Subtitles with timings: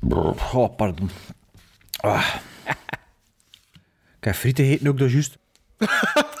[0.00, 1.10] Oh, pardon.
[1.96, 2.34] Ah.
[4.20, 5.38] Kijk, frieten heten ook dat juist.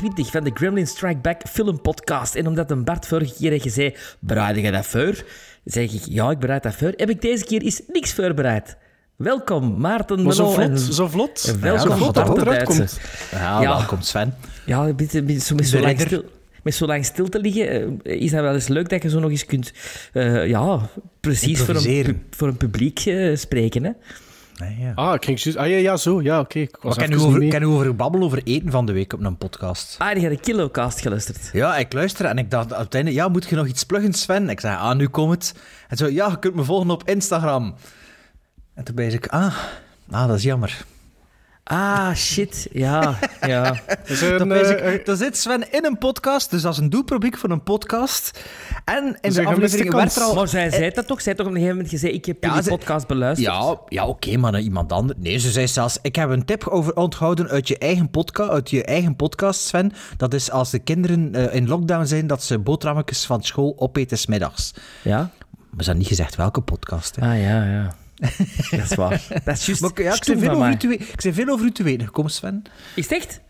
[0.00, 2.34] 129 van de Gremlin Strike Back film podcast.
[2.34, 5.24] En omdat een Bart vorige keer je zei, bereid je dat voor?
[5.64, 6.92] Zeg ik, ja, ik bereid dat voor.
[6.96, 8.76] Heb ik deze keer eens niks voorbereid.
[9.16, 11.44] Welkom, Maarten Maar zo en- vlot, zo vlot.
[11.54, 13.00] en welkom, dat Bart komt.
[13.30, 13.76] Ja, Ja.
[13.76, 14.34] welkom Sven.
[14.66, 16.24] Ja, een beetje zo met, zo lang stil,
[16.62, 19.20] met zo lang stil te liggen, eh, is dat wel eens leuk dat je zo
[19.20, 19.72] nog eens kunt,
[20.12, 20.88] eh, ja,
[21.20, 23.84] precies voor een, voor een publiek eh, spreken.
[23.84, 23.90] Hè?
[24.60, 24.92] Nee, ja.
[24.94, 25.58] Ah, ik ging juist...
[25.58, 26.22] Ah ja, ja, zo.
[26.22, 26.58] Ja, oké.
[26.58, 29.12] Ik was Wat kan u, over, kan u over babbelen over eten van de week
[29.12, 29.94] op een podcast?
[29.98, 31.50] Ah, die had een kilocast geluisterd.
[31.52, 34.12] Ja, ik luister en ik dacht op het einde, ja, moet je nog iets pluggen,
[34.12, 34.48] Sven?
[34.48, 35.54] Ik zei, ah, nu komt het.
[35.88, 37.74] En zo, ja, je kunt me volgen op Instagram.
[38.74, 39.56] En toen ben ik, ah,
[40.10, 40.84] ah, dat is jammer.
[41.64, 42.68] Ah, shit.
[42.72, 43.76] Ja, ja.
[44.06, 46.78] Is er Dan een, eh, ik, dan zit Sven in een podcast, dus dat is
[46.78, 48.40] een doelpubliek van een podcast.
[48.84, 50.34] En in Dus de aflevering werd er al...
[50.34, 51.20] Maar zij zei dat toch?
[51.20, 53.54] Zij toch op een gegeven moment gezegd, ik heb Ja, die ze- podcast beluisterd.
[53.54, 55.18] Ja, ja oké, maar naar iemand anders.
[55.22, 58.70] Nee, ze zei zelfs, ik heb een tip over onthouden uit je eigen, podca uit
[58.70, 59.92] je eigen podcast, Sven.
[60.16, 64.18] Dat is als de kinderen eh, in lockdown zijn, dat ze boterhammetjes van school opeten
[64.18, 64.72] 's middags.
[65.02, 65.16] Ja?
[65.18, 65.30] Maar
[65.84, 67.16] ze hebben niet gezegd welke podcast.
[67.16, 67.22] Hè.
[67.32, 67.94] Ah, ja, ja.
[68.70, 69.26] Dat is waar.
[69.44, 71.48] Dat is juist Maar ik- ja, ik, stoem zei veel over u te ik veel
[71.48, 72.62] over u te weten gekomen, Sven.
[72.94, 73.40] Is het echt?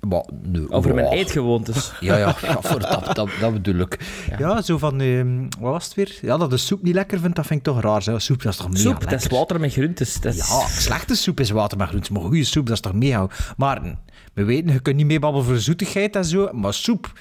[0.00, 1.12] Maar, nee, Over mijn oh.
[1.12, 1.92] eetgewoontes.
[2.00, 3.98] Ja, ja, ja voor dat, dat, dat bedoel ik.
[4.38, 6.18] Ja, zo van, ehm, wat was het weer?
[6.22, 8.02] Ja, dat de soep niet lekker vindt, dat vind ik toch raar.
[8.02, 8.18] Zo.
[8.18, 9.10] Soep, dat is toch mega Soep, lekker?
[9.10, 10.20] dat is water met groentes.
[10.20, 10.48] Dat is...
[10.48, 13.28] Ja, slechte soep is water met groenten, maar goede soep, dat is toch mega...
[13.56, 13.96] Maar
[14.32, 17.12] we weten, je kunt niet meebabbelen voor zoetigheid en zo, maar soep,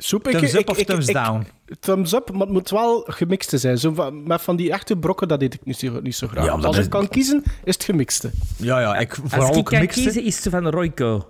[0.00, 1.46] Soep, ik, thumbs ik- up of ik- thumbs ik- down?
[1.80, 3.78] Thumbs up, maar het moet wel gemixte zijn.
[3.78, 6.44] Zo van, met van die echte brokken, dat eet ik niet zo, niet zo graag.
[6.44, 8.30] Ja, maar dat Als is- ik kan kiezen, is het gemixte.
[8.56, 10.00] Ja, ja, ik Als vooral ik ook kan gemixte.
[10.02, 11.26] kiezen, is het van Royco.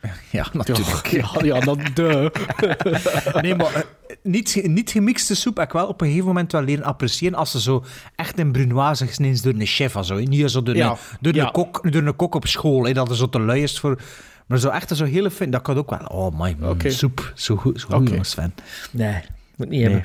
[0.30, 1.06] Ja, natuurlijk.
[1.06, 2.32] Ja, ja, dan de.
[3.42, 3.82] Nee, maar eh,
[4.22, 7.50] niet, niet gemixte soep heb ik wel op een gegeven moment wel leren appreciëren als
[7.50, 7.84] ze zo
[8.16, 9.94] echt in brunoise gesneden is door een chef.
[9.96, 10.14] en Zo.
[10.18, 11.44] Niet zo door, Ja, een, door, ja.
[11.46, 13.98] een kok, door een kok op school, hè, dat er zo te lui is voor...
[14.46, 15.98] Maar zo echt zo hele fijn, dat kan ook wel.
[15.98, 16.90] Oh my, mm, Oké.
[16.90, 17.32] soep.
[17.34, 18.54] Zo goed, zo goed jongens, Sven.
[18.90, 19.20] Nee,
[19.56, 20.04] moet niet hebben.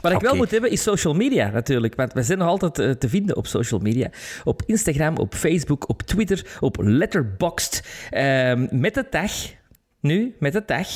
[0.00, 1.94] Wat ik wel moet hebben is social media natuurlijk.
[1.94, 4.10] Want we zijn nog altijd eh, te vinden op social media.
[4.44, 7.88] Op Instagram, op Facebook, op Twitter, op Letterboxd.
[8.10, 9.32] Ehm, met de tag.
[10.00, 10.88] Nu, met de tag.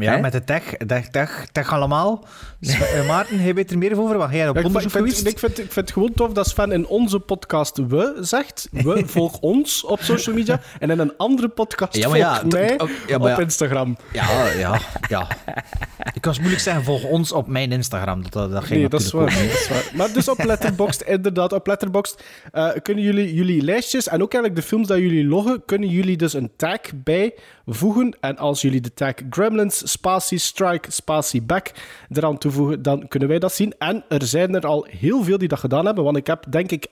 [0.00, 0.20] Ja, Hè?
[0.20, 2.24] met de tech, tech, tech, tech allemaal.
[2.60, 4.16] Eh, Maarten, jij weet er meer over?
[4.18, 6.12] Wat jij op Ja, ik, onderzoek vind, ik, vind, ik, vind, ik vind het gewoon
[6.14, 8.68] tof dat Sven in onze podcast we zegt.
[8.70, 10.60] We, volg ons op social media.
[10.78, 12.76] En in een andere podcast Ja, maar ja, volg dat- mij
[13.06, 13.42] ja, maar op ja.
[13.42, 13.96] Instagram.
[14.12, 15.26] Ja, ja, ja.
[16.14, 18.22] Ik kan het moeilijk zeggen, volg ons op mijn Instagram.
[18.22, 19.96] Dat, dat, dat ging Nee, dat is, waar, natuurlijk ook dat is waar.
[19.96, 24.62] Maar dus op Letterboxd, inderdaad, op Letterboxd eh, kunnen jullie jullie lijstjes en ook eigenlijk
[24.62, 26.78] de films dat jullie loggen, kunnen jullie dus een tag
[27.66, 28.16] bijvoegen.
[28.20, 31.72] En als jullie de tag Gremlins, Spatie Strike, Spatie Back
[32.12, 33.74] eraan toevoegen, dan kunnen wij dat zien.
[33.78, 36.70] En er zijn er al heel veel die dat gedaan hebben, want ik heb denk
[36.70, 36.86] ik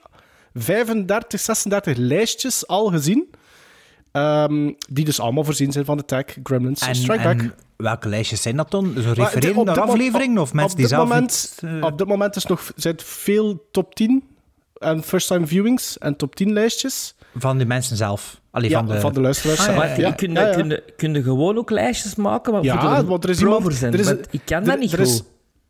[0.53, 3.29] 35, 36 lijstjes al gezien.
[4.11, 7.39] ehm, die dus allemaal voorzien zijn van de tag Gremlins En, Strike Back.
[7.39, 8.93] en welke lijstjes zijn dat dan?
[9.01, 12.45] Zo refereren naar afleveringen of mensen die zelf moment, niet, eh, Op dit moment is
[12.45, 14.23] nog, zijn het veel top 10
[14.77, 17.15] en first-time viewings en top 10 lijstjes.
[17.35, 18.41] van de mensen zelf?
[18.51, 18.99] Allee, Ja, van de...
[18.99, 19.59] van de luisteraars.
[19.59, 19.75] Ah, ja.
[19.75, 20.53] Maar ja, je kun, ja, ja.
[20.53, 23.99] kun, kun je gewoon ook lijstjes maken, maar Ja, er want er is iemand- er
[23.99, 25.23] is ik kan Er- dat niet er is,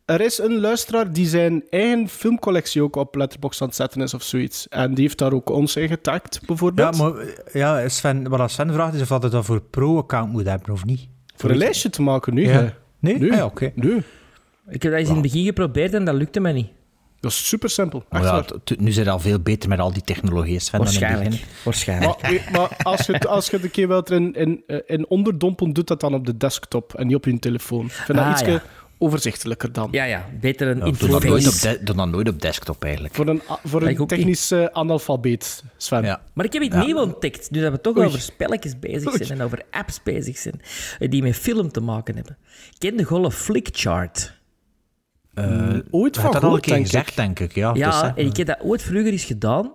[0.04, 4.14] er is een luisteraar die zijn eigen filmcollectie ook op Letterboxd aan het zetten is
[4.14, 4.68] of zoiets.
[4.68, 6.96] En die heeft daar ook ons in getagd, Ja, bijvoorbeeld.
[6.96, 7.12] maar
[7.52, 10.84] ja, Sven, wat Sven vraagt is of dat het dat voor pro-account moet hebben of
[10.84, 11.08] niet.
[11.36, 12.42] Voor een lijstje te maken nu.
[12.46, 12.52] Ja.
[12.52, 12.68] hè.
[12.98, 13.18] Nee?
[13.18, 13.30] Nu.
[13.30, 13.72] Ah, ja, oké.
[13.74, 14.02] Nu.
[14.68, 16.68] Ik heb dat eens in het begin geprobeerd en dat lukte me niet.
[17.26, 18.04] Dat is super simpel.
[18.10, 18.60] Maar Echt ja, waar.
[18.64, 20.78] t- nu zijn al veel beter met al die technologieën, Sven.
[20.78, 21.30] dan in het Waarschijnlijk.
[21.40, 21.62] begin.
[21.64, 22.50] Waarschijnlijk.
[22.50, 25.72] Maar, als je, het- als je het een keer wilt in, in, eh, in onderdompelen,
[25.72, 27.84] doet dat dan op de desktop en niet op je telefoon.
[27.86, 28.62] Ik vind dat Ah, iets ja.
[28.98, 29.88] overzichtelijker dan.
[29.90, 30.24] Ja, ja.
[30.40, 31.68] Beter een Ja, doe, dat nooit interface.
[31.68, 33.14] op de- doe dat nooit op desktop, eigenlijk.
[33.14, 34.08] Voor een, voor een niet.
[34.08, 36.02] technisch eh, analfabeet, Sven.
[36.04, 36.20] Ja.
[36.32, 36.84] Maar ik heb iets Ja.
[36.84, 38.06] nieuw ontdekt, nu dat we toch Oei.
[38.06, 39.24] over spelletjes bezig Oei.
[39.24, 40.60] zijn en over apps bezig zijn,
[40.98, 42.36] eh, die met film te maken hebben.
[42.78, 44.34] Ken de golle Flickchart?
[45.90, 47.16] Ooit Je van had dat al een keer denk gezegd, ik.
[47.16, 47.54] denk ik.
[47.54, 49.72] Ja, Ja, dus, en ik heb dat ooit vroeger eens gedaan.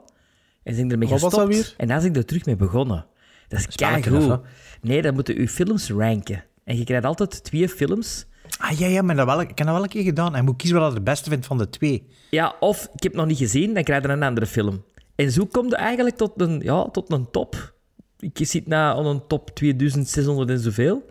[0.63, 1.51] En zijn ermee Wat was gestopt.
[1.53, 1.73] dat weer?
[1.77, 3.05] En dan zijn er terug mee begonnen.
[3.47, 4.39] Dat is keigoed.
[4.81, 6.43] Nee, dan moeten je films ranken.
[6.63, 8.25] En je krijgt altijd twee films.
[8.57, 10.35] Ah ja, ja, maar dat wel, ik heb dat wel een keer gedaan.
[10.35, 12.07] En moet kiezen wat ik het beste vind van de twee.
[12.29, 14.83] Ja, of ik heb het nog niet gezien, dan krijg je een andere film.
[15.15, 17.73] En zo kom je eigenlijk tot een, ja, tot een top.
[18.19, 21.09] Ik zit na aan een top 2600 en zoveel.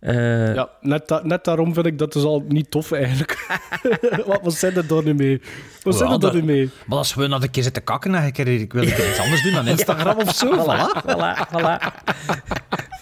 [0.00, 3.46] Eh, Ja, net, da- net daarom vind ik dat dus al niet tof eigenlijk.
[4.26, 5.42] wat, wat zijn er dan nu mee?
[5.82, 6.70] Wat zijn Ja, er dan dat- nu mee?
[6.86, 9.18] Maar gewoon dat ik een keer zit te kakken en ik, ik wil keer iets
[9.18, 10.46] anders doen dan Instagram of zo.
[10.56, 11.02] Voilà.
[11.06, 12.04] Voilà, voilà.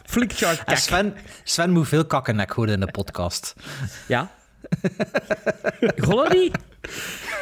[0.05, 0.77] Flickshark En kak.
[0.77, 1.15] Sven,
[1.45, 3.55] Sven moet veel kakken, ik gehoord in de podcast.
[4.07, 4.31] Ja.
[6.33, 6.57] Niet?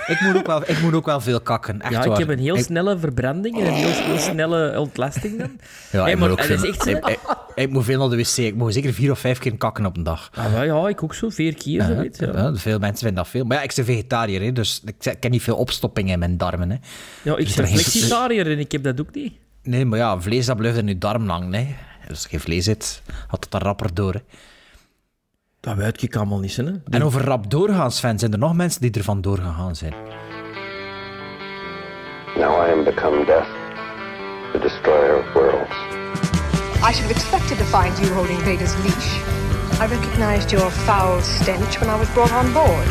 [0.07, 2.39] Ik moet ook wel, ik moet ook wel veel kakken, echt Ja, ik heb een
[2.39, 5.51] heel Ik- snelle verbranding en een heel, heel snelle ontlasting dan.
[5.93, 6.91] Ja, Nee, ik maar moet veel, echt zo.
[6.91, 7.19] ik, ik-
[7.55, 8.37] ik moet veel naar de wc.
[8.37, 10.31] Ik moet zeker vier of vijf keer kakken op een dag.
[10.35, 12.19] Ah, ja, ik ook zo, vier keer, zoiets.
[12.19, 12.27] Ja.
[12.35, 13.45] Ja, veel mensen vinden dat veel.
[13.45, 16.71] Maar ja, ik ben vegetariër, hè, dus ik, heb niet veel opstoppingen in mijn darmen.
[16.71, 16.77] Hè.
[17.23, 19.33] Ja, ik Dus ben flexitariër en ik heb dat ook niet.
[19.63, 21.49] Nee, maar ja, vlees dat blijft in je darm lang.
[21.49, 21.77] Nee.
[22.09, 24.13] Als er geen vlees zit, had het er rapper door.
[24.15, 24.21] Hè.
[25.65, 26.65] Dat weet ik allemaal niet, hè.
[26.91, 29.95] En over rap doorgaan, Sven, zijn er nog mensen die ervan doorgegaan zijn?
[32.37, 33.49] Now I am become death,
[34.53, 35.77] the destroyer of worlds.
[36.89, 39.09] I should have expected to find you holding Vader's leash.
[39.81, 42.89] I recognized your foul stench when I was brought on board.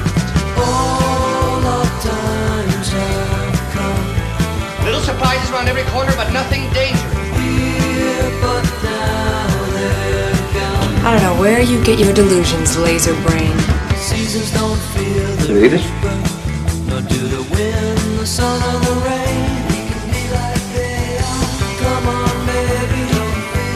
[4.85, 7.13] Little surprises around every corner, but nothing dangerous.
[11.05, 13.55] I don't know where you get your delusions, laser brain.
[15.49, 15.81] Read it?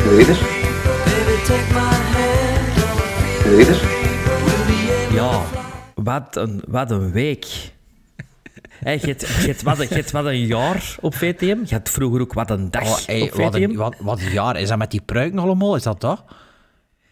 [0.10, 0.38] Read it?
[3.46, 3.82] Read it?
[5.14, 5.42] Ja,
[5.96, 7.46] wat een, wat een week.
[8.70, 11.58] Hey, je, hebt, je, hebt wat, je hebt wat een jaar op VTM.
[11.66, 13.64] Je had vroeger ook wat een dag Oh, hey, op wat, VTM.
[13.64, 14.60] een, wat, wat een jaar.
[14.60, 15.76] Is dat met die pruiken allemaal?
[15.76, 16.24] Is dat dat?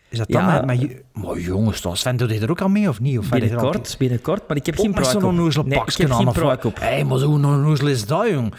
[0.09, 0.53] Is dat Ja.
[0.55, 0.81] dat met...
[0.81, 3.17] je- Maar jongens, toch, Sven, doe je er ook aan mee of niet?
[3.17, 5.29] Of al- Binnenkort, binnenkort, maar ik heb Ook geen pruik zo'n op.
[5.29, 6.17] onnozel Nee, ik pakje heb aan.
[6.17, 6.71] geen of pruik wat?
[6.73, 6.79] op.
[6.79, 8.53] Hé, maar zo'n onnozel is dat, jong.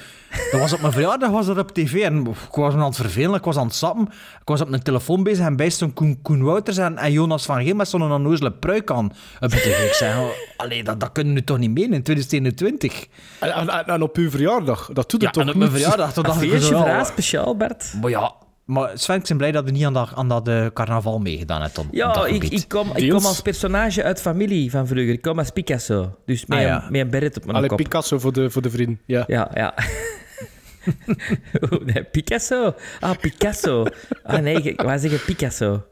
[0.50, 1.94] Dat was op mijn verjaardag, was dat op tv.
[2.02, 4.04] En ik was me aan het vervelen, ik was aan het sappen.
[4.40, 7.44] Ik was op mijn telefoon bezig en bij stond Koen, Koen Wouters en, en Jonas
[7.44, 9.06] van Geel met zo'n onnozele pruik aan
[9.40, 9.86] op de tv.
[9.86, 13.06] Ik zei, oh, allee, dat, dat kunnen we nu toch niet menen in 2021?
[13.40, 15.70] En, en, en- en op uw verjaardag, dat doet Ja, het toch en op mijn
[15.72, 15.80] niet?
[15.80, 17.94] verjaardag, toen Een dacht ik feestje voor haar, speciaal, Bert.
[18.00, 18.32] Maar ja,
[18.66, 21.70] maar Sven, ik ben blij dat je niet aan dat, aan dat eh, carnaval meegedaan
[21.76, 25.12] op Ja, dat ik, ik, kom, ik kom als personage uit familie van vroeger.
[25.12, 26.16] Ik kom als Picasso.
[26.24, 26.84] Dus met, Ah, ja.
[26.84, 27.78] een, met een beret op mijn Allee, kop.
[27.78, 28.98] Picasso voor de, voor de vriend.
[29.04, 29.24] Ja.
[29.26, 29.74] Ja, ja.
[31.72, 32.74] Oeh, nee, Picasso.
[33.00, 33.84] Ah, Picasso.
[34.22, 35.84] Ah nee, ik wou zeggen Picasso.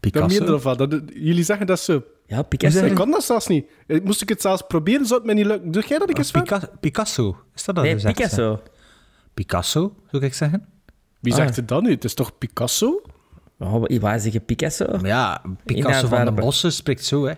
[0.00, 0.58] Picasso.
[0.58, 0.76] van.
[0.76, 2.02] Dat, jullie zeggen dat zo.
[2.26, 2.84] Ja, Picasso.
[2.84, 3.66] Ik kan dat zelfs niet.
[3.86, 5.70] Eh, Moest ik het zelfs proberen, zou het mij niet lukken.
[5.72, 6.42] Doe jij dat keer, Sven?
[6.42, 7.36] Pica- Picasso.
[7.54, 7.84] Is dat dat?
[7.84, 8.62] Nee, je zegt, Picasso.
[9.34, 10.66] Picasso, zou ik zeggen?
[11.24, 11.38] Wie Ah.
[11.38, 11.90] zegt het dan nu?
[11.90, 13.02] Het is toch Picasso?
[13.58, 13.84] Oh,
[14.18, 14.86] zeggen Picasso.
[14.90, 16.32] Maar ja, Picasso van de.
[16.32, 17.32] Bossen spreekt zo, hè.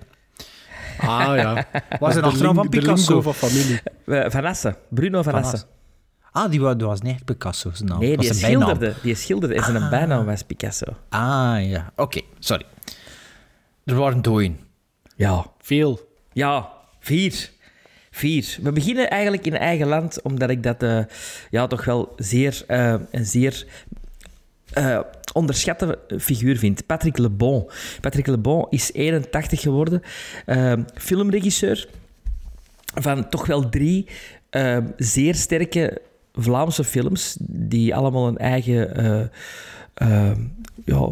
[1.00, 1.66] Ah ja.
[2.00, 3.20] Was de, achternaam van Picasso?
[3.22, 3.80] van familie.
[4.06, 4.76] Eh, Van Assen.
[4.90, 5.54] Bruno Van, Van Assen.
[5.54, 5.68] Assen.
[6.32, 7.70] Ah, die wa- die was niet echt Picasso.
[7.72, 7.98] zijn naam.
[7.98, 8.94] Nee, dat die was schilderde.
[9.02, 10.86] Die schilderde en zijn bijnaam was Picasso.
[11.08, 11.92] Ah, ja.
[11.96, 12.64] Oké, sorry.
[13.84, 14.58] Er waren dooien.
[15.16, 15.46] Ja.
[15.58, 16.08] Veel.
[16.32, 16.68] Ja,
[17.00, 17.50] vier.
[18.16, 18.58] Vier.
[18.62, 20.98] We beginnen eigenlijk in eigen land, omdat ik dat eh,
[21.50, 23.66] ja, toch wel zeer, eh, een zeer
[24.72, 25.00] eh,
[25.32, 26.86] onderschatte figuur vind.
[26.86, 27.70] Patrick Lebon.
[28.00, 30.02] Patrick Lebon is 81 geworden,
[30.94, 31.88] filmregisseur
[32.94, 34.06] van toch wel drie
[34.96, 36.02] zeer sterke
[36.32, 39.30] Vlaamse films, die allemaal een eigen,
[40.84, 41.08] ja,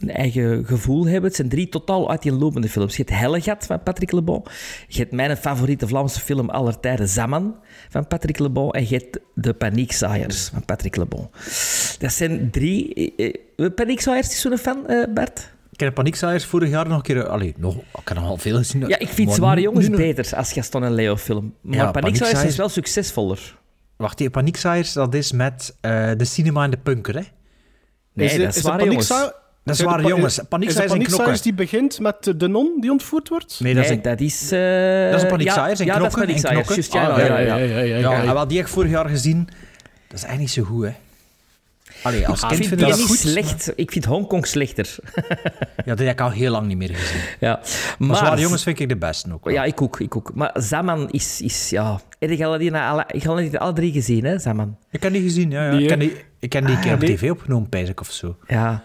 [0.00, 1.22] een eigen gevoel hebben.
[1.22, 2.96] Het zijn drie totaal uiteenlopende films.
[2.96, 4.44] Je hebt Hellegat van Patrick Lebon.
[4.88, 7.54] Je hebt mijn favoriete Vlaamse film aller tijden, Zaman,
[7.88, 8.70] van Patrick Lebon.
[8.70, 11.30] En je hebt De Paniekzaaiers van Patrick Lebon.
[11.98, 13.14] Dat zijn drie...
[13.16, 15.52] eh, eh, Paniekzaaiers is zo'n fan, eh, Bert?
[15.72, 17.26] Ik heb Paniekzaaiers vorig jaar nog een keer...
[17.26, 18.88] Allee, nog, ik heb nog al veel gezien.
[18.88, 21.54] Ja, ik vind Maar Zware Jongens nu beter als Gaston en Leo film.
[21.60, 23.58] Maar Ja, Paniekzaaiers is wel succesvoller.
[23.96, 27.22] Wacht, die Paniekzaaiers, dat is met eh, de cinema en de punker, hè?
[28.12, 29.12] Nee, Is dat is het Zware Jongens.
[29.78, 30.38] Dat is pa- Jongens.
[30.38, 31.16] Is Paniekzaaiers en knokken.
[31.16, 33.60] Paniekzaaiers die begint met de non die ontvoerd wordt?
[33.60, 34.02] Nee, dat is Nee, een...
[34.02, 34.52] dat is...
[34.52, 36.88] eh, Dat is een Paniekzaaiers ja, en ja, dat is knokken en Paniekzaaiers.
[36.88, 37.12] knokken.
[37.22, 37.78] Ah, ja, ja, ja.
[37.82, 39.44] ja, Ja, en wat die heb ik vorig jaar gezien,
[40.08, 40.92] dat is eigenlijk niet zo goed, hè?
[42.02, 43.30] Allee, als Ik kind vind vind die ik dat niet goed.
[43.30, 43.72] slecht.
[43.76, 44.96] Ik vind Hongkong slechter.
[45.84, 47.20] Ja, dat heb ik al heel lang niet meer gezien.
[47.40, 47.60] ja.
[47.98, 49.54] Maar, Zware Jongens vind ik de beste ook wel.
[49.54, 50.30] Ja, ik ook, ik ook.
[50.34, 52.00] Maar Zaman is, is ja...
[52.18, 54.76] Heb je al die alle, ik heb al die alle drie gezien, hè, Zaman?
[54.90, 55.64] Ik heb die gezien, ja.
[55.64, 55.70] ja.
[55.70, 57.16] Nee, ik, heb die, ik heb die een keer op nee.
[57.16, 58.36] tv opgenomen, pijs ik, of zo.
[58.46, 58.82] Ja.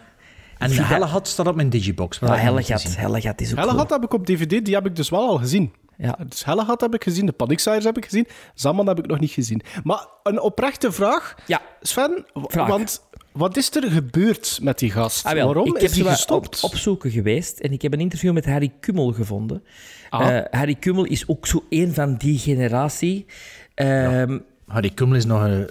[0.57, 2.19] En vind Helle dat- had staat op mijn digibox.
[2.19, 2.95] maar Ja, ik Hellegat.
[2.97, 3.79] Hellegat is ook Helle goed.
[3.79, 5.73] had heb ik op DVD, die heb ik dus wel al gezien.
[5.97, 6.17] Ja.
[6.27, 8.27] Dus Hellegat heb ik gezien, de Panicsires heb ik gezien.
[8.53, 9.61] Zaman heb ik nog niet gezien.
[9.83, 11.61] Maar een oprechte vraag, Ja.
[11.81, 12.25] Sven.
[12.33, 12.67] Vraag.
[12.67, 15.25] Want wat is er gebeurd met die gast?
[15.25, 16.63] Ah, wel, Waarom ik is heb hij gestopt?
[16.63, 19.63] Op, opzoeken geweest en ik heb een interview met Harry Kummel gevonden.
[20.09, 20.37] Ah.
[20.37, 23.25] Eh, Harry Kummel is ook zo een van die generatie.
[23.73, 25.69] Ehm, Harry Kummel is nog een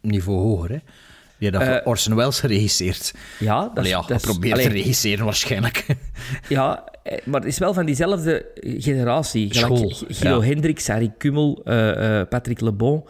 [0.00, 0.78] niveau hoger, hè.
[1.40, 3.14] Die dat voor Orson Welles geregisseerd.
[3.38, 3.90] ja, dat is...
[3.90, 5.86] ja, dat allee, te regisseren waarschijnlijk.
[6.48, 8.46] Ja, eh, maar het is wel van diezelfde
[8.78, 9.54] generatie.
[9.54, 10.48] School, Guido ja.
[10.48, 13.04] Hendricks, Harry Kummel, eh, eh, Patrick Lebon,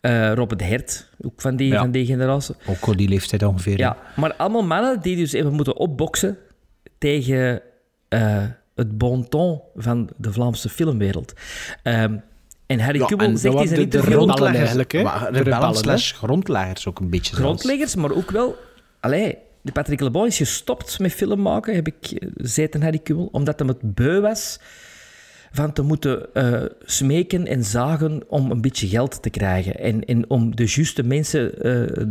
[0.00, 1.78] eh Robert Hert, ook van die, Ja.
[1.78, 2.54] van die generatie.
[2.66, 3.78] Ook al die leeftijd ongeveer.
[3.78, 6.38] Ja, maar allemaal mannen die dus even moeten opboksen
[6.98, 7.62] tegen
[8.08, 8.42] eh,
[8.74, 11.32] het bon ton van de Vlaamse filmwereld.
[11.82, 12.16] Ehm,
[12.66, 13.90] en Harry Ja, en zegt in zijn
[14.26, 15.02] waren de- eigenlijk, hè?
[15.02, 17.42] Maar De rebellen slash grondleggers ook een beetje zelfs.
[17.62, 18.56] grondleggers, maar ook wel...
[19.00, 22.98] Allee, de Patrick Lebon is gestopt met film maken, heb ik eh, zei ten Harry
[22.98, 24.60] Kummel, omdat hij het beu was
[25.52, 29.78] van te moeten eh, smeken en zagen om een beetje geld te krijgen.
[29.78, 32.04] En, en om de juiste mensen eh,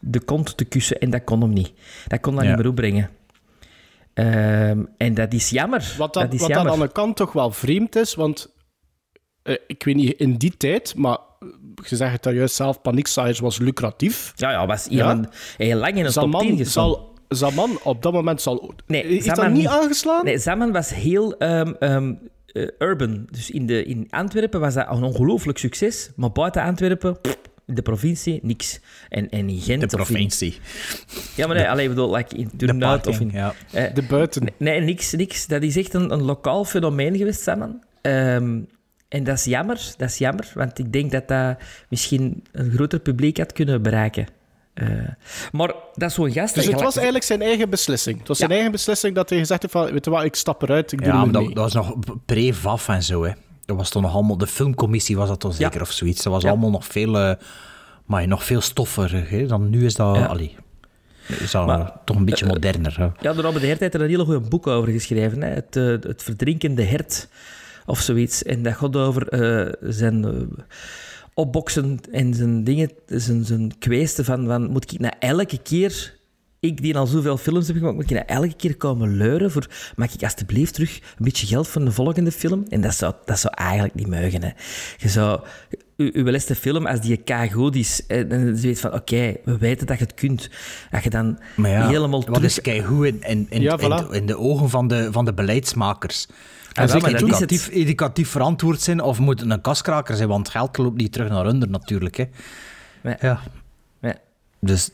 [0.00, 0.98] de kont te kussen.
[1.00, 1.72] En dat kon hem niet.
[2.06, 2.48] Dat kon hij Ja.
[2.50, 3.10] niet meer opbrengen.
[4.14, 5.94] Ehm, en dat is jammer.
[5.98, 6.72] Wat, dat is wat jammer.
[6.72, 8.50] aan de kant toch wel vreemd is, want
[9.48, 11.18] eh, ik weet niet, in die tijd, maar
[11.88, 14.32] je zegt het daar juist zelf, Panicsires was lucratief.
[14.36, 14.90] Ja, ja, was Ja?
[14.90, 16.84] iemand heel lang in een top 10 Zaman gestaan.
[16.88, 18.74] zal, Zaman op dat moment zal...
[18.86, 19.66] Nee, is Zaman dat niet niet.
[19.70, 20.24] aangeslaan?
[20.24, 22.14] Nee, Zaman was heel ehm, ehm,
[22.46, 23.26] eh, urban.
[23.30, 26.10] Dus in, de, in Antwerpen was dat een ongelooflijk succes.
[26.16, 28.80] Maar buiten Antwerpen, pff, in de provincie, niks.
[29.08, 29.80] En, en in Gent...
[29.80, 30.56] De of in- provincie.
[31.36, 33.30] ja, maar nee, alleen ik bedoel, like in De of in...
[33.32, 33.54] ja.
[33.72, 34.46] eh, De buiten.
[34.56, 35.46] Nee, niks, niks.
[35.46, 37.82] Dat is echt een, een lokaal fenomeen geweest, Saman.
[38.00, 38.60] Ehm,
[39.08, 41.56] en dat is jammer, dat is jammer, want ik denk dat dat
[41.88, 44.26] misschien een groter publiek had kunnen bereiken.
[44.74, 44.86] Eh,
[45.52, 46.54] maar dat is zo'n gast...
[46.54, 48.18] Dus het was eigenlijk zijn eigen beslissing.
[48.18, 50.62] Het was zijn eigen beslissing dat hij gezegd heeft van, weet je wat, ik stap
[50.62, 51.96] eruit, ik doe Ja, maar niet dat, dat was nog
[52.26, 53.32] pre-VAF en zo, hè.
[53.64, 54.36] Dat was toen nog allemaal...
[54.38, 55.56] De filmcommissie was dat toch Ja.
[55.56, 56.22] zeker, of zoiets.
[56.22, 56.48] Dat was Ja.
[56.50, 57.18] allemaal nog veel...
[57.18, 57.34] eh,
[58.04, 59.46] maar nog veel stoffiger, hè.
[59.46, 60.16] Dan nu is dat...
[60.16, 60.24] Ja.
[60.26, 60.56] Allee,
[61.26, 63.04] is dat Maar- toch een beetje moderner, hè.
[63.20, 65.42] Ja, de Robert de Hert heeft er een hele goed boek over geschreven.
[65.42, 65.48] Hè?
[65.48, 67.28] Het, eh, het verdrinkende hert
[67.88, 68.42] of zoiets.
[68.42, 70.64] En dat gaat over eh, zijn eh,
[71.34, 76.16] opboksen en zijn dingen, zijn, zijn kweesten van, van moet ik nou elke keer...
[76.60, 79.66] Ik die al zoveel films heb gemaakt, moet ik nou elke keer komen leuren voor...
[79.96, 82.64] Mag ik alsjeblieft terug een beetje geld voor de volgende film?
[82.68, 84.42] En dat zou, dat zou eigenlijk niet mogen.
[84.42, 84.50] Hè.
[84.96, 85.40] Je zou...
[85.96, 89.86] Uw beste film, als die keigoed is, en en je weet van, oké, we weten
[89.86, 90.50] dat je het kunt.
[90.90, 92.50] Dat je dan Maar ja, helemaal wat terug...
[92.50, 94.10] is keigoed in, in, in, Ja, in, voilà.
[94.10, 96.26] in de ogen van de, van de beleidsmakers?
[96.72, 97.22] En zeker dat het.
[97.30, 101.28] educatief, educatief verantwoord zijn of moet het een kaskraker zijn, want geld loopt niet terug
[101.28, 102.16] naar onder natuurlijk.
[102.16, 102.24] Hè.
[103.02, 103.14] Nee.
[103.20, 103.40] Ja.
[104.00, 104.14] Nee.
[104.60, 104.90] Dus,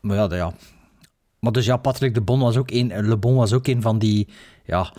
[0.00, 0.52] maar ja, de- ja.
[1.38, 3.98] Maar dus ja, Patrick de Bon was ook een, Le Bon was ook een van
[3.98, 4.28] die
[4.64, 4.92] ja,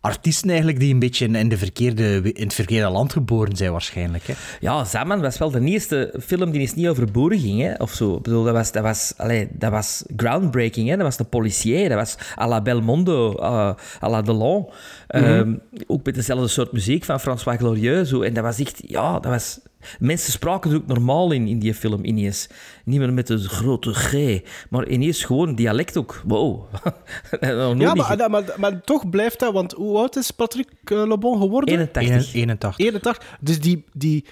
[0.00, 3.72] artiesten eigenlijk die een beetje in, in, de verkeerde, in het verkeerde land geboren zijn
[3.72, 4.26] waarschijnlijk.
[4.26, 4.34] Hè.
[4.60, 7.92] Ja, Zaman was wel de eerste film die eens niet over boeren ging, hè, of
[7.92, 8.16] zo.
[8.16, 10.96] Ik bedoel, dat was, dat was, allee, dat was groundbreaking, hè.
[10.96, 14.68] Dat was de policier, dat was à la Belmondo, uh, à la Delon.
[15.06, 15.54] Ehm,
[15.86, 18.08] ook met dezelfde soort muziek van François Glorieux.
[18.08, 18.22] Zo.
[18.22, 19.58] En dat was echt, ja, dat was...
[19.98, 22.48] Mensen spraken er ook normaal in, in die film ineens.
[22.84, 26.22] Niet meer met een grote G, maar ineens gewoon dialect ook.
[26.24, 26.64] Wow.
[27.40, 31.40] Ja, maar, maar, maar, toch blijft dat, want hoe oud is Patrick eh, Le Bon
[31.40, 31.74] geworden?
[31.74, 32.34] 81.
[32.34, 32.78] 81.
[32.78, 33.36] 81.
[33.40, 34.24] Dus die, die,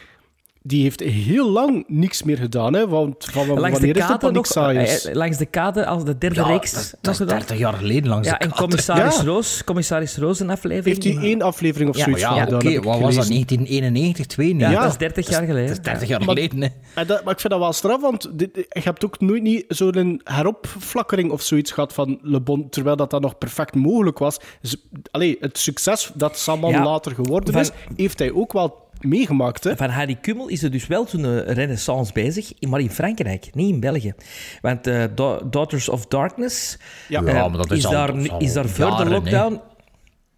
[0.69, 2.89] die heeft heel lang niks meer gedaan, hè?
[2.89, 5.05] Want van Langs de wanneer is de kade nog, Panicsires?
[5.05, 7.39] eh, langs de kade als de derde Ja, reeks dat, is- nog dat is gedaan.
[7.39, 8.61] 30 jaar geleden langs Ja, de en kant.
[8.61, 9.23] commissaris Ja.
[9.23, 11.03] Roos, commissaris Roos een aflevering.
[11.03, 12.61] Heeft hij één aflevering of Ja, zoiets Ja, oké, gedaan?
[12.73, 13.25] ik wat was dat?
[13.25, 13.33] gelezen.
[13.33, 14.69] 1991, 92?
[14.69, 14.83] Ja, Ja.
[14.83, 15.69] dat is 30 jaar geleden.
[15.69, 16.69] Dat is 30 jaar Maar- geleden, hè.
[16.95, 19.65] En dat, maar ik vind dat wel straf, want dit, je hebt ook nooit niet
[19.69, 24.39] zo'n heropflakkering of zoiets gehad van Le Bon, terwijl dat, dat nog perfect mogelijk was.
[24.61, 24.77] Dus,
[25.11, 26.85] allee, het succes dat Saman Ja.
[26.85, 29.65] later geworden Van- is, heeft hij ook wel meegemaakt.
[29.65, 29.77] Hè?
[29.77, 33.81] Van Harry Kummel is er dus wel zo'n renaissance bezig, maar in Frankrijk, niet in
[33.81, 34.15] België.
[34.61, 36.79] Want eh, Da- Daughters of Darkness
[37.09, 37.23] Ja.
[37.23, 39.07] eh, Ja, maar dat is al- daar, dat is al is daar voor de jaren,
[39.07, 39.13] hè.
[39.13, 39.61] lockdown...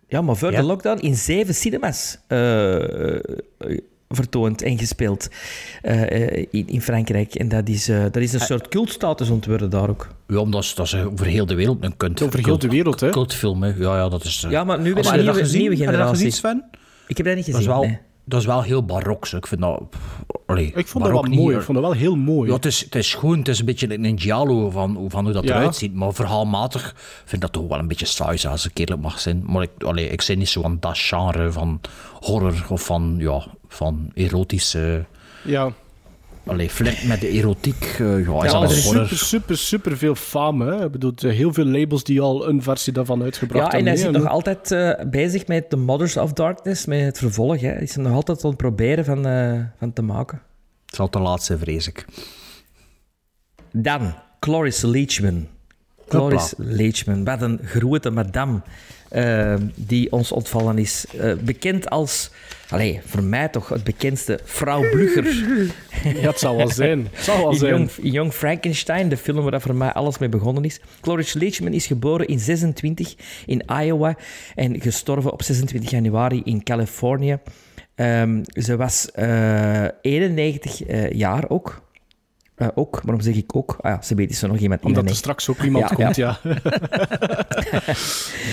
[0.09, 0.51] Ja, maar Ja.
[0.51, 3.21] de lockdown in zeven cinemas eh, eh,
[4.09, 5.29] vertoond en gespeeld
[5.83, 6.03] eh,
[6.39, 7.35] eh, in, in Frankrijk.
[7.35, 10.09] En dat is, eh, dat is een soort cultstatus ontworpen daar ook.
[10.27, 12.23] Ja, maar dat is, dat over heel de wereld een kunt.
[12.23, 13.11] Over heel de wereld, hè?
[13.11, 13.69] Cultfilm, hè.
[13.69, 14.43] Ja, ja, dat is...
[14.45, 15.61] eh, Ja, maar nu een je dat nieuwe, gezien?
[15.61, 16.25] nieuwe Heb je dat generatie.
[16.25, 16.65] gezien, Sven?
[17.07, 17.71] Ik heb dat niet Dat gezien.
[17.71, 17.99] is wel, nee.
[18.25, 19.27] Dat is wel heel barok.
[19.27, 19.37] zo.
[19.37, 19.83] Ik vind dat...
[20.47, 21.57] Allee, Ik vond dat wel mooi.
[21.57, 22.49] Ik vond dat wel heel mooi.
[22.49, 25.33] Ja, het is, het is gewoon, het is een beetje een giallo van, van hoe
[25.33, 25.51] dat Ja.
[25.57, 25.95] eruit ziet.
[25.95, 29.43] Maar verhaalmatig vind ik dat toch wel een beetje saai, als ik eerlijk mag zijn.
[29.47, 31.81] Maar ik, allee, ik zit niet zo aan dat genre van
[32.21, 35.05] horror of van, ja, van erotische...
[35.45, 35.73] Ja.
[36.51, 37.85] Allee, flirten met de erotiek.
[37.99, 40.65] eh, ja, is Ja, dat er super, super, super veel fame.
[40.77, 40.85] Hè.
[40.85, 44.03] Ik bedoel, er heel veel labels die al een versie daarvan uitgebracht Ja, en hebben.
[44.03, 47.61] hij is nog altijd eh, bezig met The Mothers of Darkness, met het vervolg.
[47.61, 47.69] Hè.
[47.69, 50.43] Hij is er nog altijd aan het proberen van, eh, van te maken.
[50.87, 52.05] Het zal te laat zijn, vrees ik.
[53.73, 55.47] Dan, Cloris Leachman.
[56.09, 58.61] Cloris Leachman, wat een grote madame
[59.11, 61.05] eh, die ons ontvallen is.
[61.19, 62.31] Eh, bekend als,
[62.69, 65.35] allee, voor mij toch het bekendste, vrouw Blugger.
[66.21, 67.09] Ja, het zal wel zijn.
[67.13, 67.89] Het zal wel zijn.
[68.03, 70.81] Young Frankenstein, de film waar dat voor mij alles mee begonnen is.
[71.01, 73.15] Cloris Leachman is geboren in 26
[73.47, 74.17] in Iowa
[74.55, 77.39] en gestorven op 26 januari in Californië.
[77.95, 81.83] Ehm, ze was eh 91 eh, jaar ook.
[82.61, 83.77] Eh, ook, waarom zeg ik ook?
[83.81, 85.17] Ah ja, ze weet is er nog iemand Omdat er 91.
[85.17, 86.35] straks ook iemand Ja, komt, ja.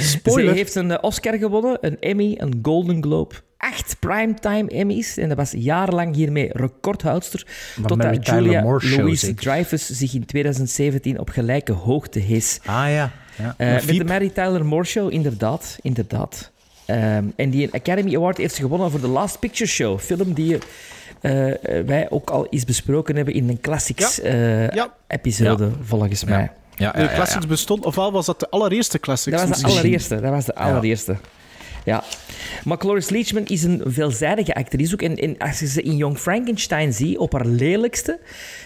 [0.02, 0.52] Spoiler.
[0.52, 5.18] Ze heeft een eh, Oscar gewonnen, een Emmy, een Golden Globe, acht primetime Emmys.
[5.18, 7.46] En dat was jarenlang hiermee recordhoudster.
[7.86, 9.34] Totdat Julia Louise?
[9.34, 12.60] Dreyfus zich in 2017 op gelijke hoogte hees.
[12.66, 13.12] Ah ja.
[13.38, 13.54] ja.
[13.58, 14.04] Eh, met de.
[14.04, 15.78] Mary Tyler Moore Show, inderdaad.
[15.82, 16.52] inderdaad.
[16.88, 20.00] Ehm, en die Academy Award heeft ze gewonnen voor The Last Picture Show.
[20.00, 20.58] Film die
[21.22, 24.94] eh, eh, wij ook al eens besproken hebben in een classics eh, Ja.
[25.08, 26.51] episode, volgens mij.
[26.75, 29.38] ja, De classics bestond, ofwel was dat de allereerste classics?
[29.38, 29.82] Dat was de misschien?
[29.82, 30.22] allereerste.
[30.22, 31.15] Dat was de allereerste.
[31.88, 32.03] Ja.
[32.63, 35.01] Maar Cloris Leachman is een veelzijdige actrice ook.
[35.01, 38.20] En, en als je ze in Young Frankenstein ziet, op haar lelijkste,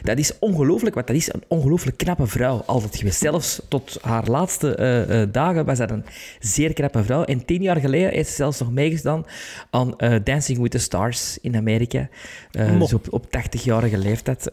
[0.03, 2.63] dat is ongelooflijk, want dat is een ongelooflijk knappe vrouw.
[2.65, 3.19] Altijd geweest.
[3.19, 6.05] Zelfs tot haar laatste eh, eh, dagen was dat een
[6.39, 7.23] zeer knappe vrouw.
[7.23, 9.25] En tien jaar geleden heeft ze zelfs nog meegedaan
[9.69, 12.09] aan eh, Dancing with the Stars in Amerika.
[12.51, 14.51] Dus op, op 80-jarige leeftijd.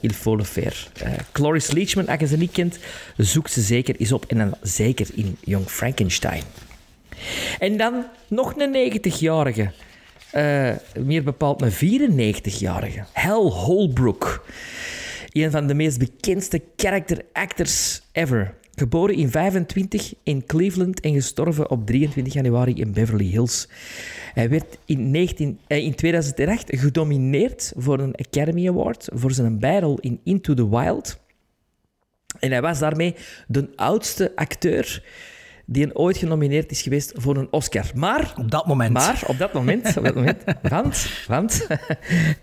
[0.00, 0.76] Il faut le faire.
[1.32, 2.78] Cloris Leachman, als je ze niet kent,
[3.16, 4.24] zoek ze zeker eens op.
[4.24, 6.42] En dan zeker in Young Frankenstein.
[7.58, 9.70] En dan nog een 90-jarige.
[10.32, 13.04] Eh, meer bepaald een 94-jarige.
[13.12, 14.46] Hal Holbrook.
[15.30, 18.54] Een van de meest bekendste character actors ever.
[18.74, 23.68] Geboren in 25 in Cleveland en gestorven op 23 januari in Beverly Hills.
[24.34, 29.98] Hij werd in, 19, eh, in 2008 genomineerd voor een Academy Award voor zijn bijrol
[29.98, 31.20] in Into the Wild.
[32.38, 33.14] En hij was daarmee
[33.46, 35.02] de oudste acteur
[35.66, 37.84] die een ooit genomineerd is geweest voor een Oscar.
[37.94, 38.92] Maar Op dat moment.
[38.92, 41.66] maar op dat moment, op dat moment want, want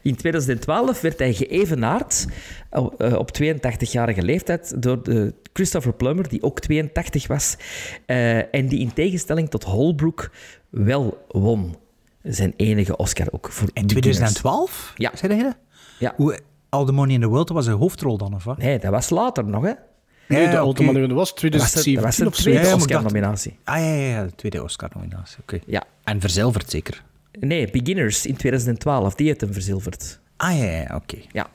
[0.01, 2.27] in 2012 werd hij geëvenaard
[2.69, 7.57] op, eh, op 82-jarige leeftijd door de Christopher Plummer, die ook 82 was,
[8.05, 10.31] eh, en die in tegenstelling tot Holbrook
[10.69, 11.75] wel won.
[12.23, 14.17] Zijn enige Oscar ook voor In Beginners.
[14.17, 14.93] 2012?
[14.95, 15.11] Ja.
[15.13, 15.55] Zei dat?
[15.99, 16.13] Ja.
[16.15, 18.57] Hoe, All the Money in the World, dat was een hoofdrol dan, of wat?
[18.57, 19.71] Nee, dat was later nog, hè?
[20.29, 20.99] Nee, de Ja, Ultima oké.
[20.99, 22.29] Thule was Dat was, de, dat 2017 was de zo.
[22.51, 23.57] tweede Oscar-nominatie.
[23.63, 25.59] Ah ja, ja, ja, de tweede Oscar-nominatie, oké.
[25.65, 25.83] Ja.
[26.03, 27.03] En verzilverd zeker?
[27.39, 30.19] Nee, Beginners in 2012, die heeft hem verzilverd.
[30.37, 31.17] Ah ja, ja, oké.
[31.31, 31.47] Ja.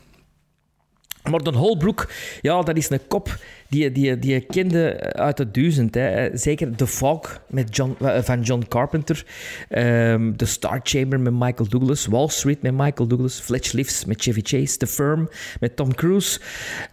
[1.30, 2.10] Morton Holbrook,
[2.40, 3.37] ja, dat is een kop
[3.68, 5.94] die, die, die je kende uit de duizend.
[5.94, 6.37] Hè.
[6.37, 9.24] Zeker The Fog met John, eh, van John Carpenter.
[9.68, 12.06] Ehm The Star Chamber met Michael Douglas.
[12.06, 13.40] Wall Street met Michael Douglas.
[13.40, 14.76] Fletch Lives met Chevy Chase.
[14.76, 15.28] The Firm
[15.60, 16.40] met Tom Cruise.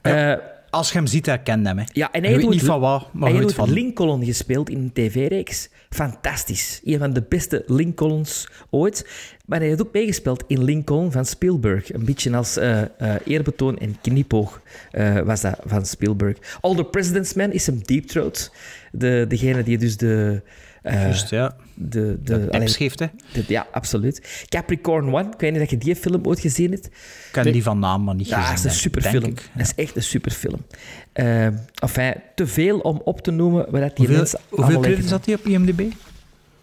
[0.02, 0.41] Ja,
[0.72, 1.78] Als je hem ziet, herken je hem.
[1.78, 1.84] Hè.
[1.94, 3.68] ja, en hij weet doet- niet van wat, maar hij heeft.
[3.68, 5.70] Lincoln gespeeld in een tv-reeks.
[5.90, 6.82] Fantastisch.
[6.84, 9.10] Een van de beste Lincolns ooit.
[9.46, 11.94] Maar hij heeft ook meegespeeld in Lincoln van Spielberg.
[11.94, 12.82] Een beetje als eh,
[13.26, 16.38] eerbetoon en knipoog eh, was dat van Spielberg.
[16.62, 18.52] All the President's Man is hem Deep Throat.
[18.92, 20.42] De, degene die dus de...
[20.82, 21.56] eh, ja.
[21.74, 23.06] de, de, geeft, hè.
[23.34, 24.46] de- ja, absoluut.
[24.50, 25.30] Capricorn One.
[25.34, 26.86] Ik weet niet dat je die film ooit gezien hebt.
[26.86, 26.91] Ik
[27.32, 28.56] ken die van naam, maar niet Ja, gezien.
[28.56, 29.34] dat is een superfilm.
[29.54, 30.65] Dat is echt een superfilm.
[31.13, 35.26] Uh, enfin, te veel om op te noemen dat die Hoeveel, mensen hoeveel credits had
[35.26, 35.82] hij op IMDb?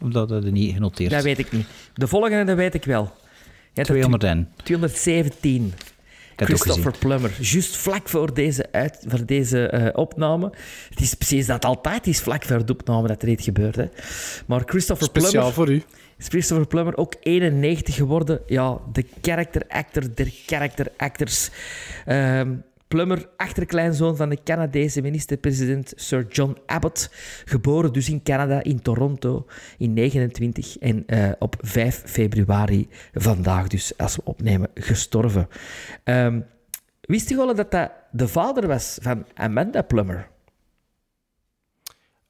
[0.00, 1.10] Of dat hij niet genoteerd?
[1.10, 1.66] Dat weet ik niet.
[1.94, 3.02] De volgende, dat weet ik wel.
[3.02, 3.10] Ja,
[3.72, 4.48] dat 200 en.
[4.62, 5.72] 217.
[6.46, 6.98] Christopher.
[6.98, 7.30] Plummer.
[7.40, 10.52] Juist vlak voor deze, uit, voor deze eh, opname.
[10.88, 13.76] Het is precies dat altijd is, vlak voor de opname, dat er iets gebeurt.
[13.76, 13.86] Hè.
[14.46, 15.52] Maar Christopher Speciaal Plummer...
[15.52, 15.82] voor u.
[16.18, 18.40] is Christopher Plummer ook 91 geworden.
[18.46, 21.50] Ja, de character actor der character actors.
[22.04, 22.54] Ehm,
[22.88, 27.10] Plummer, achterkleinzoon van de Canadese minister-president Sir John Abbott.
[27.44, 29.46] Geboren dus in Canada, in Toronto,
[29.78, 30.78] in 29.
[30.78, 35.48] En eh, op 5 februari vandaag dus, als we opnemen, gestorven.
[36.04, 36.40] Ehm,
[37.00, 40.28] wist je wel dat dat de vader was van Amanda Plummer?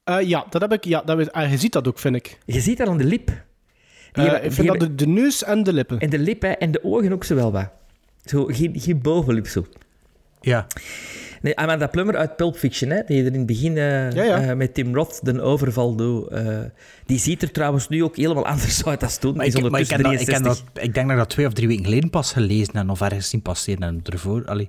[0.03, 0.83] Eh, ja, dat heb ik.
[0.83, 2.37] Ja, dat ah, je ziet dat ook, vind ik.
[2.45, 3.43] Je ziet dat aan de lip.
[4.11, 5.99] Die Eh, ik vind dat de neus en de lippen.
[5.99, 7.69] En de lippen en de ogen ook zo wel wat.
[8.25, 9.65] Zo, geen, geen bovenlip zo.
[10.41, 10.67] Ja.
[11.41, 14.41] Nee, Amanda Plummer uit Pulp Fiction, hè, die er in het begin eh, Ja, ja.
[14.41, 16.27] eh, met Tim Roth de overval doet.
[16.27, 16.59] eh,
[17.05, 19.35] die ziet er trouwens nu ook helemaal anders uit als toen.
[19.35, 20.63] Maar ik, maar ik, dat, ik, ken 63.
[20.73, 23.01] dat, ik denk dat ik dat twee of drie weken geleden pas gelezen en of
[23.01, 24.45] ergens zien passeren en ervoor.
[24.45, 24.67] Allee,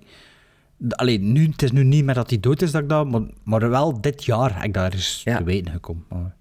[0.91, 3.23] allee, nu, het is nu niet meer dat hij dood is, dat ik dat, maar,
[3.45, 5.37] maar wel dit jaar heb ik daar eens Ja.
[5.37, 6.05] te weten gekomen.
[6.09, 6.35] Maar-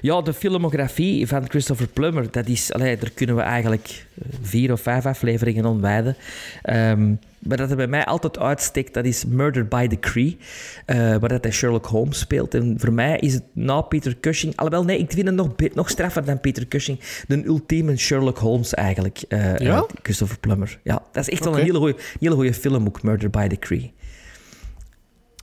[0.00, 4.72] Ja, de filmografie van Christopher Plummer, dat is, allee, daar kunnen we eigenlijk eh, vier
[4.72, 6.16] of vijf afleveringen aan wijden.
[6.62, 10.36] Ehm, maar dat er bij mij altijd uitsteekt, dat is Murder by Decree,
[10.84, 12.54] eh waar dat hij Sherlock Holmes speelt.
[12.54, 15.90] En voor mij is het na Peter Cushing, alhoewel nee, ik vind het nog, nog
[15.90, 19.86] straffer dan Peter Cushing, de ultieme Sherlock Holmes eigenlijk, eh, Ja?
[20.02, 20.78] Christopher Plummer.
[20.82, 23.92] Ja, dat is echt wel een hele goede hele goeie film ook, Murder by Decree.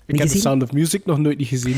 [0.05, 0.37] Ik Niet heb The?
[0.37, 1.75] Sound of Music nog nooit niet gezien.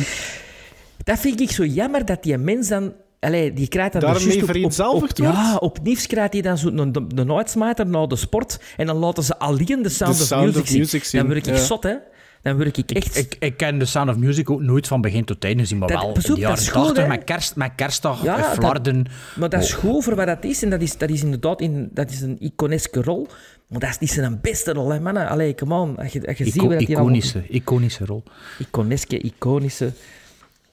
[1.04, 2.94] Dat vind ik zo jammer dat die mens dan.
[3.20, 5.60] Allee, die krijgt dan Daarmee dus vereenzelvigd Ja, wordt?
[5.62, 8.60] op nieuws krijgt hij dan zo'n een, een uitsmijter naar de sport.
[8.78, 10.80] En dan laten ze alleen de Sound, The of, Sound music of zien.
[10.80, 11.62] Music zien, Dan word ik ja.
[11.64, 11.96] zot, hè.
[12.42, 13.18] Dan word ik echt...
[13.18, 15.88] Ik, ik ken The Sound of Music ook nooit van begin tot einde gezien, maar
[15.88, 17.10] Dat- wel in de dat jaren is goed, 80 hè?
[17.10, 19.06] met, kerst, met kerstdag, Ja, ja, dat- Flarden.
[19.36, 19.80] maar dat is Oh.
[19.80, 20.64] goed voor wat dat is.
[20.64, 23.28] En dat is, dat is inderdaad in, dat is een iconeske rol.
[23.68, 25.30] Maar dat is niet zijn beste rol, hè, mannen.
[25.30, 25.98] Allee, come on.
[25.98, 28.24] Als je, als je ziet Ico- wat dat hier allemaal- iconische, iconische rol.
[28.60, 29.92] iconeske, iconische.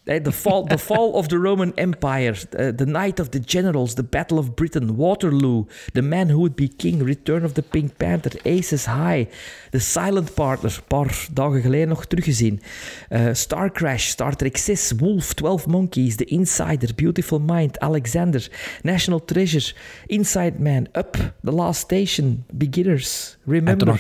[0.07, 3.95] Eh, The fall, the fall of the Roman Empire, eh, The Night of the Generals,
[3.95, 7.97] The Battle of Britain, Waterloo, The Man Who Would Be King, Return of the Pink
[7.97, 9.29] Panther, Aces High,
[9.71, 12.61] The Silent Partner, een paar dagen geleden nog teruggezien,
[13.09, 18.49] Eh, Star Crash, Star Trek 6, Wolf, 12 Monkeys, The Insider, Beautiful Mind, Alexander,
[18.83, 19.75] National Treasure,
[20.07, 23.99] Inside Man, Up, The Last Station, Beginners, Remember.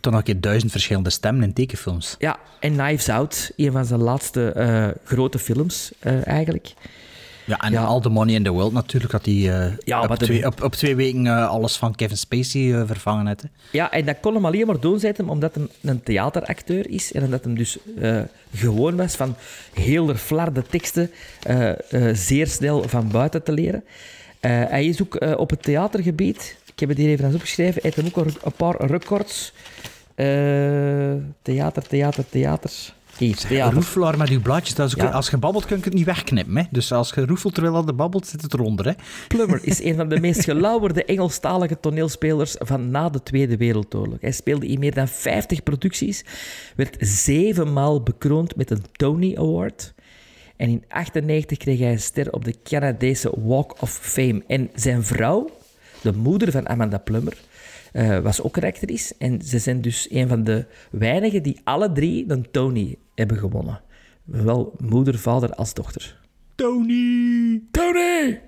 [0.00, 2.14] Toen een keer duizend verschillende stemmen in tekenfilms.
[2.18, 6.72] Ja, en Knives Out, een van zijn laatste eh, grote films eh, eigenlijk.
[7.44, 7.84] Ja, en Ja.
[7.84, 10.72] All the Money in the World natuurlijk, dat hij eh, Ja, op, twee, op, op
[10.72, 13.42] twee weken alles van Kevin Spacey vervangen heeft.
[13.42, 13.48] hè.
[13.70, 17.24] Ja, en dat kon hem alleen maar doen, hem, omdat hij een theateracteur is en
[17.24, 17.78] omdat hij dus
[18.54, 19.34] gewoon was van
[19.72, 21.10] heel flarde teksten
[22.12, 23.84] zeer snel van buiten te leren.
[24.40, 28.06] Hij is ook op het theatergebied, ik heb het hier even opgeschreven, hij heeft hem
[28.06, 29.52] ook een, een paar records.
[30.18, 32.70] Eh, theater, theater, theater.
[33.18, 33.74] Hier, theater.
[33.74, 35.10] Roefelaar met uw blaadjes, dat is ook- Ja.
[35.10, 36.56] als je babbelt kun je het niet wegknippen.
[36.56, 36.62] Hè?
[36.70, 38.86] Dus als je roefelt terwijl je babbelt, zit het eronder.
[38.86, 38.92] Hè?
[39.28, 44.16] Plummer is een van de meest gelauwerde Engelstalige toneelspelers van na de Tweede Wereldoorlog.
[44.20, 46.24] Hij speelde in meer dan 50 producties,
[46.76, 49.94] werd zevenmaal bekroond met een Tony Award.
[50.56, 54.42] En in 1998 kreeg hij een ster op de Canadese Walk of Fame.
[54.46, 55.50] En zijn vrouw,
[56.00, 57.36] de moeder van Amanda Plummer,
[57.92, 59.14] eh, was ook een actrice.
[59.18, 63.80] En ze zijn dus een van de weinigen die alle drie een Tony hebben gewonnen.
[64.32, 66.18] Zowel moeder, vader als dochter.
[66.54, 67.62] Tony!
[67.70, 68.40] Tony!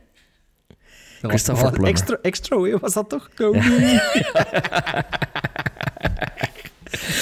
[1.21, 3.31] Dat Christopher was, extra, extra, was dat toch?
[3.35, 4.01] Tony?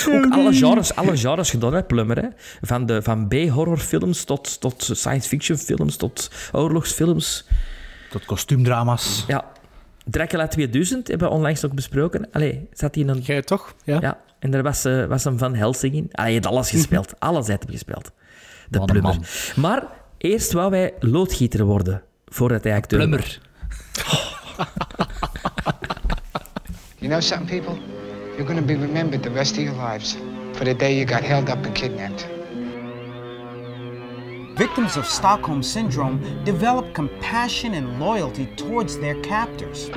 [0.08, 2.16] Ook alle genres, alle genres gedaan, hè, Plummer.
[2.22, 2.28] Hè?
[2.60, 7.46] Van, de, van B-horrorfilms tot, tot science fiction films, tot oorlogsfilms.
[8.10, 9.24] Tot kostuumdrama's.
[9.26, 9.52] Ja.
[10.10, 12.28] Dracula 2000 hebben we onlangs nog besproken.
[12.32, 13.20] Allee, zat hij in een...
[13.20, 13.74] Jij toch?
[13.84, 13.98] Ja.
[14.00, 16.08] Ja, en daar was, eh, was hem Van Helsing in.
[16.10, 17.14] Hij heeft alles gespeeld.
[17.20, 18.10] alles heeft hem gespeeld.
[18.68, 19.14] De Wat een Plummer.
[19.14, 19.24] man.
[19.56, 19.82] Maar
[20.18, 22.98] eerst wou hij loodgieter worden, voordat hij acteur.
[22.98, 23.38] Plummer.
[27.00, 27.80] You know something, people?
[28.36, 30.16] You're going to be remembered the rest of your lives
[30.52, 32.26] for the day you got held up and kidnapped.
[34.58, 39.88] Victims of Stockholm Syndrome develop compassion and loyalty towards their captors.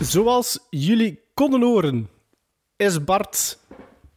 [0.00, 2.08] Zoals jullie konden horen,
[2.76, 3.58] is Bart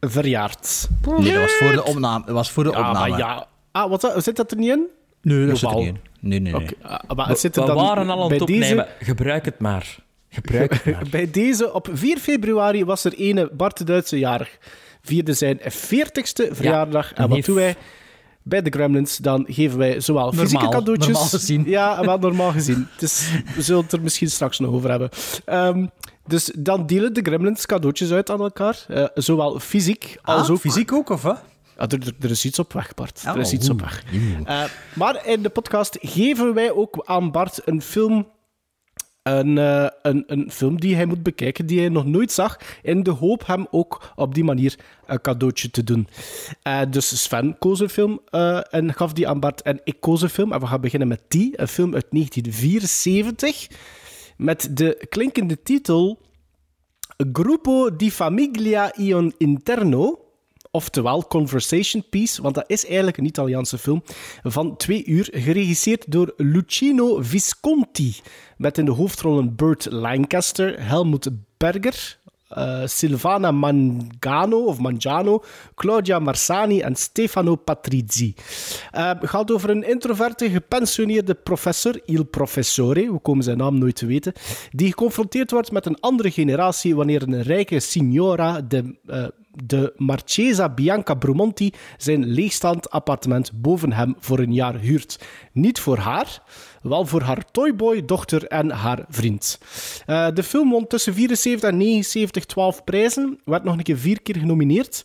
[0.00, 0.88] verjaard.
[1.18, 2.24] Nee, dat was voor de opname.
[2.24, 3.08] Dat was voor de Ja, opname.
[3.08, 3.46] maar ja.
[3.72, 4.86] Ah, wat, dat- zit dat er niet in?
[5.22, 5.92] Nee, dat zit er Jawel.
[5.92, 6.28] niet in.
[6.28, 6.62] Nee, nee, nee.
[6.62, 8.86] Oké, ah, maar het zit er We dan waren al aan bij het deze- opnemen.
[9.00, 9.96] Gebruik het maar.
[10.32, 10.82] Gebruik.
[11.10, 14.58] Bij deze, op 4 februari, was er ene Bart de Duitse jarig.
[15.02, 17.12] Vierde zijn 40ste verjaardag.
[17.12, 17.76] en wat heeft- doen wij
[18.42, 19.16] bij de Gremlins?
[19.16, 21.06] Dan geven wij zowel fysieke cadeautjes...
[21.12, 21.62] normaal gezien.
[21.66, 22.86] Ja, wel normaal gezien.
[22.98, 25.08] Dus we zullen het er misschien straks nog over hebben.
[25.44, 25.86] Ehm,
[26.26, 28.84] dus dan delen de Gremlins cadeautjes uit aan elkaar.
[28.88, 30.60] eh, zowel fysiek als Ah, ook...
[30.60, 31.42] fysiek ook, of wat?
[31.78, 33.22] Ja, er, er- er is iets op weg, Bart.
[33.24, 34.02] er Oh, is iets op weg.
[34.44, 34.62] Eh,
[34.94, 38.26] maar in de podcast geven wij ook aan Bart een film.
[39.22, 42.58] Een, eh, een, een film die hij moet bekijken, die hij nog nooit zag.
[42.82, 46.08] In de hoop hem ook op die manier een cadeautje te doen.
[46.62, 49.62] Eh, dus Sven koos een film eh, en gaf die aan Bart.
[49.62, 50.52] En ik koos een film.
[50.52, 51.60] En we gaan beginnen met die.
[51.60, 53.68] Een film uit 1974.
[54.36, 56.18] Met de klinkende titel
[57.32, 60.21] Gruppo di Famiglia Ion Interno.
[60.72, 64.02] Oftewel Conversation Piece, want dat is eigenlijk een Italiaanse film
[64.42, 68.16] van twee uur, geregisseerd door Lucino Visconti,
[68.56, 72.18] met in de hoofdrollen Burt Lancaster, Helmut Berger,
[72.58, 75.42] uh, Silvana Mangano, of Mangiano,
[75.74, 78.34] Claudia Marsani en Stefano Patrizzi.
[78.94, 83.96] Uh, het gaat over een introverte, gepensioneerde professor, Il Professore, we komen zijn naam nooit
[83.96, 84.32] te weten,
[84.70, 89.26] die geconfronteerd wordt met een andere generatie wanneer een rijke signora de uh,
[89.64, 95.18] de Marchesa Bianca Brumonti zijn leegstaand appartement boven hem voor een jaar huurt.
[95.52, 96.42] Niet voor haar,
[96.82, 99.58] wel voor haar toyboy, dochter en haar vriend.
[100.06, 104.22] Uh, de film won tussen 74 en 79 12 prijzen, werd nog een keer vier
[104.22, 105.04] keer genomineerd.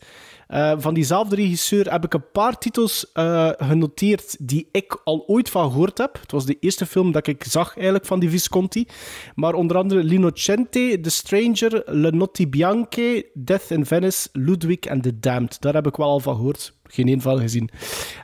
[0.50, 5.50] Uh, van diezelfde regisseur heb ik een paar titels uh, genoteerd die ik al ooit
[5.50, 6.18] van gehoord heb.
[6.22, 8.86] Het was de eerste film dat ik zag eigenlijk van die Visconti.
[9.36, 15.20] Maar onder andere L'Innocente, The Stranger, Le Notti Bianche, Death in Venice, Ludwig en The
[15.20, 15.62] Damned.
[15.62, 16.76] Daar heb ik wel al van gehoord.
[16.84, 17.70] Geen een van gezien.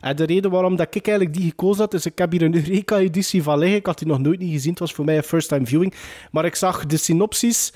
[0.02, 2.56] En de reden waarom dat ik eigenlijk die gekozen had, is ik heb hier een
[2.56, 3.78] Eureka-editie van liggen.
[3.78, 4.72] Ik had die nog nooit niet gezien.
[4.72, 5.94] Het was voor mij een first-time viewing.
[6.32, 7.74] Maar ik zag de synopsis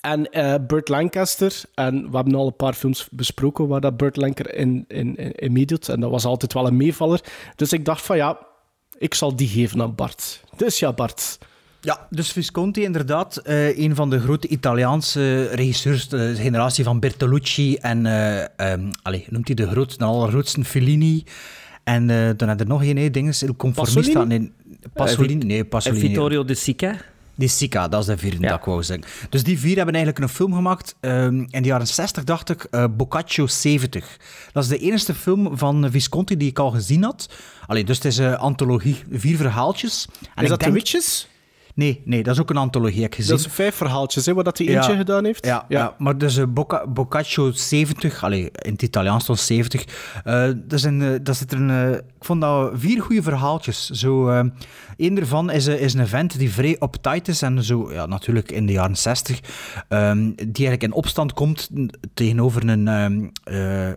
[0.00, 1.62] en uh, Burt Lancaster.
[1.74, 5.32] En we hebben al een paar films besproken waar dat Burt Lancaster in, in, in,
[5.32, 5.88] in meedoet.
[5.88, 7.20] En dat was altijd wel een meevaller.
[7.56, 8.38] Dus ik dacht van ja,
[8.98, 10.40] ik zal die geven aan Bart.
[10.56, 11.38] Dus ja, Bart.
[11.82, 17.76] Ja, dus Visconti inderdaad, uh, een van de grote Italiaanse regisseurs, de generatie van Bertolucci
[17.76, 18.38] en, uh,
[18.72, 21.24] um, allez, noemt hij de grootste, de allergrootste Fellini.
[21.84, 24.12] En uh, dan had er nog een, dinges, Il Conformista.
[24.12, 24.38] Pasolini?
[24.38, 24.52] Nee,
[24.92, 26.00] Pasolini, nee, Pasolini.
[26.00, 26.96] Vittorio De Sica.
[27.40, 28.48] Die Sica, dat is de vierde ja.
[28.48, 29.06] dat ik wou zeggen.
[29.30, 30.94] Dus die vier hebben eigenlijk een film gemaakt.
[31.00, 34.16] Um, in de jaren 60 dacht ik, uh, Boccaccio 70.
[34.52, 37.28] Dat is de enige film van Visconti die ik al gezien had.
[37.66, 40.08] Allee, dus het is een antologie, vier verhaaltjes.
[40.34, 40.72] En is dat denk...
[40.72, 41.28] Witches?
[41.74, 43.36] Nee, nee, dat is ook een antologie, heb ik gezien.
[43.36, 45.46] Dat is vijf verhaaltjes, hè, wat dat hij eentje ja, gedaan heeft.
[45.46, 45.78] Ja, ja.
[45.78, 49.84] ja maar dus uh, Bocca, Boccaccio 70, allee, in het Italiaans stond 70.
[50.24, 53.90] Uh, dat, is een, uh, dat zit er een, ik vond dat vier goede verhaaltjes.
[53.90, 54.28] Zo,
[54.96, 58.66] een daarvan is, is een event die vrij uptight is en zo, ja, natuurlijk in
[58.66, 59.40] de jaren 60,
[59.88, 61.70] um, die eigenlijk in opstand komt
[62.14, 63.32] tegenover een, um,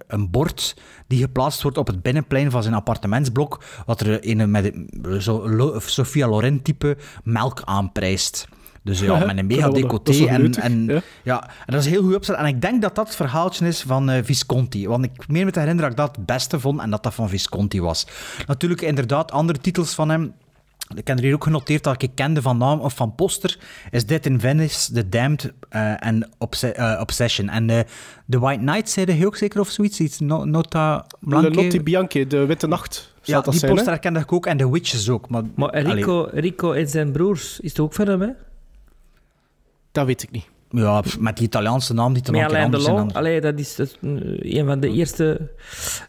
[0.08, 0.76] een bord
[1.08, 4.74] die geplaatst wordt op het binnenplein van zijn appartementsblok, wat er een met
[5.20, 8.48] zo, Sofia Loren type melk aanprijst.
[8.84, 10.26] Dus ja, met een mega decoté.
[10.26, 11.02] En, en, ja.
[11.24, 11.44] ja.
[11.44, 12.36] en dat is heel goed opgezet.
[12.36, 14.88] En ik denk dat dat het verhaaltje is van uh, Visconti.
[14.88, 17.14] Want ik meen me te herinneren dat ik dat het beste vond en dat dat
[17.14, 18.08] van Visconti was.
[18.48, 20.34] Natuurlijk, inderdaad, andere titels van hem.
[20.96, 23.58] Ik heb er hier ook genoteerd dat ik kende van naam of van poster.
[23.92, 26.30] Is Dead in Venice, The Damned uh, en
[26.64, 27.50] uh, Obsession.
[27.50, 27.80] En uh,
[28.30, 30.00] The White Knight, zei je ook zeker of zoiets?
[30.00, 31.50] Iets, no, Nota Blanche?
[31.50, 33.14] Le Notti Bianche, De Witte Nacht.
[33.24, 35.30] Ja, die zijn, poster kende ik ook en The Witches ook.
[35.30, 38.30] Maar, maar Rico, Rico en zijn broers, is het ook van hem, hè?
[39.92, 40.46] Dat weet ik niet.
[40.76, 44.66] Ja, met die Italiaanse naam die te maken Alain Delon, allee, dat is dat, een
[44.66, 45.52] van de eerste...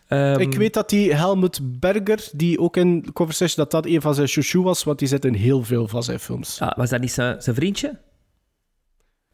[0.08, 0.38] Um...
[0.38, 4.28] Ik weet dat die Helmut Berger, die ook in Conversation, dat dat een van zijn
[4.28, 6.60] chouchou was, want die zit in heel veel van zijn films.
[6.60, 7.98] Ah, was dat niet zijn, zijn vriendje?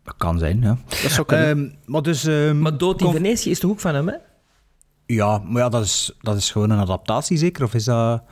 [0.03, 0.79] Dat kan zijn, ja.
[1.03, 1.49] Dat zou kunnen.
[1.49, 4.15] Um, maar, dus, um, maar Dood in Venetië is toch ook van hem, hè?
[5.07, 7.65] Ja, maar ja, dat is, dat is gewoon een adaptatie, zeker?
[7.65, 8.23] Of is dat...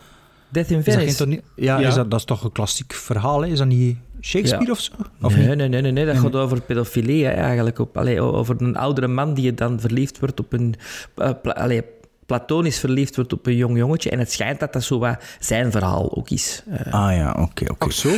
[0.48, 1.26] Death in Venice?
[1.26, 1.88] Is ja, ja.
[1.88, 3.48] Is dat, dat is toch een klassiek verhaal, hè?
[3.48, 3.96] Is dat niet...
[4.20, 4.72] Shakespeare ja.
[4.72, 4.92] of zo?
[5.20, 6.22] Of nee, nee, nee, nee, nee, dat nee.
[6.22, 7.78] gaat over pedofilie hè, eigenlijk.
[7.78, 10.74] Op, allee, over een oudere man die dan verliefd wordt op een...
[11.16, 11.82] Uh, pla, allee,
[12.26, 14.10] platonisch verliefd wordt op een jong jongetje.
[14.10, 16.62] En het schijnt dat dat zo wat zijn verhaal ook is.
[16.68, 17.40] Uh, ah ja, oké.
[17.40, 17.90] Okay, okay.
[17.90, 18.14] zo?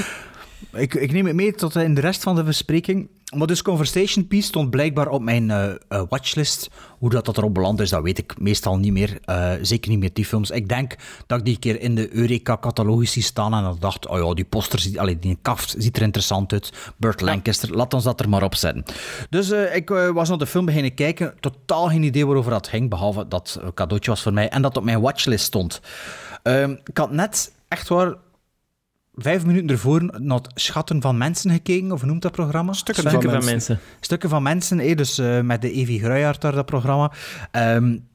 [0.72, 3.08] Ik, ik neem het mee tot in de rest van de bespreking.
[3.36, 6.70] Maar dus Conversation Piece stond blijkbaar op mijn uh, uh, watchlist.
[6.98, 9.18] Hoe dat, dat erop beland is, dat weet ik meestal niet meer.
[9.26, 10.50] Uh, zeker niet meer die films.
[10.50, 14.18] Ik denk dat ik die keer in de Eureka-catalogus zie staan en dat dacht, oh
[14.18, 16.72] ja, die poster, ziet, allee, die kaft ziet er interessant uit.
[16.96, 18.84] Burt Lancaster, laat ons dat er maar op zetten.
[19.30, 21.34] Dus ik was naar de film beginnen kijken.
[21.40, 24.76] Totaal geen idee waarover dat ging, behalve dat het cadeautje was voor mij en dat
[24.76, 25.80] op mijn watchlist stond.
[26.42, 28.14] Ehm, ik had net echt waar
[29.22, 32.72] vijf minuten ervoor naar Schatten van Mensen gekeken, of noemt dat programma?
[32.72, 33.80] Stukken, Stukken van, van, mensen.
[34.00, 37.12] Stukken van Mensen, hé, dus uh, met de Evie Gruijaert daar, dat programma.
[37.52, 38.09] Um,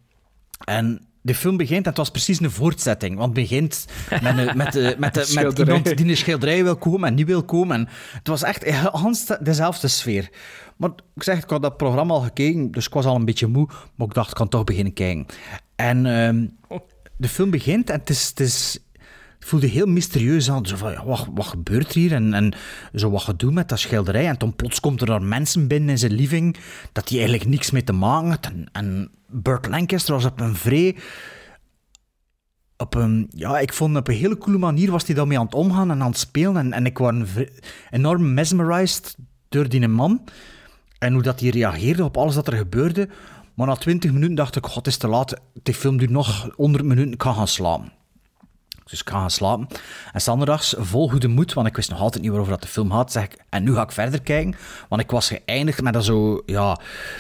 [0.66, 4.58] en de film begint, en het was precies een voortzetting, want het begint met, een,
[4.58, 7.44] met, de, met, de, met iemand die in de schilderij wil komen en niet wil
[7.44, 7.78] komen.
[7.78, 10.30] En het was echt Hans dezelfde sfeer.
[10.78, 13.48] Maar ik zeg, ik had dat programma al gekeken, dus ik was al een beetje
[13.48, 15.26] moe, maar ik dacht, ik kan toch beginnen kijken.
[15.76, 16.58] En um,
[17.18, 18.80] de film begint en het is, het is
[19.46, 20.66] voelde heel mysterieus aan.
[20.66, 22.14] Zo van, ja, wat, wat gebeurt er hier?
[22.14, 22.54] En, en
[22.94, 24.28] zo wat gedoe met dat schilderij.
[24.28, 26.58] En toen plots komt er daar mensen binnen in zijn living
[26.92, 28.46] dat die eigenlijk niks mee te maken had.
[28.46, 30.96] En, en Burt Lancaster was op een vrij...
[32.78, 35.54] Op een, ja, ik vond op een hele coole manier was hij daarmee aan het
[35.54, 36.58] omgaan en aan het spelen.
[36.58, 37.14] En, en ik was
[37.92, 39.16] enorm mesmerized
[39.50, 40.24] door die man.
[41.00, 43.10] En hoe dat hij reageerde op alles wat er gebeurde.
[43.54, 45.42] Maar na 20 minuten dacht ik, god, het is te laat.
[45.64, 47.92] Die film duurt nog 100 minuten, ik kan gaan slapen.
[48.90, 49.68] Dus ik ga gaan slapen.
[50.14, 52.92] En zondags, vol goede moed, want ik wist nog altijd niet waarover dat de film
[52.92, 54.56] had, zeg ik, en nu ga ik verder kijken.
[54.90, 56.80] Want ik was geëindigd met zo, ja,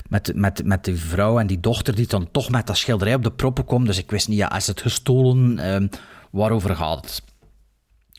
[0.10, 3.23] met, met, met die vrouw en die dochter die dan toch met dat schilderij op
[3.23, 3.86] de proppen komt.
[3.86, 5.60] Dus ik wist niet, ja, is het gestolen?
[5.60, 5.88] Ehm,
[6.32, 7.23] waarover gaat het?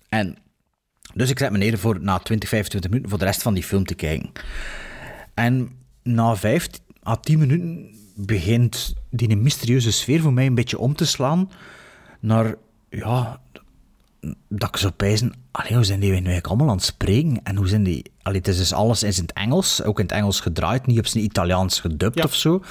[0.08, 0.36] En
[1.14, 3.62] dus ik zet me neer voor na 20, 25 minuten voor de rest van die
[3.62, 4.32] film te kijken.
[5.34, 5.70] En
[6.02, 6.68] na 5
[7.06, 11.50] à 10 minuten begint die mysterieuze sfeer voor mij een beetje om te slaan
[12.20, 12.54] naar,
[12.96, 13.40] ja,
[14.48, 17.40] dat ik zo pijzen, allee, hoe zijn die nu eigenlijk allemaal aan het spreken?
[17.42, 18.10] En hoe zijn die...
[18.22, 20.98] Allee, het is dus alles is in het Engels, ook in het Engels gedraaid, niet
[20.98, 22.62] op zijn Italiaans gedubt of zo.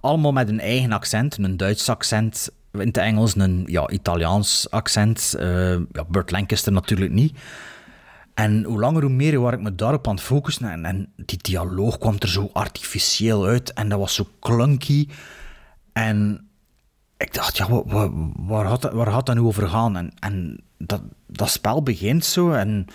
[0.00, 5.34] Allemaal met een eigen accent, een Duits accent in het Engels, een ja, Italiaans accent.
[5.38, 7.38] Uh, ja, Burt Lancaster natuurlijk niet.
[8.34, 10.70] En hoe langer hoe meer waar ik me daarop aan het focussen.
[10.70, 13.72] En, en die dialoog kwam er zo artificieel uit.
[13.72, 15.08] En dat was zo clunky.
[15.92, 16.47] En
[17.18, 18.10] ik dacht, ja, waar,
[18.46, 19.96] waar, had, waar had dat nu over gaan?
[19.96, 22.52] En, en dat, dat spel begint zo.
[22.52, 22.86] En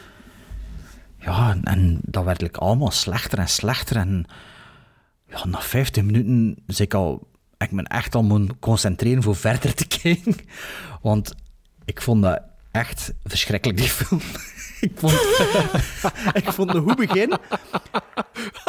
[1.20, 3.96] ja, en dat werd allemaal slechter en slechter.
[3.98, 4.26] En
[5.28, 9.74] ja, na 15 minuten zei ik al, ik me echt al moet concentreren voor verder
[9.74, 10.36] te kijken.
[11.02, 11.36] Want
[11.86, 14.22] ik vond dat echt verschrikkelijk, die film.
[14.88, 15.14] ik vond,
[16.42, 17.34] ik vond de hoe begin.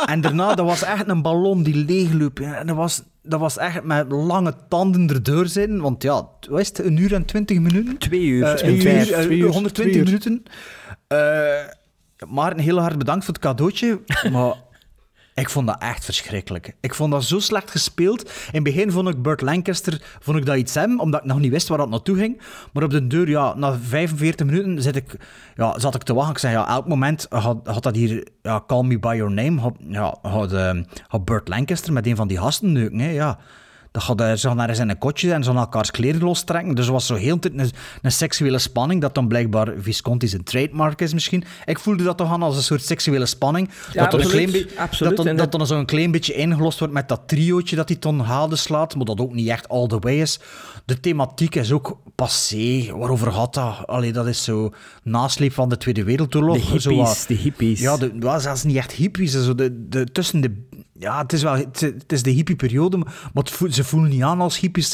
[0.06, 2.40] En daarna, dat was echt een ballon die leegliep.
[2.40, 5.80] En dat was, dat was echt met lange tanden erdoor zitten.
[5.80, 7.98] Want ja, wat is het, een uur en twintig minuten?
[7.98, 8.46] Twee uur.
[8.46, 10.04] Uh, twee, twee, uur, uur, uh, 120 uur.
[10.04, 10.42] minuten.
[11.08, 11.18] Uh,
[12.28, 14.00] maar een heel hard bedankt voor het cadeautje.
[14.32, 14.54] Maar
[15.34, 16.76] ik vond dat echt verschrikkelijk.
[16.80, 18.22] Ik vond dat zo slecht gespeeld.
[18.22, 21.38] In het begin vond ik Burt Lancaster vond ik dat iets hem, omdat ik nog
[21.38, 22.40] niet wist waar dat naartoe ging.
[22.72, 25.16] Maar op de deur, ja, na 45 minuten zit ik,
[25.54, 26.32] ja, zat ik te wachten.
[26.32, 29.60] Ik zei, ja, elk moment had, had dat hier, ja, Call Me By Your Name,
[29.60, 30.72] had, ja, had, uh,
[31.06, 33.38] had Burt Lancaster met een van die gasten neuken, hè, ja.
[33.94, 36.74] Dat gaat zo naar zijn kotje en zo naar elkaars kleren lostrekken.
[36.74, 37.70] Dus het was zo heel tijd een,
[38.02, 41.44] een, seksuele spanning, dat dan blijkbaar Visconti zijn trademark is misschien.
[41.64, 43.70] Ik voelde dat toch aan als een soort seksuele spanning.
[43.92, 45.16] Ja, dat absoluut, dan, absoluut.
[45.16, 48.20] Dat dan, dat, dan zo'n klein beetje ingelost wordt met dat triootje dat hij ton
[48.20, 50.40] haalde slaat, maar dat ook niet echt all the way is.
[50.84, 52.92] De thematiek is ook passé.
[52.96, 53.86] Waarover gaat dat?
[53.86, 56.56] Allee, dat is zo nasleep van de Tweede Wereldoorlog.
[56.56, 57.80] De hippies, zo de hippies.
[57.80, 59.32] Ja, de, wel zelfs niet echt hippies.
[59.32, 60.66] Zo de, de, tussen de
[60.98, 62.96] ja, het is wel het, het is de hippie-periode,
[63.32, 64.90] maar ze voelen niet aan als hippies.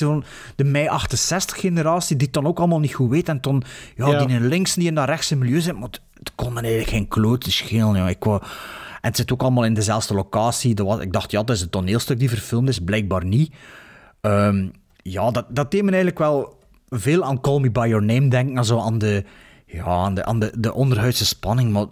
[0.57, 3.29] De mei 68-generatie, die het dan ook allemaal niet goed weet.
[3.29, 3.63] En toen,
[3.97, 4.25] ja, ja.
[4.25, 6.91] die in links niet in dat rechtse milieu zit, maar het, het kon me eigenlijk
[6.91, 7.97] geen klote schelen.
[7.97, 8.09] Ja.
[8.09, 8.43] Ik wou,
[9.01, 10.75] en het zit ook allemaal in dezelfde locatie.
[10.75, 12.79] Dat was, ik dacht, ja, dat is het toneelstuk die verfilmd is.
[12.79, 13.53] Blijkbaar niet.
[14.21, 16.59] Um, ja, dat, dat deed me eigenlijk wel
[16.89, 18.59] veel aan Call Me By Your Name denken.
[18.59, 19.25] Also aan de,
[19.67, 21.87] ja, aan de, aan de, de onderhuidse spanning, maar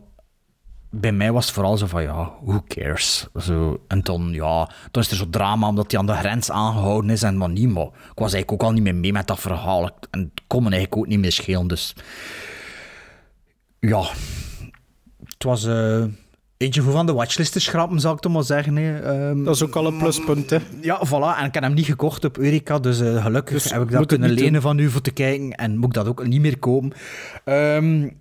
[0.91, 3.27] bij mij was het vooral zo van, ja, who cares?
[3.41, 7.11] Zo, en toen, ja, toen is er zo drama omdat hij aan de grens aangehouden
[7.11, 9.41] is en maar niet, maar ik was eigenlijk ook al niet meer mee met dat
[9.41, 9.91] verhaal.
[10.11, 11.95] En het kon me eigenlijk ook niet meer schelen, dus...
[13.81, 14.03] Ja,
[15.25, 16.05] het was uh,
[16.57, 18.77] eentje voor van de watchlist te schrappen, zou ik toch maar zeggen.
[18.77, 19.29] Hè.
[19.29, 20.59] Um, dat is ook al een pluspunt, hè?
[20.81, 21.39] Ja, voilà.
[21.39, 24.07] En ik heb hem niet gekocht op Eureka, dus uh, gelukkig dus heb ik dat
[24.07, 26.93] kunnen lenen van u voor te kijken en moet ik dat ook niet meer kopen.
[27.45, 28.17] Um,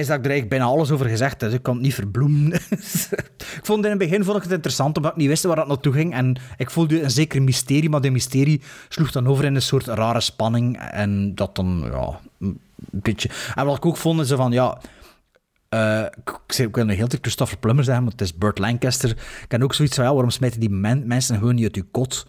[0.00, 1.50] dat ik er eigenlijk bijna alles over gezegd heb.
[1.50, 2.52] Dus ik kan het niet verbloemen.
[3.58, 5.66] ik vond in het begin vond ik het interessant, omdat ik niet wist waar dat
[5.66, 6.14] naartoe ging.
[6.14, 9.86] En ik voelde een zeker mysterie, maar de mysterie sloeg dan over in een soort
[9.86, 10.78] rare spanning.
[10.78, 13.30] En dat dan, ja, een beetje...
[13.54, 14.78] En wat ik ook vond, is van, ja...
[15.74, 19.10] Uh, ik, ik wil nog heel tijd Christopher Plummer zeggen, maar het is Burt Lancaster.
[19.10, 21.82] Ik heb ook zoiets van, ja, waarom smijten die men mensen gewoon niet uit je
[21.82, 22.26] kot?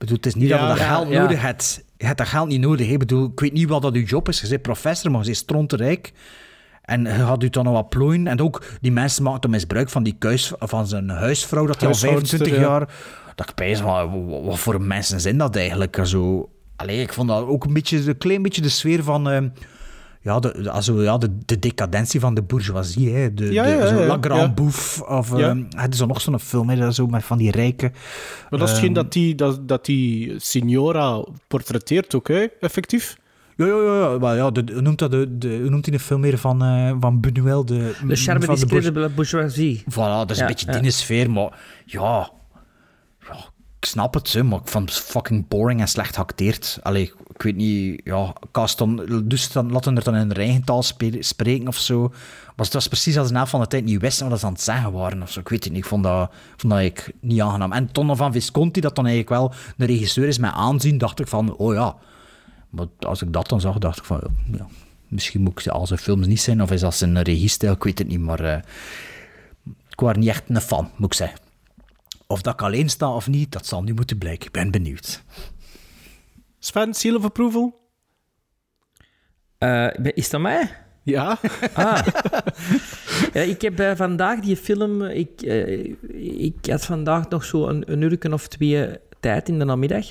[0.00, 1.20] Ik bedoel, het is niet ja, dat je dat ja, geld ja.
[1.20, 1.84] nodig hebt.
[1.96, 2.88] Je hebt dat geld niet nodig.
[2.88, 4.40] Ik bedoel, ik weet niet wat dat uw job is.
[4.40, 6.12] Je bent professor, maar je bent stronterijk.
[6.90, 8.26] En je had u dan nog wat plooien.
[8.26, 11.94] En ook die mensen maakten misbruik van die kuis, van zijn huisvrouw, dat hij al
[11.94, 12.88] 25 jaar...
[13.34, 14.08] Dat ik pijs, wat,
[14.44, 16.00] wat voor mensen zijn dat eigenlijk?
[16.02, 19.32] Zo, allee, ik vond dat ook een, beetje, een klein beetje de sfeer van...
[19.32, 19.38] Uh,
[20.20, 23.14] ja, de, also, ja de, de decadentie van de bourgeoisie.
[23.14, 23.34] Hè.
[23.34, 23.70] De, ja, de,
[24.20, 24.52] ja, ja.
[24.52, 25.06] Bouffe.
[25.06, 27.92] Of, um, het is er nog zo'n film hè, zo met van die rijken.
[28.50, 33.16] Maar dat is Ehm, geen dat die, dat, dat die Signora portretteert ook, hè, effectief.
[33.66, 34.10] Ja, ja, ja.
[34.12, 36.62] ja, maar ja de, hoe, noemt dat de, de, noemt hij de film weer van,
[36.64, 37.64] eh van Buñuel?
[37.64, 39.82] De, De charme van de de bourgeoisie.
[39.90, 40.78] Voilà, dat is Ja, een beetje ja.
[40.78, 42.30] die sfeer, maar ja,
[43.28, 43.34] ja,
[43.80, 46.78] ik snap het, hè, maar ik vond het fucking boring en slecht geacteerd.
[46.82, 50.82] Allee, ik weet niet, ja, cast dan, dus dan laten er dan in een reigentaal
[50.82, 52.08] spe- spreken of zo.
[52.56, 54.52] Maar het was precies als de helft van de tijd niet wisten wat ze aan
[54.52, 55.40] het zeggen waren of zo.
[55.40, 57.72] Ik weet het niet, ik vond dat, ik vond dat eigenlijk niet aangenaam.
[57.72, 61.26] En Tonno van Visconti, dat dan eigenlijk wel de regisseur is met aanzien, dacht ik
[61.28, 61.96] van, oh ja.
[62.70, 64.20] Maar als ik dat dan zag, dacht ik van,
[64.52, 64.66] ja,
[65.08, 67.98] misschien moet ik al zijn films niet zijn, of is dat zijn regiestijl, ik weet
[67.98, 68.40] het niet, maar...
[68.40, 68.58] eh,
[70.00, 71.38] ik was niet echt een fan, moet ik zeggen.
[72.26, 74.46] Of dat ik alleen sta of niet, dat zal nu moeten blijken.
[74.46, 75.22] Ik ben benieuwd.
[76.58, 77.80] Sven, seal of approval?
[79.58, 80.76] Eh, is dat mij?
[81.02, 81.38] Ja.
[81.74, 82.06] Ah.
[83.34, 85.02] ja, ik heb eh, vandaag die film...
[85.02, 85.42] Ik,
[86.38, 90.06] ik had vandaag nog zo een, een uur of twee tijd in de namiddag.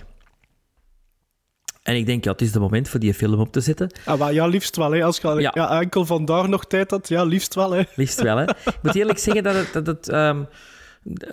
[1.83, 3.91] En ik denk, ja, het is de moment voor die film op te zetten.
[4.05, 4.91] Ah, maar ja, liefst wel.
[4.91, 5.03] Hè.
[5.03, 5.51] Als je Ja.
[5.53, 5.79] ja.
[5.81, 7.71] enkel vandaag nog tijd had, ja, liefst wel.
[7.71, 7.83] Hè.
[7.95, 8.43] Liefst wel, hè.
[8.49, 10.43] Ik moet eerlijk zeggen dat, het, dat, het, ehm,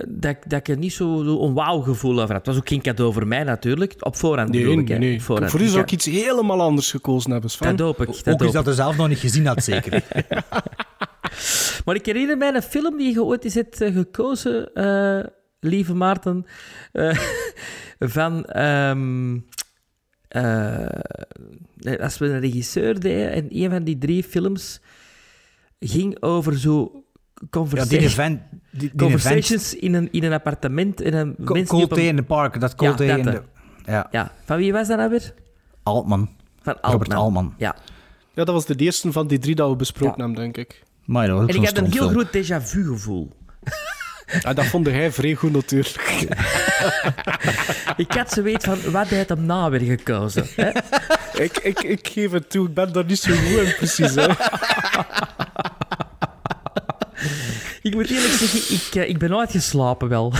[0.07, 2.36] dat, ik- dat ik er niet zo zo een wauw-gevoel over had.
[2.36, 3.94] Het was ook geen cadeau voor mij, natuurlijk.
[4.01, 4.99] Op voorhand Nee, bedoel ik, hè.
[4.99, 5.22] nee.
[5.22, 5.51] Voorhand.
[5.51, 7.76] Voor u zou ik iets helemaal anders gekozen hebben, Sven.
[7.76, 8.07] Dat hoop ik.
[8.07, 8.68] Dat Ook hoop is dat ik.
[8.68, 10.03] je zelf nog niet gezien had, zeker.
[11.84, 15.24] Maar ik herinner mij een film die je ooit is hebt eh, gekozen, eh,
[15.61, 16.47] lieve Maarten,
[16.92, 17.18] eh,
[17.99, 18.44] van...
[18.44, 19.38] ehm,
[20.29, 20.87] eh,
[21.77, 24.81] nee, als we een regisseur deden en een van die drie films
[25.81, 26.91] ging over zo
[27.35, 28.41] Ja, conversations, die event...
[28.51, 32.07] Die, die event conversations in, een, in een appartement en een Co- Cold Day een-
[32.09, 33.43] in the Park, dat Cold Ja, Day dat, in de...
[33.93, 35.35] Ja, Ja, van wie was dat nou weer?
[35.83, 36.29] Altman.
[36.62, 37.16] Van Robert Altman.
[37.18, 37.55] Altman.
[37.59, 37.77] Ja.
[38.35, 40.24] Ja, dat was de eerste van die drie dat we besproken Ja.
[40.24, 40.83] hebben, denk ik.
[41.05, 43.33] Maar dat was ook En ik had een heel groot déjà vu gevoel.
[44.27, 45.97] En dat vond hij vrij goed, natuurlijk.
[47.97, 50.47] Ik had zo weet van, wat heeft hem nou weer gekozen?
[50.57, 50.68] Hè?
[51.43, 54.14] ik, ik, ik geef het toe, ik ben daar niet zo goed in, precies.
[54.14, 54.29] Hè.
[57.83, 60.33] Ik moet eerlijk zeggen, ik, eh, ik ben uitgeslapen wel.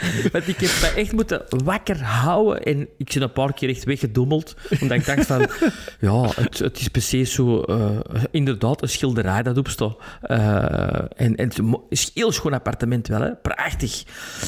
[0.32, 2.62] Want ik heb me echt moeten wakker houden.
[2.62, 4.54] En ik ben een paar keer echt weggedommeld.
[4.80, 5.48] Omdat ik dacht van...
[6.00, 7.62] Ja, het, het is precies zo...
[7.62, 7.88] eh,
[8.30, 9.96] inderdaad, een schilderij dat opstaat.
[10.20, 10.38] Eh,
[11.16, 13.34] en, en het is een heel schoon appartement wel, hè.
[13.34, 14.02] Prachtig.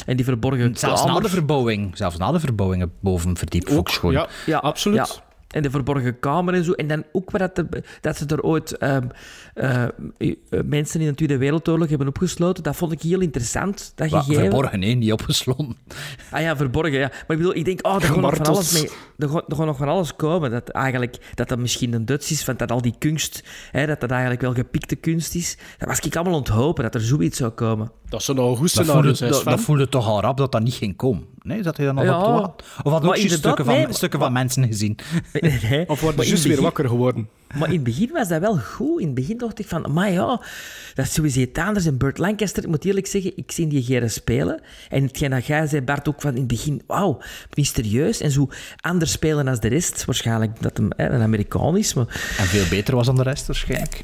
[0.07, 1.97] En die verborgen Zelfs na de verbouwing.
[1.97, 3.69] Zelfs na de verbouwing het bovenverdiep.
[3.69, 4.13] Ook schoon.
[4.13, 4.97] Ja, Ja, absoluut.
[4.97, 5.32] ja.
[5.53, 6.73] En de verborgen kamer en zo.
[6.73, 8.97] En dan ook waar dat, er- dat ze er ooit eh,
[10.65, 12.63] mensen in de Tweede Wereldoorlog hebben opgesloten.
[12.63, 13.93] Dat vond ik heel interessant.
[13.95, 14.41] Dat gegeven.
[14.41, 15.77] Verborgen, nee, niet opgesloten.
[16.31, 17.09] Ah ja, verborgen, ja.
[17.09, 18.91] Maar ik bedoel, ik denk, oh, er gaat nog van alles mee...
[19.19, 20.51] Er gaat, er gaat nog van alles komen.
[20.51, 21.17] Dat eigenlijk...
[21.35, 23.45] Dat dat misschien een Duits is, van dat al die kunst...
[23.71, 25.57] Hè, dat dat eigenlijk wel gepikte kunst is.
[25.79, 27.91] Dat was ik allemaal onthopen, dat er zoiets zou komen.
[28.13, 30.63] Dat zou nou een goed scenario voelde, zijn, dat, voelde toch al rap dat dat
[30.63, 31.25] niet ging komen.
[31.43, 32.19] Nee, dat hij dan nog Ja.
[32.19, 32.67] op wachten?
[32.83, 34.99] Of had ook stukken, van, nee, maar- stukken van mensen gezien?
[35.71, 37.29] Nee, Of worden juist weer wakker geworden.
[37.59, 39.01] Maar in het begin was dat wel goed.
[39.01, 40.41] In het begin dacht ik van, maar ja,
[40.95, 41.87] dat is sowieso iets anders.
[41.87, 44.61] En Burt Lancaster, ik moet eerlijk zeggen, ik zie die geren spelen.
[44.89, 47.19] En hetgeen dat jij zei, Bart, ook van in het begin, wauw,
[47.55, 48.21] mysterieus.
[48.21, 48.49] En zo
[48.81, 50.05] anders spelen als de rest.
[50.05, 51.95] Waarschijnlijk dat hem hè, een Amerikaan is.
[51.95, 52.07] Maar,
[52.39, 54.03] En veel beter was dan de rest waarschijnlijk.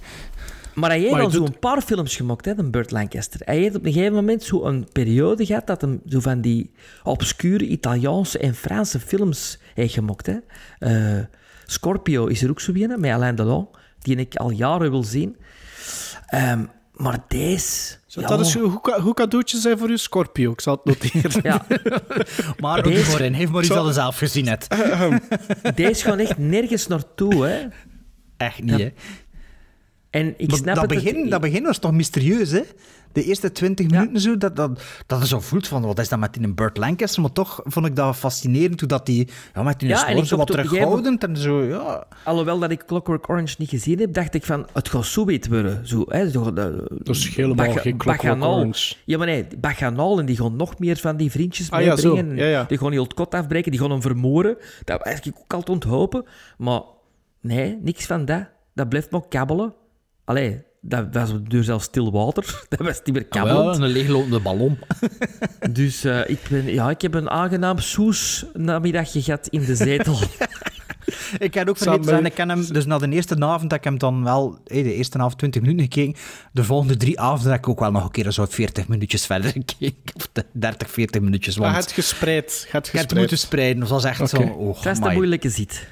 [0.79, 2.91] Maar hij heeft Maar al je zo doet- een paar films gemaakt, hè, de Burt
[2.91, 3.41] Lancaster.
[3.45, 6.71] Hij heeft op een gegeven moment zo een periode gehad dat hem zo van die
[7.03, 10.27] obscure Italiaanse en Franse films heeft gemaakt.
[10.27, 10.37] Hè.
[10.79, 11.25] Eh,
[11.67, 13.69] Scorpio is er ook zo een, met Alain Delon,
[13.99, 15.37] die ik al jaren wil zien.
[16.27, 17.97] Ehm, maar deze...
[18.07, 20.53] Zou ja, dat eens een goed, goed cadeautje zijn voor u, Scorpio?
[20.53, 21.41] Ik zal het noteren.
[21.43, 21.67] ja,
[22.61, 23.33] Maar ook Deze- voorin.
[23.33, 24.67] Heeft maar iets Zo- je zelf gezien hebt.
[25.75, 27.47] deze gaat echt nergens naartoe.
[27.47, 27.67] Hè.
[28.37, 28.93] Echt niet, hè?
[30.11, 31.03] En ik snap dat, het...
[31.05, 32.63] begin, dat begin was toch mysterieus, hè?
[33.13, 36.19] De eerste twintig minuten zo, dat, dat, dat je zo voelt van, wat is dat
[36.19, 37.23] met die Burt Lancaster?
[37.23, 40.47] Maar toch vond ik dat fascinerend, hoe dat die, ja, met die Ja, zo wat
[40.47, 42.07] terughoudend en zo, ja.
[42.25, 45.51] Alhoewel dat ik Clockwork Orange niet gezien heb, dacht ik van, het gaat zo weten
[45.53, 45.87] worden.
[45.87, 48.59] Zo, hè, zo, de, Dat is helemaal Baga- geen Clockwork Bacchanal.
[48.59, 48.95] Orange.
[49.05, 52.37] Ja, maar nee, Bacchanal en die gaan nog meer van die vriendjes Ah, meebrengen.
[52.37, 52.65] Ja, ja.
[52.65, 54.57] Die gaan heel het kot afbreken, die gaan hem vermoorden.
[54.85, 56.25] Dat was ik ook altijd onthopen.
[56.59, 56.81] Maar
[57.41, 58.49] nee, niks van dat.
[58.75, 59.75] Dat blijft maar kabbelen.
[60.29, 62.45] Allee, dat was op de deur zelfs stil water.
[62.69, 63.77] Dat was niet meer kabbelend.
[63.77, 64.79] Wel, een leeglopende ballon.
[65.71, 70.19] Dus eh, ik, ben, ja, ik heb een aangenaam soes namiddagje gehad in de zetel.
[71.39, 73.85] Ik had ook vergeten, met- ik ken hem, dus na de eerste avond heb ik
[73.85, 76.15] hem dan wel, hey, de eerste avond 20 minuten gekeken.
[76.53, 79.51] De volgende drie avonden heb ik ook wel nog een keer zo 40 minuutjes verder
[79.51, 80.15] gekeken.
[80.15, 82.45] Of de 30, 40 minuutjes, Maar want het gespreid.
[82.45, 83.15] Het ik heb het gespreid.
[83.19, 83.81] moeten spreiden.
[83.81, 84.29] Dat was echt Oké.
[84.47, 85.15] zo, oh, Dat is amai.
[85.17, 85.87] moeilijke zit.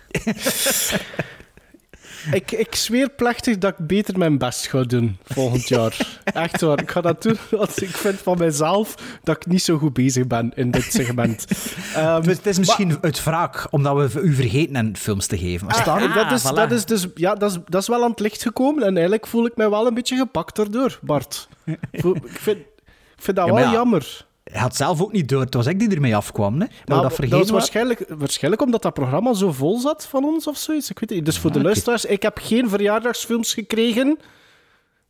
[2.32, 6.18] Ik, ik zweer plechtig dat ik beter mijn best ga doen volgend jaar.
[6.24, 6.80] Echt waar.
[6.80, 10.26] Ik ga dat doen, want ik vind van mezelf dat ik niet zo goed bezig
[10.26, 11.44] ben in dit segment.
[12.22, 15.66] Dus het is misschien uit wraak, omdat we u vergeten en films te geven.
[15.66, 16.54] Maar Ah, dat, is, voilà.
[16.54, 19.26] dat, is dus, ja, dat, is, dat is wel aan het licht gekomen en eigenlijk
[19.26, 21.48] voel ik mij wel een beetje gepakt daardoor, Bart.
[21.90, 22.00] Ik,
[22.30, 24.26] vind, ik vind dat Ja, wel maar ja, jammer.
[24.52, 25.40] Hij had zelf ook niet door.
[25.40, 26.52] Het was ik die ermee afkwam.
[26.52, 26.58] Hè?
[26.58, 27.52] Dat Maar dat dat, vergeten was waren.
[27.60, 30.90] waarschijnlijk, waarschijnlijk omdat dat programma zo vol zat van ons of zoiets.
[30.90, 31.26] Ik weet het niet.
[31.26, 34.18] Dus voor de luisteraars, ik heb geen verjaardagsfilms gekregen.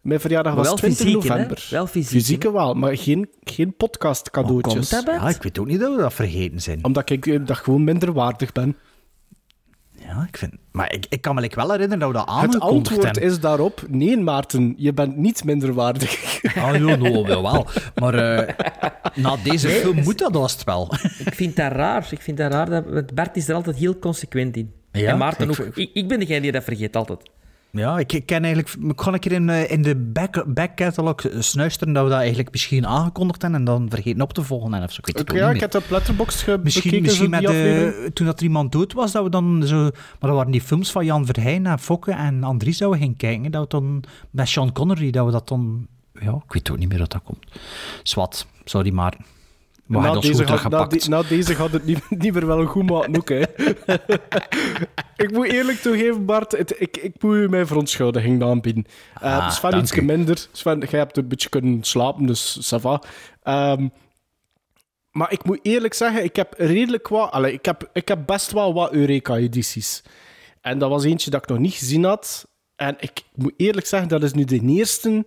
[0.01, 1.32] Mijn verjaardag was wel 20 fysieke, hè?
[1.34, 1.66] november.
[1.70, 4.89] Wel fysieke, Fysieke wel, maar geen, geen podcast cadeautjes.
[4.89, 5.05] dat?
[5.07, 6.84] Ja, ik weet ook niet dat we dat vergeten zijn.
[6.84, 8.76] Omdat ik eh, dat gewoon minder waardig ben.
[10.07, 10.52] Ja, ik vind...
[10.72, 14.16] Maar ik, ik kan me wel herinneren dat we dat Het antwoord is daarop: nee,
[14.16, 16.40] Maarten, je bent niet minder waardig.
[16.44, 17.66] Ah, ja, no, wel, wel.
[18.00, 18.54] Maar, eh,
[19.14, 20.92] na deze Nee, film moet dat haast wel.
[21.26, 22.07] Ik vind dat raar.
[22.11, 22.70] Ik vind dat raar.
[22.70, 24.72] Dat, Bart is er altijd heel consequent in.
[24.92, 25.76] Ja, en Maarten ik- ook.
[25.76, 27.30] Ik, ik ben degene die dat vergeet altijd.
[27.77, 28.74] Ja, ik ik ken eigenlijk...
[28.91, 32.18] Ik kon een keer in, eh, in de back, back catalog snuisteren dat we dat
[32.18, 34.74] eigenlijk misschien aangekondigd hebben en dan vergeten op te volgen.
[34.74, 34.99] En of zo.
[35.01, 38.27] Ik weet het ook ja, ik heb de Letterboxd ge- Misschien, misschien met de, toen
[38.27, 39.83] dat er iemand dood was, dat we dan zo...
[39.83, 43.51] Maar dat waren die films van Jan Verheyen en Fokke en Andries we gingen kijken.
[43.51, 45.87] Dat we dan met Sean Connery, dat we dat dan...
[46.20, 47.45] Ja, ik weet ook niet meer dat dat komt.
[48.03, 49.16] Zwat, sorry, maar...
[49.87, 50.59] We na, deze na, na
[51.55, 53.43] gaat het niet, niet meer wel een goed maken ook, hè.
[55.24, 58.84] ik moet eerlijk toegeven, Bart, het, ik, ik moet u mijn verontschuldiging aanbieden.
[59.22, 60.47] Uh, Ah, Sven iets minder.
[60.53, 63.03] Sven, jij hebt een beetje kunnen slapen, dus ça va.
[63.43, 63.89] Ehm,
[65.11, 67.30] maar ik moet eerlijk zeggen, ik heb redelijk wat...
[67.30, 70.03] Allee, ik, heb, ik heb best wel wat Eureka-edities.
[70.61, 72.49] En dat was eentje dat ik nog niet gezien had.
[72.76, 75.24] En ik moet eerlijk zeggen, dat is nu de eerste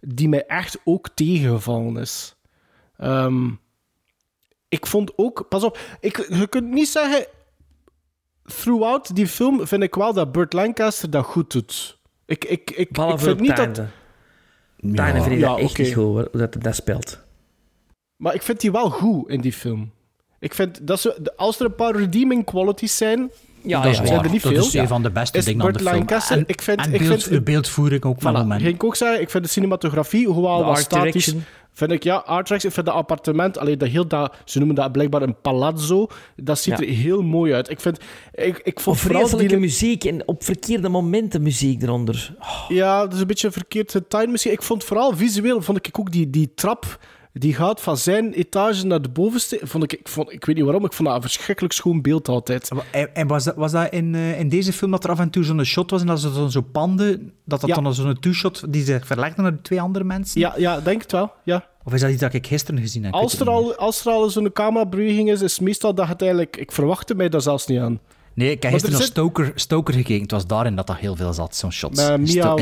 [0.00, 2.36] die mij echt ook tegengevallen is.
[2.96, 3.48] Ehm,
[4.68, 5.46] ik vond ook...
[5.48, 7.26] Pas op, ik, je kunt niet zeggen...
[8.44, 11.98] Throughout die film vind ik wel dat Burt Lancaster dat goed doet.
[12.26, 13.76] Ik, ik, ik, ik Behalve vind niet dat...
[13.76, 13.88] vind
[14.88, 17.18] ik Ja, dat echt niet goed, hoor, hoe dat hij dat speelt.
[18.16, 19.90] Maar ik vind die wel goed in die film.
[20.38, 23.30] Ik vind dat ze, als er een paar redeeming qualities zijn,
[23.62, 24.64] Ja, dat is ja, zijn er niet dat veel.
[24.64, 26.38] is een van de beste Is dingen aan Burt de film.
[26.38, 28.36] En, ik vind- en ik beeld, vind- de beeldvoering ook van Voilà.
[28.38, 28.62] moment.
[28.62, 31.44] Ging ik ook zeggen, ik vind de cinematografie, hoewel wat statisch, direction.
[31.76, 34.76] Vind ik, ja, art direction, ik vind dat appartement, alleen dat heel dat, ze noemen
[34.76, 36.06] dat blijkbaar een palazzo,
[36.36, 36.84] dat ziet Ja.
[36.86, 37.70] er heel mooi uit.
[37.70, 37.98] Ik vind,
[38.34, 42.34] ik, ik vond vreselijke die, muziek en op verkeerde momenten muziek eronder.
[42.68, 44.52] ja, dat is een beetje verkeerd getimed misschien.
[44.52, 46.98] Ik vond vooral visueel, vond ik ook die, die trap,
[47.38, 50.64] die gaat van zijn etage naar de bovenste, vond ik, ik, vond, ik weet niet
[50.64, 52.70] waarom, ik vond dat een verschrikkelijk schoon beeld altijd.
[52.90, 55.30] En, en was dat, was dat in, eh, in deze film dat er af en
[55.30, 57.74] toe zo'n shot was en dat ze dan zo panden, dat dat Ja.
[57.80, 60.40] dan zo'n two-shot die zich verlegde naar de twee andere mensen?
[60.40, 61.64] Ja, ja, denk het wel, ja.
[61.84, 63.12] Of is dat iets dat ik gisteren gezien heb?
[63.12, 66.56] Als er, al, als er al zo'n camerabeweging is, is meestal dat het eigenlijk...
[66.56, 68.00] Ik verwachtte mij daar zelfs niet aan.
[68.34, 70.22] Nee, ik heb gisteren er naar zit- Stoker, Stoker gekeken.
[70.22, 72.08] Het was daarin dat dat heel veel zat, zo'n shots.
[72.08, 72.54] Met Mia.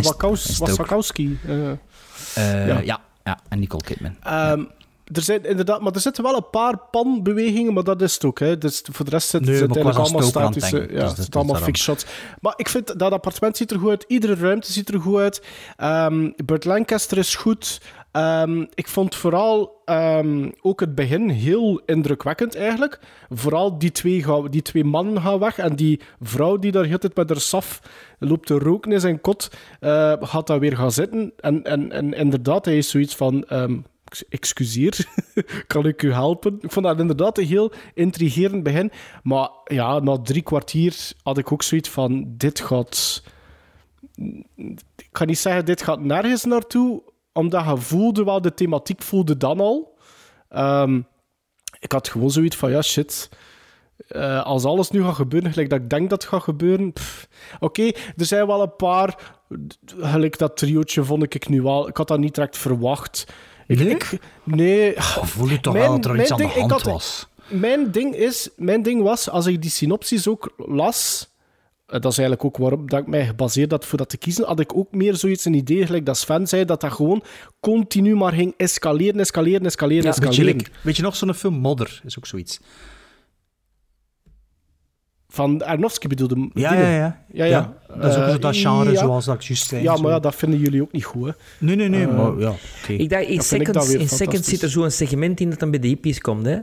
[0.59, 1.39] Wasakowski.
[1.47, 1.71] eh.
[1.71, 2.81] Eh, Ja.
[2.85, 3.01] ja.
[3.25, 4.17] Ja, en Nicole Kidman.
[4.23, 4.65] Ehm,
[5.13, 8.39] er zijn inderdaad, maar er zitten wel een paar panbewegingen, maar dat is het ook.
[8.39, 8.59] Hè.
[8.59, 10.81] Dus voor de rest zit, Nee, was eigenlijk allemaal het statische.
[10.91, 12.07] Ja, dus het zit allemaal fixed shots.
[12.41, 14.05] Maar ik vind dat appartement ziet er goed uit.
[14.09, 15.43] Iedere ruimte ziet er goed uit.
[15.77, 17.81] Ehm Burt Lancaster is goed.
[18.15, 23.01] Ehm, ik vond vooral ehm, ook het begin heel indrukwekkend eigenlijk.
[23.31, 27.01] Vooral die twee, die twee mannen gaan weg en die vrouw die daar de hele
[27.01, 27.81] tijd met haar saf
[28.19, 29.51] loopt te roken in zijn kot,
[29.81, 31.33] eh, gaat daar weer gaan zitten.
[31.37, 33.45] En, en, en inderdaad, hij is zoiets van...
[33.45, 35.07] ehm, ex- excuseer,
[35.67, 36.59] kan ik u helpen?
[36.61, 38.91] Ik vond dat inderdaad een heel intrigerend begin.
[39.23, 43.23] Maar ja, na drie kwartier had ik ook zoiets van: dit gaat.
[44.97, 47.03] Ik kan niet zeggen, dit gaat nergens naartoe,
[47.35, 49.97] omdat je voelde wel, de thematiek voelde dan al.
[50.49, 51.01] Ehm,
[51.81, 53.29] ik had gewoon zoiets van: ja, shit.
[54.09, 56.93] Eh, als alles nu gaat gebeuren, gelijk dat ik denk dat het gaat gebeuren.
[57.61, 57.83] Oké,
[58.17, 59.35] er zijn wel een paar.
[59.87, 61.89] Gelijk dat triootje vond ik nu wel.
[61.89, 63.27] Ik had dat niet direct verwacht.
[63.67, 63.89] Ik, Nee?
[63.89, 64.97] ik- nee.
[64.97, 67.29] Oh, voel je toch Mijn- wel dat er iets aan de ik hand had- was?
[67.49, 71.29] Mijn ding, is, mijn ding was, als ik die synopsis ook las,
[71.87, 74.61] dat is eigenlijk ook waarop dat ik mij gebaseerd had voor dat te kiezen, had
[74.61, 77.23] ik ook meer zoiets een idee, gelijk dat Sven zei, dat dat gewoon
[77.61, 80.57] continu maar ging escaleren, escaleren, escaleren, Ja, weet, je, escaleren.
[80.57, 82.01] like- weet je nog zo'n film Modder?
[82.05, 82.61] Is ook zoiets.
[85.29, 87.25] Van Arnofsky bedoelde Ja, ja, ja.
[87.33, 87.77] ja, ja.
[87.89, 88.99] Dat is ook Eh, zo dat genre, ja.
[88.99, 89.83] zoals dat ik juist zei.
[89.83, 91.33] Ja, maar ja, dat vinden jullie ook niet goed, hè.
[91.59, 92.07] Nee, nee, nee.
[92.07, 92.55] Eh, maar ja.
[92.89, 95.87] Ik dacht, in Seconds, in Seconds zit er zo'n segment in dat dan bij de
[95.89, 96.59] hippies komt, hè.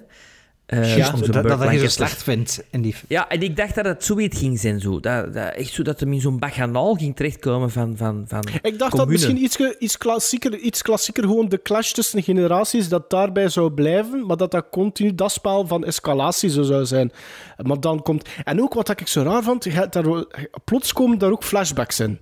[0.72, 1.90] Eh, zo'n dat, dat je zo Lancaster.
[1.92, 2.96] slecht vindt in die...
[3.08, 5.00] Ja, en ik dacht dat het zoiets ging zijn, zo.
[5.00, 8.80] Dat, dat, echt zo dat hem in zo'n baganaal ging terechtkomen van, van, van Ik
[8.80, 13.10] dacht dat misschien iets, ge- iets, klassieker, iets klassieker gewoon de clash tussen generaties, dat
[13.10, 17.12] daarbij zou blijven, maar dat dat continu dat spel van escalatie zo zou zijn.
[17.58, 18.30] Maar dan komt...
[18.44, 20.26] En ook wat ik zo raar vond, daar,
[20.64, 22.20] plots komen daar ook flashbacks in.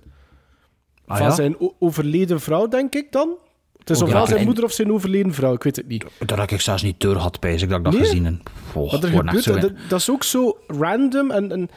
[1.06, 1.32] Ah, van ja?
[1.34, 3.36] zijn overleden vrouw, denk ik dan.
[3.80, 6.04] Het is ofwel zijn en- moeder of zijn overleden vrouw, ik weet het niet.
[6.18, 7.98] Dat had ik zelfs niet door had bij, dat ik dat Nee?
[8.00, 8.50] gezien heb.
[8.74, 11.68] Oh, Wat er gebeurt, zo- dat, dat is ook zo random en, en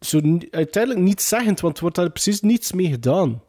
[0.00, 0.20] zo
[0.50, 3.42] uiteindelijk niet zeggend, want er wordt daar precies niets mee gedaan.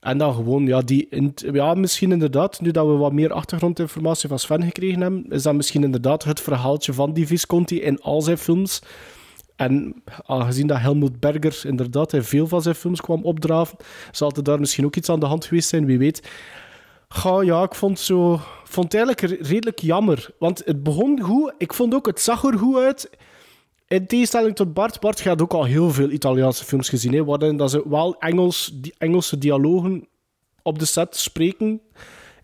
[0.00, 1.08] En dan gewoon, ja, die,
[1.52, 5.54] ja, misschien inderdaad, nu dat we wat meer achtergrondinformatie van Sven gekregen hebben, is dat
[5.54, 8.82] misschien inderdaad het verhaaltje van die Visconti in al zijn films.
[9.56, 13.76] En aangezien dat Helmut Berger inderdaad in veel van zijn films kwam opdraven,
[14.12, 16.28] zal er daar misschien ook iets aan de hand geweest zijn, wie weet.
[17.16, 20.30] Goh, ja, ik vond, zo, vond het eigenlijk re- redelijk jammer.
[20.38, 21.52] Want het begon goed.
[21.58, 23.10] Ik vond ook, het zag er goed uit.
[23.88, 25.00] In tegenstelling tot Bart.
[25.00, 27.12] Bart gaat ook al heel veel Italiaanse films gezien.
[27.12, 30.06] Hè, waarin dat ze wel Engels, die Engelse dialogen
[30.62, 31.80] op de set spreken.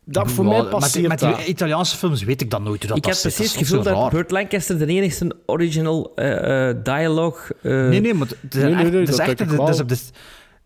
[0.04, 1.46] Dat voor Ja, mij met, passeert met die dat.
[1.46, 3.34] Italiaanse films weet ik dan nooit hoe dat ik zit.
[3.34, 4.10] precies het gevoel dat.
[4.10, 7.56] Burt Lancaster de enigste original eh eh dialogue...
[7.62, 9.56] eh, Nee, nee, maar het is Nee, nee, echt, nee, het is dat dat is
[9.56, 9.80] wel.
[9.80, 9.98] op de,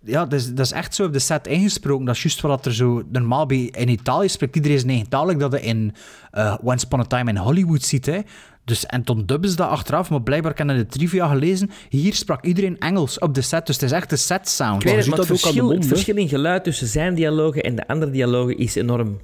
[0.07, 2.05] ja, dat is, dat is echt zo op de set ingesproken.
[2.05, 3.03] Dat is juist wat er zo...
[3.11, 5.95] Normaal bij, in Italië spreekt iedereen taal, like dat je in
[6.31, 8.07] eh, Once Upon a Time in Hollywood ziet.
[8.07, 8.21] Hè.
[8.65, 11.71] Dus, en toen dubben ze dat achteraf, maar blijkbaar ik heb in de trivia gelezen,
[11.89, 13.67] hier sprak iedereen Engels op de set.
[13.67, 14.83] Dus het is echt de set sound.
[14.83, 15.89] Ik weet het, maar verschil, mond, het hè?
[15.89, 19.21] verschil in geluid tussen zijn dialogen en de andere dialogen is enorm.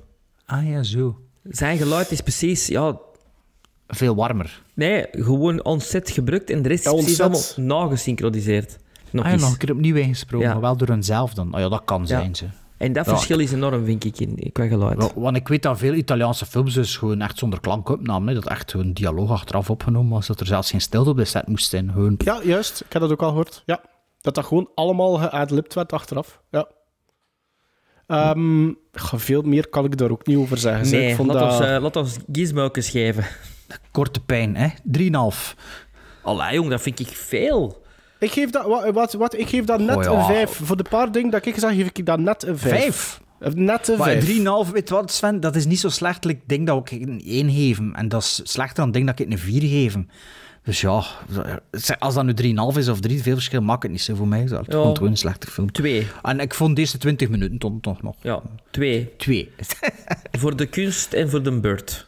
[0.47, 1.19] Ah ja, zo.
[1.43, 2.67] Zijn geluid is precies...
[2.67, 2.99] Ja,
[3.87, 4.63] Veel warmer.
[4.75, 8.79] nee, gewoon ontzet gebruikt en de rest is Ja, allemaal nagesynchroniseerd.
[9.13, 10.53] Nog Ah, nog een keer opnieuw ingesproken, Ja.
[10.53, 11.55] maar wel door hunzelf dan.
[11.55, 12.07] Oh ja, dat kan Ja.
[12.07, 12.45] zijn, ze.
[12.77, 15.13] En dat Ja, verschil is enorm, vind ik, in, qua geluid.
[15.15, 18.73] Want ik weet dat veel Italiaanse films dus gewoon echt zonder klankopname, hè, dat echt
[18.73, 21.91] hun dialoog achteraf opgenomen was, dat er zelfs geen stilte op de set moest zijn.
[21.93, 22.81] Gewoon, Ja, juist.
[22.81, 23.63] Ik heb dat ook al gehoord.
[23.67, 23.81] Ja.
[24.21, 26.43] Dat dat gewoon allemaal geadlipt werd achteraf.
[26.51, 26.67] Ja.
[28.07, 30.87] Ehm, goh, veel meer kan ik daar ook niet over zeggen.
[30.87, 31.01] zeg.
[31.01, 31.51] nee, ik vond laat, dat...
[31.51, 33.25] ons, eh, laat ons geven.
[33.91, 34.69] Korte pijn, hè?
[34.83, 35.57] 3,5.
[36.23, 37.82] Allee, jong, dat vind ik veel.
[38.23, 40.11] Ik geef dat, wat, wat, wat, ik geef dat net Oh ja.
[40.11, 40.51] een 5.
[40.63, 42.81] Voor de paar dingen dat ik zeg, geef ik dat net een 5.
[42.81, 43.21] Vijf?
[43.55, 44.67] Net een Maar 5.
[44.67, 45.41] 3,5, weet je wat, Sven?
[45.41, 46.29] Dat is niet zo slecht.
[46.29, 47.95] Ik denk dat ik een 1 geven.
[47.95, 50.11] En dat is slechter dan ik denk dat ik een 4 geven.
[50.65, 51.03] Dus ja,
[51.99, 52.35] als dat nu
[52.73, 54.43] 3,5 is of 3, veel verschil maakt het niet zo voor mij.
[54.43, 54.57] Ik Ja.
[54.65, 55.73] vond het gewoon een slechte film.
[55.73, 56.07] Twee.
[56.23, 58.17] En ik vond deze 20 minuten toch, toch nog.
[58.21, 59.13] Ja, twee.
[59.17, 59.51] 2.
[60.39, 62.07] voor de kunst en voor de beurt.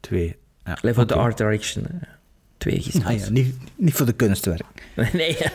[0.00, 0.36] 2.
[0.64, 1.22] Ja, Allee, voor de oké.
[1.22, 1.84] art direction.
[1.86, 2.08] eh.
[2.68, 3.22] Twee gizmokes.
[3.22, 4.64] Ah ja, niet, niet voor de kunstwerk.
[5.12, 5.50] nee, ja.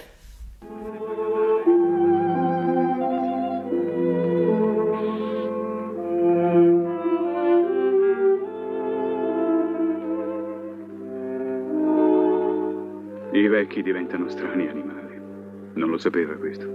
[13.33, 15.21] I vecchi diventano strani animali.
[15.73, 16.67] Non lo sapeva questo.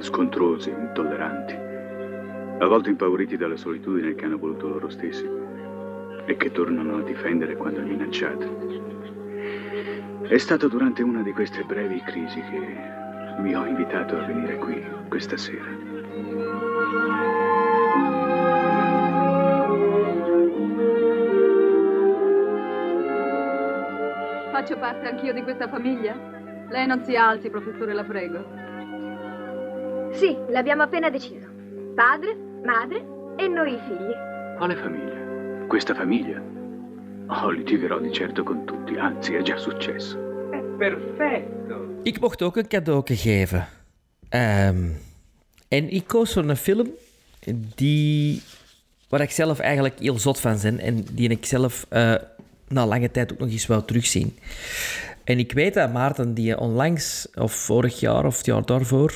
[0.00, 1.54] Scontrosi, intolleranti.
[2.58, 5.28] A volte impauriti dalla solitudine che hanno voluto loro stessi.
[6.26, 8.87] E che tornano a difendere quando è minacciata.
[10.22, 12.76] È stato durante una di queste brevi crisi che
[13.40, 15.64] vi ho invitato a venire qui questa sera.
[24.50, 26.16] Faccio parte anch'io di questa famiglia?
[26.68, 28.44] Lei non si alzi, professore, la prego.
[30.10, 31.46] Sì, l'abbiamo appena deciso.
[31.94, 34.56] Padre, madre e noi figli.
[34.56, 35.66] Quale famiglia?
[35.66, 36.57] Questa famiglia?
[37.28, 40.16] Oh, litigherò di certo con tutti, anzi è già successo.
[40.78, 42.00] Perfetto.
[42.02, 43.68] Ik mocht ook een cadeau geven.
[44.28, 44.88] Ehm,
[45.68, 46.90] en ik koos voor een film
[47.74, 48.42] die,
[49.08, 52.14] waar ik zelf eigenlijk heel zot van ben en die ik zelf eh,
[52.68, 54.38] na lange tijd ook nog eens wou terugzien.
[55.24, 59.14] En ik weet dat Maarten die onlangs, of vorig jaar of het jaar daarvoor...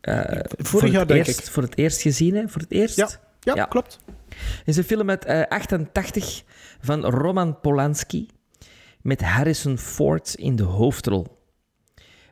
[0.00, 1.52] eh, voor jaar, het denk eerst, ik.
[1.52, 2.48] Voor het eerst gezien, hè?
[2.48, 2.96] Voor het eerst?
[2.96, 3.08] Ja,
[3.54, 3.98] ja, klopt.
[4.28, 6.42] Het is een film uit eh, 88
[6.84, 8.28] van Roman Polanski
[9.02, 11.26] met Harrison Ford in de hoofdrol.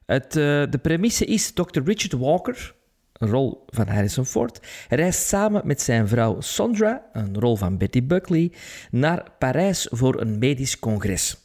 [0.06, 1.80] Het, eh, de premisse is Dr.
[1.84, 2.74] Richard Walker,
[3.12, 8.06] een rol van Harrison Ford, reist samen met zijn vrouw Sondra, een rol van Betty
[8.06, 8.52] Buckley,
[8.90, 11.36] naar Parijs voor een medisch congres.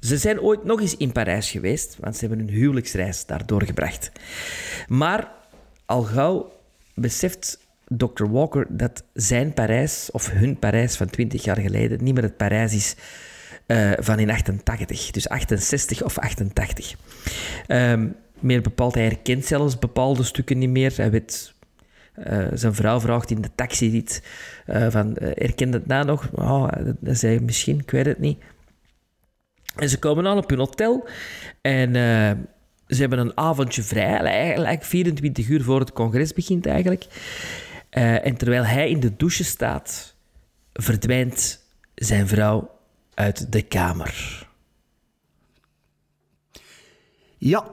[0.00, 4.12] Ze zijn ooit nog eens in Parijs geweest, want ze hebben hun huwelijksreis daar doorgebracht.
[4.88, 5.32] Maar
[5.86, 6.52] al gauw
[6.94, 8.26] beseft Dr.
[8.30, 12.74] Walker dat zijn Parijs, of hun Parijs van 20 jaar geleden, niet meer het Parijs
[12.74, 12.96] is
[13.66, 15.10] eh, van in 88.
[15.10, 16.94] Dus 68 of 88.
[17.66, 18.08] Ehm,
[18.40, 20.92] meer bepaald, hij herkent zelfs bepaalde stukken niet meer.
[20.96, 21.54] Hij weet...
[22.14, 24.20] eh, zijn vrouw vraagt in de taxi iets
[24.66, 26.30] eh, van, herkent het na nog?
[26.32, 26.68] Oh,
[27.00, 28.38] dat, zei hij misschien, ik weet het niet.
[29.76, 31.08] En ze komen aan op hun hotel
[31.60, 31.92] en
[32.86, 37.06] ze hebben een avondje vrij, eigenlijk 24 uur voor het congres begint eigenlijk.
[37.90, 40.14] Eh, en terwijl hij in de douche staat,
[40.72, 41.64] verdwijnt
[41.94, 42.70] zijn vrouw
[43.14, 44.46] uit de kamer.
[47.40, 47.64] Ja,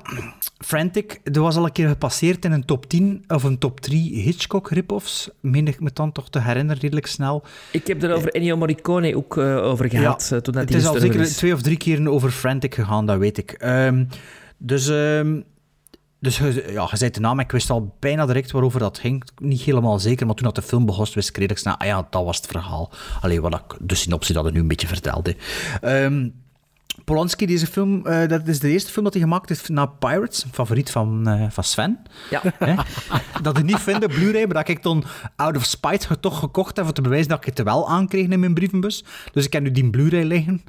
[0.58, 4.22] Frantic, dat was al een keer gepasseerd in een top 10 of een top 3
[4.22, 5.30] Hitchcock rip-offs.
[5.40, 7.44] Meen ik me dan toch te herinneren, redelijk snel.
[7.72, 10.86] Ik heb er over Ennio Morricone ook eh, over gehad eh, toen dat het is
[10.86, 11.36] al zeker is.
[11.36, 13.52] twee of drie keer over Frantic gegaan, dat weet ik.
[13.52, 14.06] Ehm,
[14.58, 15.42] dus ehm,
[16.26, 19.24] dus je- ja, je zei de naam, ik wist al bijna direct waarover dat ging.
[19.42, 22.08] Niet helemaal zeker, maar toen dat de film begon, wist ik redelijk snel, ah ja,
[22.10, 22.92] dat was het verhaal.
[23.22, 25.36] Alleen wat ik, de synopsis dat ik nu een beetje vertelde.
[25.82, 26.30] Ehm,
[27.06, 30.44] Polanski, deze film, eh, dat is de eerste film dat hij gemaakt heeft na Pirates,
[30.44, 32.00] een favoriet van, eh, van Sven.
[32.30, 32.42] Ja.
[33.42, 35.04] Dat ik niet vind, de Blu-ray, maar dat ik dan
[35.36, 38.40] out of spite toch gekocht heb, om te bewijzen dat ik het wel aankreeg in
[38.40, 39.04] mijn brievenbus.
[39.34, 40.64] Dus ik heb nu die Blu-ray liggen.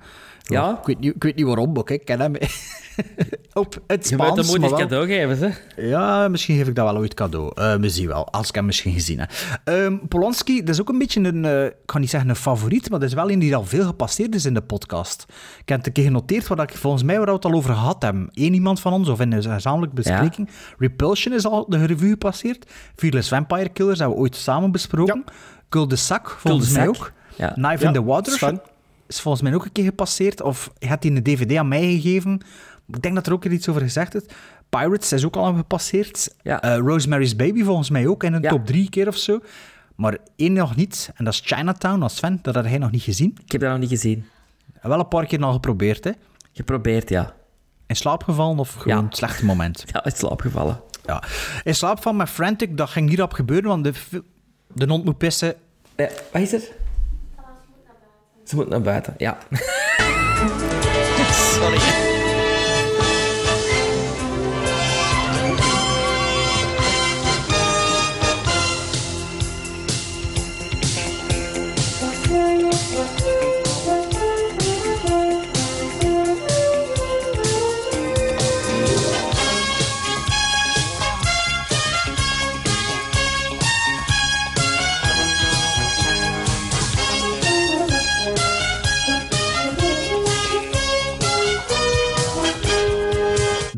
[0.49, 0.79] Ja?
[0.81, 1.91] Ik weet niet, ik weet niet waarom, ook.
[1.91, 2.33] Ik ken hem
[3.53, 4.37] op het Je moet Spaans.
[4.51, 5.83] hem maar moet wel- cadeau geven, hè?
[5.89, 7.51] Ja, misschien geef ik dat wel ooit cadeau.
[7.55, 9.31] Eh we zien wel, als ik hem misschien gezien heb.
[9.65, 12.91] Ehm, Polanski, dat is ook een beetje een, eh, ik ga niet zeggen een favoriet,
[12.91, 15.25] maar dat is wel een die al veel gepasseerd is in de podcast.
[15.61, 17.75] Ik heb het een keer genoteerd, wat ik, volgens mij waar we het al over
[17.75, 18.29] gehad hebben.
[18.33, 20.49] Eén iemand van ons, of in een gezamenlijke bespreking.
[20.79, 22.71] Repulsion is al de revue gepasseerd.
[22.97, 25.25] Fearless Vampire Killers hebben we ooit samen besproken.
[25.69, 27.13] Cul de Sac, volgens mij ook.
[27.37, 27.49] Ja.
[27.49, 28.61] Knife Ja, in the Water Sven.
[29.09, 30.43] Is volgens mij ook een keer gepasseerd.
[30.43, 32.41] Of had hij een DVD aan mij gegeven.
[32.89, 34.23] Ik denk dat er ook weer iets over gezegd is.
[34.69, 36.35] Pirates is ook al gepasseerd.
[36.43, 36.63] Ja.
[36.63, 38.51] Eh, Rosemary's Baby volgens mij ook in een Ja.
[38.51, 39.41] top drie keer of zo.
[39.97, 41.11] Maar één nog niet.
[41.15, 42.39] En dat is Chinatown als Sven.
[42.43, 43.37] Dat had hij nog niet gezien.
[43.45, 44.25] Ik heb dat nog niet gezien.
[44.81, 46.11] En wel een paar keer al geprobeerd, hè.
[46.53, 47.35] Geprobeerd, ja.
[47.87, 49.05] In slaap gevallen of gewoon Ja.
[49.05, 49.85] het slechte moment?
[49.93, 50.81] Ja, het slaap gevallen.
[51.05, 51.23] Ja.
[51.65, 53.93] In slaap van met Frantic, dat ging niet op gebeuren, want de,
[54.75, 55.55] de hond moet pissen.
[55.95, 56.63] Eh, wat is er?
[58.47, 59.39] Ze moet naar buiten, ja.
[61.33, 62.16] Sorry.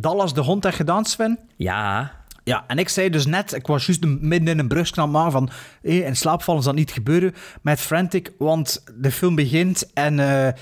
[0.00, 1.38] Dallas de hond had gedaan, Sven.
[1.56, 2.12] Ja.
[2.44, 5.50] Ja, en ik zei dus net, ik was juist midden in een brugsknap maken van
[5.82, 10.52] hé, in slaap vallen zal niet gebeuren met Frantic, want de film begint en eh,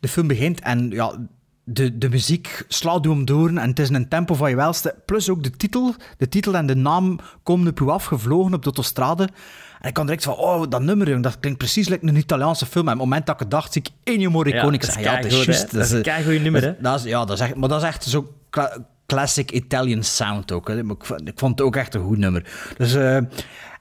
[0.00, 1.28] de film begint en ja,
[1.64, 4.94] de, de muziek slaat u om door en het is een tempo van je welste.
[5.06, 8.64] Plus ook de titel, de titel en de naam komen op u afgevlogen op de
[8.64, 9.28] autostrade.
[9.80, 12.66] En ik kan direct van, oh, dat nummer, jong, dat klinkt precies like een Italiaanse
[12.66, 12.86] film.
[12.86, 14.66] En op het moment dat ik het dacht, zie ik Ennio Morricone.
[14.66, 15.72] Ja, ik zeg, ja, dat is juist.
[15.72, 16.74] Dat is een keigoed nummer, hè.
[16.80, 20.52] dat is, ja, dat is echt, maar dat is echt zo cla- classic Italian sound
[20.52, 20.68] ook.
[20.68, 20.78] Hè.
[20.78, 22.72] Ik, vond- ik vond het ook echt een goed nummer.
[22.76, 23.16] Dus, eh,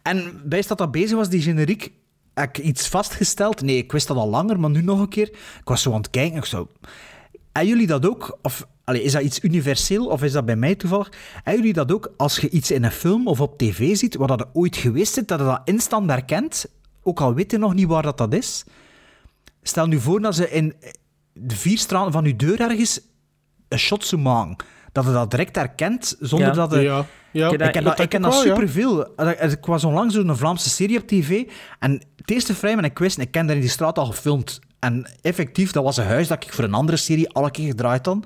[0.04, 1.92] en bij dat dat bezig was, die generiek,
[2.34, 3.62] heb ik iets vastgesteld.
[3.62, 5.28] Nee, ik wist dat al langer, maar nu nog een keer.
[5.30, 6.38] Ik was zo aan het kijken.
[6.38, 6.68] Ik zo,
[7.52, 8.38] hebben jullie dat ook?
[8.42, 11.12] Of allee, is dat iets universeel of is dat bij mij toevallig?
[11.34, 14.28] Hebben jullie dat ook als je iets in een film of op tv ziet, wat
[14.28, 16.66] dat ooit geweest is, dat je dat instant herkent,
[17.04, 18.64] ook al weet je nog niet waar dat, dat is?
[19.62, 20.76] Stel nu voor dat ze in
[21.34, 23.00] de vier straten van je deur ergens
[23.68, 24.66] een shot zou maken.
[24.92, 26.54] Dat je dat direct herkent, zonder Ja.
[26.54, 26.82] dat je...
[26.82, 27.50] Ja, ja.
[27.50, 28.40] Ik ken dat, ik ken dat, ja.
[28.40, 29.08] superveel.
[29.40, 31.44] Ik was onlangs zo'n Vlaamse serie op tv.
[31.80, 34.60] En het eerste frame, en ik wist, ik ken daar in die straat al gefilmd.
[34.80, 38.06] En effectief, dat was een huis dat ik voor een andere serie alle keer gedraaid
[38.06, 38.26] had.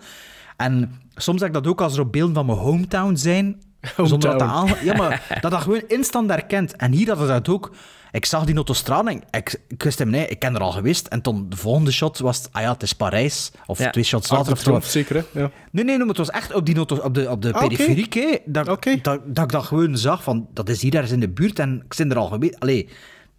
[0.58, 3.62] En soms heb ik dat ook als er op beelden van mijn hometown zijn.
[3.98, 4.68] Zonder dat, aan...
[4.84, 6.76] Ja, maar dat dat gewoon instant herkent.
[6.76, 7.72] En hier had het dat ook.
[8.12, 11.08] Ik zag die autostrade en ik, ik wist hem, nee, ik ken er al geweest.
[11.08, 13.52] En toen de volgende shot was, het, ah ja, het is Parijs.
[13.66, 13.90] Of Ja.
[13.90, 14.52] twee shots later.
[14.52, 14.64] Of zo.
[14.64, 15.40] Trump, zeker, hè?
[15.40, 15.52] Ja.
[15.72, 17.60] Nee, nee, nee, maar het was echt op, die auto, op de, op de Ah,
[17.62, 21.20] periferiek, hè, dat, dat, dat ik dat gewoon zag van, dat is hier ergens in
[21.20, 22.60] de buurt en ik zit er al geweest.
[22.60, 22.80] Allee,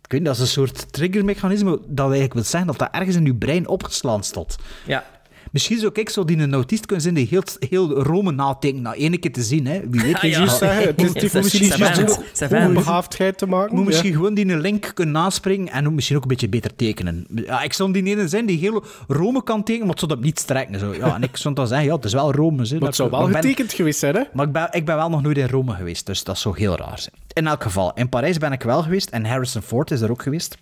[0.03, 3.17] ik weet niet, dat is een soort triggermechanisme dat eigenlijk wil zeggen dat dat ergens
[3.17, 4.57] in je brein opgeslaan stond.
[4.87, 5.05] Ja.
[5.53, 8.95] Misschien zou ik zo die een autist kunnen zijn die heel, heel Rome nadenken na
[8.95, 9.67] één keer te zien.
[9.67, 9.81] Hè.
[9.91, 10.15] Wie weet.
[10.15, 10.29] Ah, ja.
[10.29, 13.71] Juist zeggen, het is het misschien onbehaafdheid te maken.
[13.71, 13.87] moet ja.
[13.87, 17.27] misschien gewoon die een link kunnen naspringen en ook misschien ook een beetje beter tekenen.
[17.35, 20.21] Ja, ik stond die ene zijn die heel Rome kan tekenen, maar het zou dat
[20.25, 20.79] niet strekken.
[20.79, 20.95] Zo.
[20.95, 22.67] Ja, en ik stond dan zeggen, ja, het is wel Rome.
[22.69, 24.23] Hè, Maar het zou wel maar ik ben- getekend geweest zijn, hè?
[24.33, 26.77] Maar ik ben, ik ben wel nog nooit in Rome geweest, dus dat zou heel
[26.77, 27.15] raar zijn.
[27.33, 30.23] In elk geval, in Parijs ben ik wel geweest en Harrison Ford is er ook
[30.23, 30.57] geweest.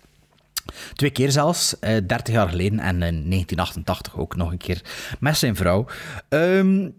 [0.93, 4.81] Twee keer zelfs, eh 30 jaar geleden en in 1988 ook nog een keer
[5.19, 5.85] met zijn vrouw.
[6.29, 6.89] Ehm,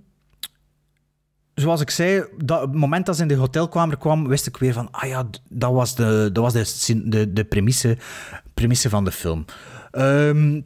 [1.55, 4.73] zoals ik zei, dat, het moment dat ze in de hotelkamer kwam, wist ik weer
[4.73, 7.97] van, ah ja, dat was de, dat was de, de, de premisse,
[8.55, 9.45] premisse van de film.
[9.91, 10.61] Ehm,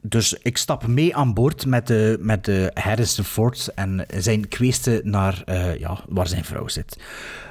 [0.00, 5.00] dus ik stap mee aan boord met de, met de Harrison Ford en zijn kweeste
[5.04, 6.96] naar eh, ja, waar zijn vrouw zit.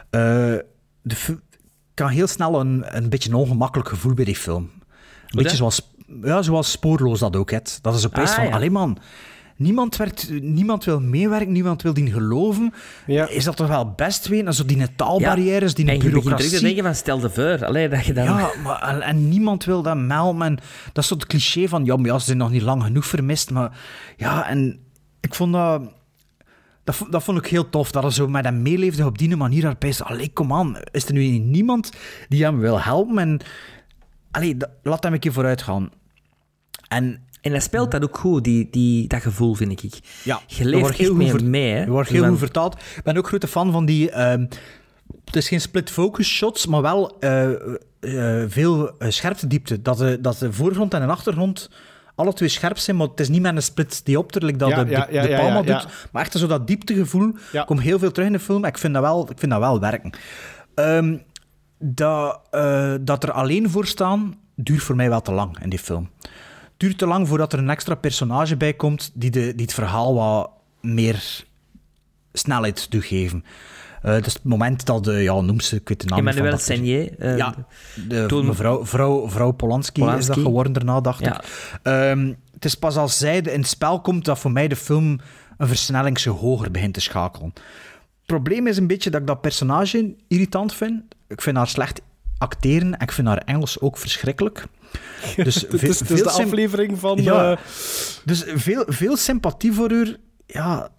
[0.09, 0.55] Eh,
[1.01, 1.37] de,
[2.01, 4.63] kan heel snel een, een beetje een ongemakkelijk gevoel bij die film.
[4.63, 4.71] Een
[5.27, 5.57] beetje dat?
[5.57, 5.91] zoals,
[6.23, 7.79] ja, zoals Spoorloos dat ook heeft.
[7.81, 8.51] Dat is een prijs Ah, van, ja.
[8.51, 8.97] alleen man,
[9.55, 12.73] niemand, werkt, niemand wil meewerken, niemand wil die geloven.
[13.07, 13.27] Ja.
[13.27, 14.47] Is dat toch wel best weten?
[14.47, 16.57] En zo die taalbarrières, die en je begint direct bureaucratie.
[16.57, 17.65] te denken van stel de voor.
[17.65, 18.23] Allee, dat je dan...
[18.23, 20.41] Ja, maar, en, en niemand wil dat melden.
[20.41, 20.55] En
[20.93, 23.05] dat is zo het cliché van, ja, maar ja, ze zijn nog niet lang genoeg
[23.05, 23.51] vermist.
[23.51, 23.77] Maar
[24.17, 24.79] ja, en
[25.19, 25.81] ik vond dat...
[26.91, 29.35] Dat, vo- dat vond ik heel tof, dat er zo met hem meeleefde op die
[29.35, 29.75] manier.
[29.79, 31.91] Is, allee, kom aan, is er nu niemand
[32.29, 33.17] die hem wil helpen?
[33.17, 33.39] En
[34.31, 35.89] allee, dat- laat hem een keer vooruit gaan.
[36.87, 39.99] En En hij speelt dat ook goed, die, die, dat gevoel, vind ik.
[40.23, 41.79] ja, Je dat leeft heel goed ver- mee, hè.
[41.79, 42.73] dat wordt heel goed vertaald.
[42.73, 44.11] Ik ben ook grote fan van die...
[44.11, 44.45] ehm,
[45.25, 47.51] het is geen split-focus shots, maar wel eh,
[47.99, 49.81] eh, veel uh, scherptediepte.
[49.81, 51.69] Dat de, dat de voorgrond en de achtergrond
[52.21, 54.83] alle twee scherp zijn, maar het is niet met een split diopter, like dat Ja,
[54.83, 55.87] de, ja, de, ja, de ja, Palma doet.
[56.11, 57.33] Maar echt zo dat dieptegevoel
[57.65, 58.65] komt heel veel terug in de film.
[58.65, 60.11] Ik vind dat wel, ik vind dat wel werken.
[60.75, 61.17] Ehm,
[61.79, 65.79] dat, eh, dat er alleen voor staan, duurt voor mij wel te lang in die
[65.79, 66.09] film.
[66.77, 70.15] Duurt te lang voordat er een extra personage bij komt die, de, die het verhaal
[70.15, 70.49] wat
[70.81, 71.43] meer
[72.33, 73.43] snelheid doet geven.
[74.03, 77.05] Is het moment dat de, ja, noem ze, ik weet de naam Emmanuel Seigné.
[77.19, 77.55] eh, ja,
[78.07, 81.39] de toen- mevrouw vrouw, vrouw Polanski, is dat geworden daarna, dacht Ja.
[81.41, 81.45] ik.
[81.83, 85.19] Ehm, het is pas als zij in het spel komt dat voor mij de film
[85.57, 87.51] een versnelling hoger begint te schakelen.
[87.53, 91.01] Het probleem is een beetje dat ik dat personage irritant vind.
[91.27, 92.01] Ik vind haar slecht
[92.37, 94.65] acteren en ik vind haar Engels ook verschrikkelijk.
[95.35, 97.23] Dus Het is, ve- het is veel de aflevering van...
[97.23, 97.51] Ja.
[97.51, 97.57] eh,
[98.25, 100.15] Dus veel, veel sympathie voor haar.
[100.45, 100.89] Ja,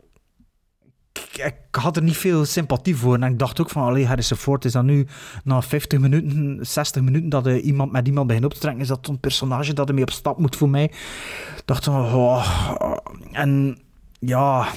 [1.12, 3.14] ik, had er niet veel sympathie voor.
[3.14, 5.06] En ik dacht ook van, allee, Harrison Ford, is dat nu
[5.44, 9.08] na 50 minuten, 60 minuten dat iemand met iemand begint op te trekken, is dat
[9.08, 10.84] een personage dat ermee op stap moet voor mij?
[10.84, 12.46] Ik dacht van, oh,
[13.32, 13.78] en
[14.18, 14.68] ja,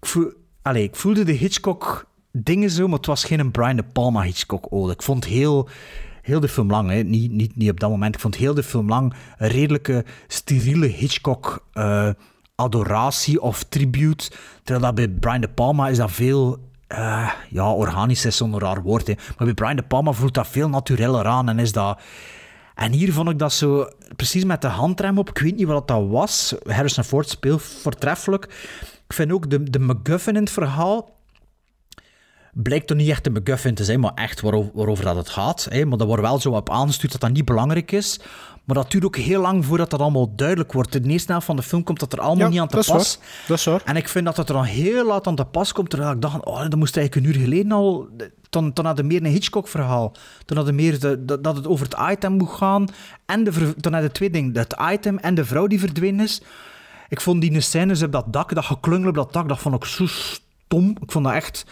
[0.00, 4.22] ik, allee, ik voelde de Hitchcock dingen zo, maar het was geen Brian De Palma
[4.22, 4.92] Hitchcock ode.
[4.92, 5.68] Ik vond heel,
[6.22, 7.02] heel de film lang, hè.
[7.02, 10.86] Niet, niet, niet op dat moment, ik vond heel de film lang een redelijke steriele
[10.86, 12.10] Hitchcock eh,
[12.56, 14.30] adoratie of tribute.
[14.62, 16.58] Terwijl dat bij Brian De Palma is dat veel...
[16.86, 20.68] eh, ja, organisch is zo'n raar woord, maar bij Brian De Palma voelt dat veel
[20.68, 22.00] natureller aan en is dat...
[22.74, 25.28] En hier vond ik dat zo precies met de handrem op.
[25.28, 26.54] Ik weet niet wat dat was.
[26.66, 28.44] Harrison Ford speelt voortreffelijk.
[29.06, 31.15] Ik vind ook de, de MacGuffin in het verhaal
[32.62, 35.66] blijkt toch niet echt een MacGuffin te zijn, maar echt waarover, waarover dat het gaat.
[35.70, 35.84] Hè.
[35.84, 38.20] Maar dat wordt wel zo op aangestuurd dat dat niet belangrijk is.
[38.64, 40.94] Maar dat duurt ook heel lang voordat dat allemaal duidelijk wordt.
[40.94, 42.76] In de eerste helft van de film komt dat er allemaal Ja, niet aan te
[42.76, 43.18] dat pas.
[43.46, 43.82] Dat is waar.
[43.84, 46.20] En ik vind dat het er dan heel laat aan te pas komt, terwijl ik
[46.20, 48.08] dacht, oh, dat moest eigenlijk een uur geleden al...
[48.50, 50.12] Dan, dan had je meer een Hitchcock-verhaal.
[50.44, 52.88] Dan had je meer de, dat, dat het over het item moet gaan.
[53.26, 54.56] En de, dan had je twee dingen.
[54.56, 56.42] Het item en de vrouw die verdwenen is.
[57.08, 59.84] Ik vond die scènes op dat dak, dat geklungel op dat dak, dat vond ik
[59.84, 60.96] zo stom.
[61.00, 61.64] Ik vond dat echt...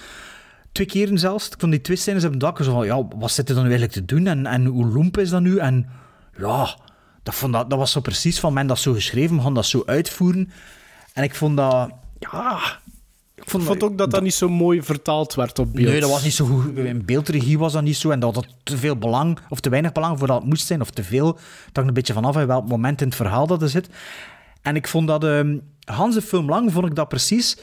[0.74, 1.46] Twee keren zelfs.
[1.48, 2.62] Ik vond die twee scènes op het dak.
[2.62, 4.26] Zo van, ja, wat zit er dan nu eigenlijk te doen?
[4.26, 5.58] En, en hoe loemp is dat nu?
[5.58, 5.88] En
[6.38, 6.78] ja,
[7.22, 9.66] dat, vond dat, dat was zo precies van men dat zo geschreven, we gaan dat
[9.66, 10.50] zo uitvoeren.
[11.12, 11.90] En ik vond dat...
[12.18, 12.60] Ja...
[13.34, 15.88] Ik Ik vond ook dat dat niet zo mooi vertaald werd op beeld.
[15.88, 16.76] Nee, dat was niet zo goed.
[16.76, 18.10] In beeldregie was dat niet zo.
[18.10, 20.80] En dat had te veel belang, of te weinig belang voor dat het moest zijn,
[20.80, 21.32] of te veel.
[21.32, 23.88] Dat hangt een beetje vanaf in welk moment in het verhaal dat er zit.
[24.62, 25.24] En ik vond dat...
[25.24, 27.58] ehm Hans de film lang vond ik dat precies...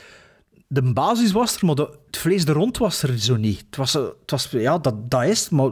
[0.74, 3.64] De basis was er, maar de, het vlees er rond was er zo niet.
[3.66, 5.72] Het was, eh, het was ja, dat, dat is het, maar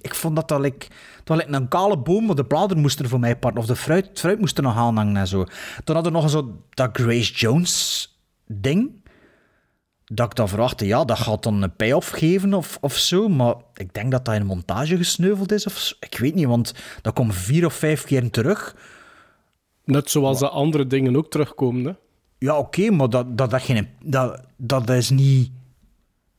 [0.00, 0.86] ik vond dat dat like,
[1.24, 4.18] een kale boom, maar de bladeren moesten er voor mij part, of de fruit, het
[4.18, 5.44] fruit moest er nog aan hangen en zo.
[5.84, 8.08] Toen hadden we nog zo dat Grace Jones
[8.46, 8.90] ding,
[10.04, 13.54] dat ik dan verwachtte, ja, dat gaat dan een payoff geven of, of zo, maar
[13.74, 15.94] ik denk dat dat in een montage gesneuveld is of zo.
[16.00, 18.76] Ik weet niet, want dat komt vier of vijf keer terug.
[19.84, 21.84] Net zoals de andere dingen ook terugkomen.
[21.84, 21.92] Hè?
[22.44, 25.50] Ja, oké, maar dat, dat, dat, geen, dat, dat is niet...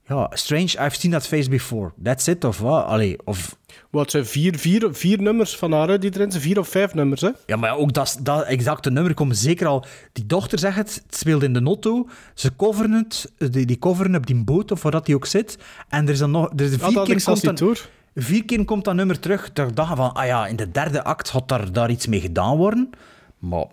[0.07, 1.91] Ja, strange, I've seen that face before.
[2.03, 2.85] That's it, of wat?
[2.85, 3.57] Allee, of...
[3.89, 6.43] Wat zijn vier, vier, vier nummers van haar die erin zijn?
[6.43, 7.29] Vier of vijf nummers, hè?
[7.45, 9.85] Ja, maar ook dat, dat exacte nummer komt zeker al...
[10.13, 12.07] Die dochter zegt het, het speelt in de notto.
[12.33, 15.57] Ze coveren het, die, die coveren op die boot, of waar dat die ook zit.
[15.89, 16.51] En er is dan nog...
[16.55, 17.75] Er is vier, keer komt dan,
[18.15, 19.47] vier keer komt dat nummer terug.
[19.47, 22.57] Ik dacht van, ah ja, in de derde act gaat daar, daar iets mee gedaan
[22.57, 22.89] worden.
[23.39, 23.65] Maar...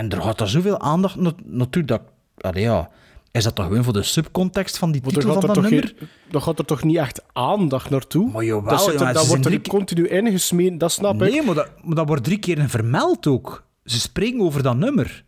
[0.00, 2.00] En er gaat er zoveel aandacht na- naartoe dat...
[2.36, 2.90] Allee, ja...
[3.32, 5.94] Is dat toch gewoon voor de subcontext van die titel van dat nummer?
[5.98, 8.30] geen, dan gaat er toch niet echt aandacht naartoe?
[8.30, 11.30] Maar jawel, dat, er- jongen, dat wordt er drie- continu ingesmeten, dat snap ik.
[11.30, 13.64] Nee, maar dat, maar dat wordt drie keer vermeld ook.
[13.84, 15.24] Ze spreken over dat nummer.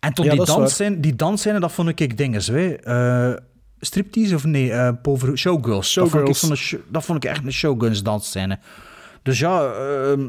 [0.00, 2.46] En tot Ja, die, dans zijn, die dansscène, dat vond ik ik dinges.
[2.46, 2.74] Hè.
[2.74, 3.36] Eh,
[3.78, 5.94] striptease of nee, eh Pover, showgirls.
[5.94, 6.60] Dat, vond ik Showgirls.
[6.60, 8.58] show- dat vond ik echt een showgirls dansscène.
[9.22, 10.28] Dus ja, ehm,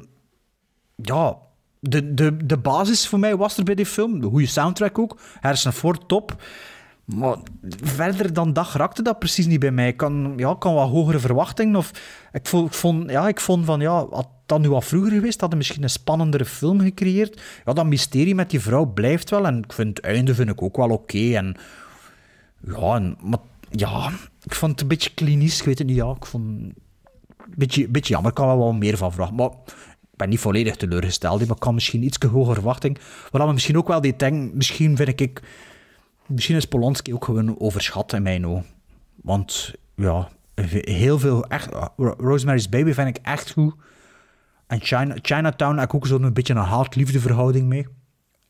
[0.96, 1.38] ja
[1.84, 4.22] de, de, de basis voor mij was er bij die film.
[4.22, 5.18] De goede soundtrack ook.
[5.40, 6.44] Harrison Ford, top.
[7.06, 7.38] Maar
[7.82, 9.88] verder dan dat raakte dat precies niet bij mij.
[9.88, 11.76] Ik kan, ja, kan wat hogere verwachtingen.
[11.76, 11.92] Of,
[12.32, 15.84] ik, vond, ja, ik vond van, ja, had dat nu wat vroeger geweest, hadden misschien
[15.84, 17.42] een spannendere film gecreëerd.
[17.66, 19.46] Ja, dat mysterie met die vrouw blijft wel.
[19.46, 21.36] En ik vind het einde vind ik ook wel oké.
[21.36, 21.56] En
[22.66, 24.12] ja, en, maar, ja,
[24.44, 25.60] ik vond het een beetje klinisch.
[25.60, 26.12] Ik weet het niet, ja.
[26.12, 26.74] Ik vond
[27.56, 28.32] beetje, beetje jammer.
[28.32, 29.36] Ik kan wel wat meer van vragen.
[29.36, 29.50] Maar
[30.22, 31.40] ben niet volledig teleurgesteld.
[31.40, 32.98] Maar ik kan misschien iets hogere verwachting.
[33.32, 35.42] Wat we misschien ook wel die denk, misschien vind ik...
[36.26, 38.66] Misschien is Polanski ook gewoon overschat in mijn ogen.
[39.16, 40.30] Want ja,
[40.82, 41.70] heel veel echt.
[41.98, 43.74] Ro- Rosemary's Baby vind ik echt goed.
[44.68, 47.88] En China, Chinatown heb ik ook zo'n beetje een haat-liefde verhouding mee.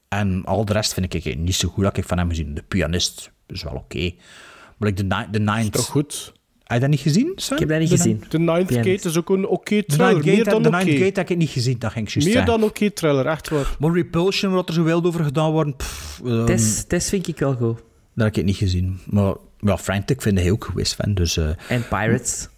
[0.08, 2.54] En al de rest vind ik niet zo goed dat ik van hem gezien.
[2.54, 4.12] De pianist is wel oké.
[4.78, 5.72] Maar like de, de Ninth...
[5.72, 6.34] Toch goed?
[6.74, 7.54] Je dat niet gezien, Sven?
[7.54, 8.24] Ik heb dat niet De- gezien.
[8.30, 8.74] The Ninth.
[8.74, 9.74] Gate is ook een oké.
[9.74, 10.84] Ninth Meer Gate, dan oké.
[10.84, 13.50] Ninth Gate heb ik niet gezien, dat ging ik juist Meer dan oké thriller, echt
[13.50, 13.76] waar.
[13.80, 17.40] Maar Repulsion, wat er zo wild over gedaan wordt, pff, ehm, Tess, Tess vind ik
[17.40, 17.78] wel goed.
[18.16, 19.00] dat heb ik niet gezien.
[19.06, 21.14] Maar ja, Frantic vind ik ook geweest, Sven.
[21.14, 22.50] Dus, eh, En Pirates.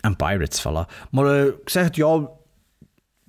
[0.00, 1.08] en Pirates, voilà.
[1.10, 2.28] Maar eh, ik zeg het, ja,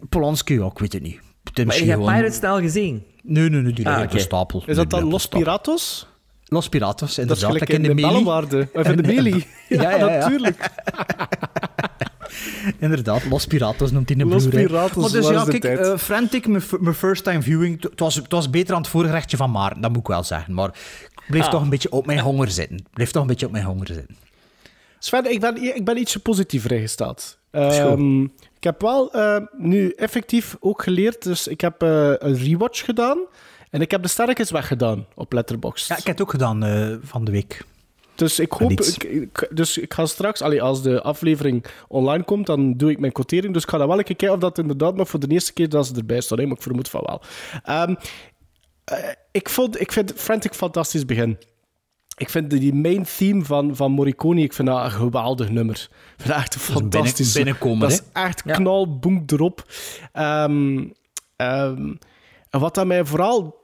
[0.09, 1.19] Polanski, ja, ik weet het niet.
[1.65, 3.03] Maar heb je gewoon- Pirates snel gezien?
[3.23, 4.63] Nee, nee, nee, die Ah, stapel.
[4.65, 5.27] Is dat dan Los.
[5.27, 6.07] Piratos?
[6.53, 7.45] Los Piratos, Dat is inderdaad.
[7.45, 8.07] gelijk Dat in in de de.
[8.07, 8.67] Bellenwaarde.
[8.73, 9.45] Of in de Melee.
[9.69, 10.05] Ja, Ja, ja, ja.
[10.19, 10.59] natuurlijk.
[12.79, 14.65] Inderdaad, Los Piratos noemt hij een Los Blu-ray.
[14.65, 15.79] Piratos, Maar dus ja, kijk, tijd?
[15.79, 16.47] eh, Frantic,
[16.79, 19.91] mijn first time viewing, het was, het was beter aan het voorgerechtje van Maarten, dat
[19.91, 20.53] moet ik wel zeggen.
[20.53, 20.67] Maar
[21.15, 21.51] ik bleef Ah.
[21.51, 22.77] toch een beetje op mijn honger zitten.
[22.77, 24.15] Ik bleef toch een beetje op mijn honger zitten.
[24.99, 27.37] Sven, ik ben, ik ben ietsje positiever ingesteld.
[27.51, 27.73] is goed.
[27.73, 32.85] Ehm, ik heb wel eh, nu effectief ook geleerd, dus ik heb eh, een rewatch
[32.85, 33.17] gedaan
[33.71, 35.87] en ik heb de sterkens weggedaan op Letterboxd.
[35.87, 37.63] Ja, ik heb het ook gedaan eh, van de week.
[38.15, 38.97] Dus ik hoop, iets.
[38.97, 42.99] ik, ik- dus ik ga straks, allee, als de aflevering online komt, dan doe ik
[42.99, 43.53] mijn quotering.
[43.53, 45.53] Dus ik ga dan wel een keer kijken of dat inderdaad nog voor de eerste
[45.53, 46.39] keer dat ze erbij staan.
[46.39, 47.21] hè, Maar ik vermoed van wel.
[47.63, 47.95] Ehm,
[48.83, 48.97] eh,
[49.31, 51.37] ik, vond, ik vind Frantic fantastisch begin.
[52.17, 55.75] Ik vind die main theme van, van Morricone, ik vind dat een geweldig nummer.
[55.75, 57.33] Ik vind dat echt een binnen- fantastisch.
[57.33, 58.23] binnenkomer, Dat is hè?
[58.23, 58.53] echt Ja.
[58.55, 59.65] knal, erop.
[60.11, 60.83] Ehm,
[61.35, 61.93] ehm,
[62.49, 63.60] en wat dat mij vooral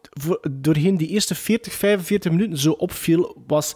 [0.51, 3.73] doorheen die eerste 40, 45 minuten zo opviel, was...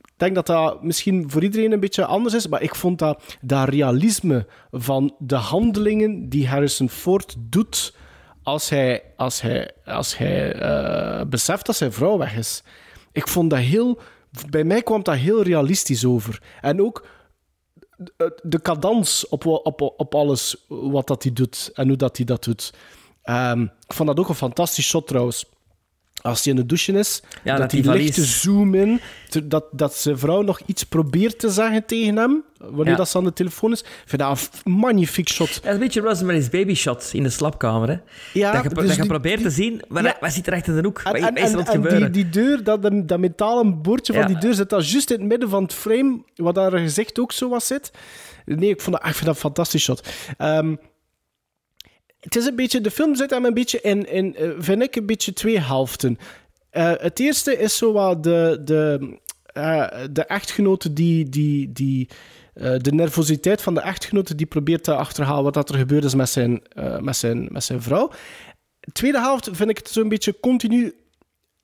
[0.00, 3.36] Ik denk dat dat misschien voor iedereen een beetje anders is, maar ik vond dat,
[3.40, 7.94] dat realisme van de handelingen die Harrison Ford doet
[8.42, 12.62] als hij, als hij, als hij eh, beseft dat zijn vrouw weg is.
[13.12, 14.00] Ik vond dat heel...
[14.50, 16.42] Bij mij kwam dat heel realistisch over.
[16.60, 17.06] En ook
[17.96, 22.26] de, de cadans op, op, op alles wat dat hij doet en hoe dat hij
[22.26, 22.72] dat doet.
[23.22, 25.44] Ehm, ik vond dat ook een fantastisch shot trouwens.
[26.28, 29.00] Als hij in de douche is, Ja, dat, hij die licht te valies- zoom in,
[29.28, 32.96] te- dat, dat zijn vrouw nog iets probeert te zeggen tegen hem, wanneer Ja.
[32.96, 33.80] dat ze aan de telefoon is.
[33.80, 35.54] Ik vind dat een magnifiek shot.
[35.54, 37.88] Dat is een beetje Rosemary's Baby Shot in de slaapkamer.
[37.88, 37.96] Hè?
[38.32, 40.16] Ja, dat je, dus dat je die- probeert te zien, maar Ja.
[40.20, 40.98] wat zit er achter de hoek?
[41.04, 44.54] En, en, er en, en die, die deur, dat, dat metalen boordje van die deur,
[44.54, 47.66] zit dat juist in het midden van het frame, wat daar gezicht ook zo was
[47.66, 47.90] zit.
[48.44, 50.08] Nee, ik, vond dat, ik vind dat een fantastisch shot.
[50.38, 50.74] Ehm,
[52.20, 54.96] het is een beetje, de film zit hem een beetje in, in eh, vind ik,
[54.96, 56.18] een beetje twee helften.
[56.70, 62.08] Eh, het eerste is zo de, de, eh, de echtgenote die, die, die
[62.78, 66.28] de nervositeit van de echtgenote die probeert te achterhalen wat dat er gebeurd is met
[66.28, 66.62] zijn,
[67.00, 68.10] met zijn, met zijn vrouw.
[68.80, 70.94] De tweede helft vind ik het zo'n beetje continu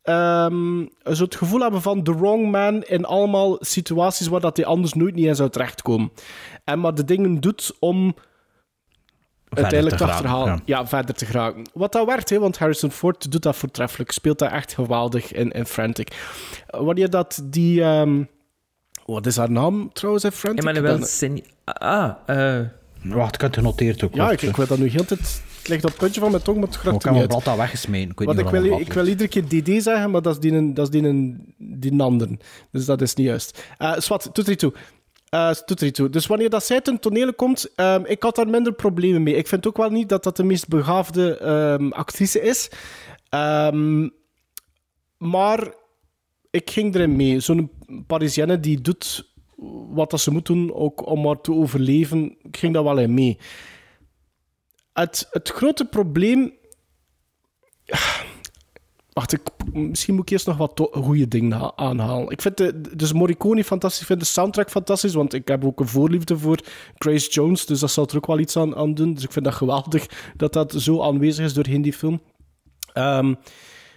[0.02, 4.66] ehm, zo het gevoel hebben van the wrong man in allemaal situaties waar dat hij
[4.66, 6.12] anders nooit niet in zou terechtkomen.
[6.64, 8.14] En maar de dingen doet om
[9.57, 10.62] uiteindelijk te te geraken, achterhalen.
[10.64, 10.86] Ja.
[10.86, 11.62] verder te geraken.
[11.72, 14.11] Wat dat werkt, hè, want Harrison Ford doet dat voortreffelijk.
[14.11, 16.09] Speelt dat echt geweldig in, in Frantic.
[16.66, 17.82] Wanneer dat die...
[17.82, 18.22] ehm,
[19.07, 20.64] wat is haar naam trouwens in Frantic?
[20.64, 21.42] Emmanuel Sen...
[21.64, 22.61] Ah, eh...
[23.02, 24.14] Wacht, ik heb het genoteerd ook.
[24.14, 25.42] Ja, ik, ik weet dat nu heel tijd...
[25.59, 28.11] Het ligt op het puntje van mijn tong, maar het Ik heb al weggesmeten.
[28.11, 30.34] Ik weet Want niet ik wil, dat ik wil iedere keer DD zeggen, maar dat
[30.34, 32.28] is die, een, dat is die, een, die ander.
[32.70, 33.64] Dus dat is niet juist.
[33.78, 34.72] Uh, Swat, doet er niet toe.
[35.64, 36.11] Toe.
[36.11, 39.35] Dus wanneer dat zij ten toneel komt, ehm, ik had daar minder problemen mee.
[39.35, 42.70] Ik vind ook wel niet dat dat de meest begaafde ehm, actrice is.
[43.28, 44.09] Ehm,
[45.16, 45.74] maar
[46.51, 47.41] ik ging erin mee.
[47.41, 47.70] Zo'n
[48.07, 49.32] Parisienne die doet
[49.89, 52.37] wat dat ze moet doen, ook om maar te overleven.
[52.43, 53.39] Ik ging daar wel in mee.
[54.93, 56.53] Het grote probleem
[59.14, 59.40] Wacht, ik,
[59.72, 62.30] misschien moet ik eerst nog wat goede dingen ha- aanhalen.
[62.30, 65.80] Ik vind de, dus Morricone fantastisch, ik vind de soundtrack fantastisch, want ik heb ook
[65.80, 66.58] een voorliefde voor
[66.98, 69.14] Grace Jones, dus dat zal er ook wel iets aan, doen.
[69.14, 70.06] Dus ik vind dat geweldig
[70.36, 72.20] dat dat zo aanwezig is doorheen die film.
[72.92, 73.34] Ehm,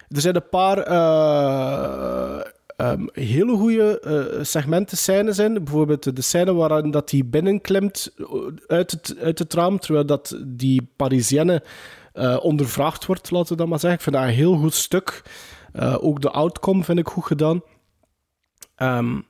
[0.08, 2.44] er zijn een paar eh,
[2.76, 5.64] ehm, hele goede eh, segmenten, scènes in.
[5.64, 8.14] Bijvoorbeeld de scène waarin dat hij binnenklimt
[8.66, 11.62] uit het, uit het raam, terwijl dat die Parisienne
[12.18, 13.98] eh, ondervraagd wordt, laten we dat maar zeggen.
[13.98, 15.22] Ik vind dat een heel goed stuk.
[15.72, 17.62] Eh, ook de outcome vind ik goed gedaan.
[18.74, 19.20] Ehm,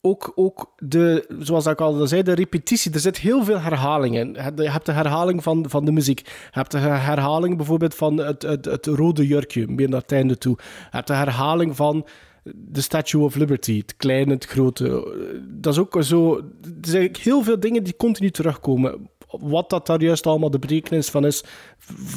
[0.00, 2.92] ook, ook de, zoals ik al zei, de repetitie.
[2.92, 4.36] Er zit heel veel herhaling in.
[4.56, 6.20] Je hebt de herhaling van, van de muziek.
[6.20, 10.38] Je hebt de herhaling bijvoorbeeld van het, het, het rode jurkje, meer naar het einde
[10.38, 10.56] toe.
[10.58, 12.06] Je hebt de herhaling van
[12.54, 15.16] de Statue of Liberty, het kleine, het grote.
[15.48, 16.36] Dat is ook zo...
[16.36, 19.10] Er zijn heel veel dingen die continu terugkomen.
[19.40, 21.44] Wat dat daar juist allemaal de betekenis van is,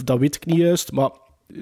[0.03, 1.09] dat weet ik niet juist, maar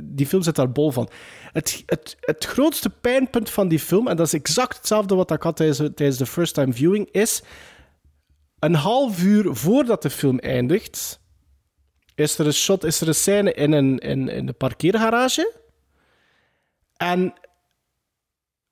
[0.04, 1.10] die film zit daar bol van.
[1.52, 5.42] Het, het, het grootste pijnpunt van die film, en dat is exact hetzelfde wat ik
[5.42, 7.42] had tijdens, tijdens de first time viewing, is
[8.60, 11.20] een half uur voordat de film eindigt,
[12.16, 15.54] is er een shot, is er een scène in een, in, in de parkeergarage.
[16.98, 17.34] En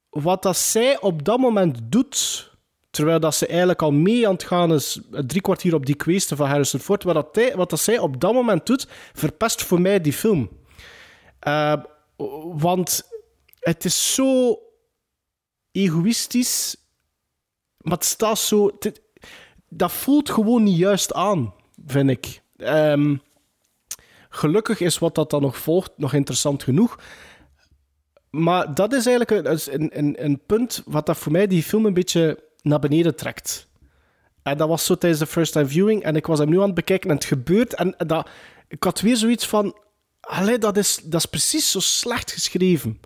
[0.10, 2.52] wat dat zij op dat moment doet,
[2.94, 6.38] terwijl dat ze eigenlijk al mee aan het gaan is, drie kwartier op die kweesten
[6.38, 10.02] van Harrison Ford, wat, dat, wat dat zij op dat moment doet, verpest voor mij
[10.02, 10.50] die film.
[11.40, 11.74] Eh,
[12.54, 13.02] want
[13.60, 14.60] het is zo
[15.72, 16.76] egoïstisch,
[17.78, 18.78] maar het staat zo...
[19.70, 21.54] dat voelt gewoon niet juist aan,
[21.86, 22.42] vind ik.
[22.58, 23.16] Ehm,
[24.30, 27.00] gelukkig is wat dat dan nog volgt nog interessant genoeg.
[28.30, 31.86] Maar dat is eigenlijk een, een, een, een punt wat dat voor mij die film
[31.86, 33.68] een beetje naar beneden trekt.
[34.44, 36.04] En dat was zo tijdens de first time viewing.
[36.04, 37.74] En ik was hem nu aan het bekijken en het gebeurt.
[37.76, 38.30] En dat,
[38.68, 39.78] ik had weer zoiets van...
[40.22, 43.00] Allee, dat is, dat is precies zo slecht geschreven.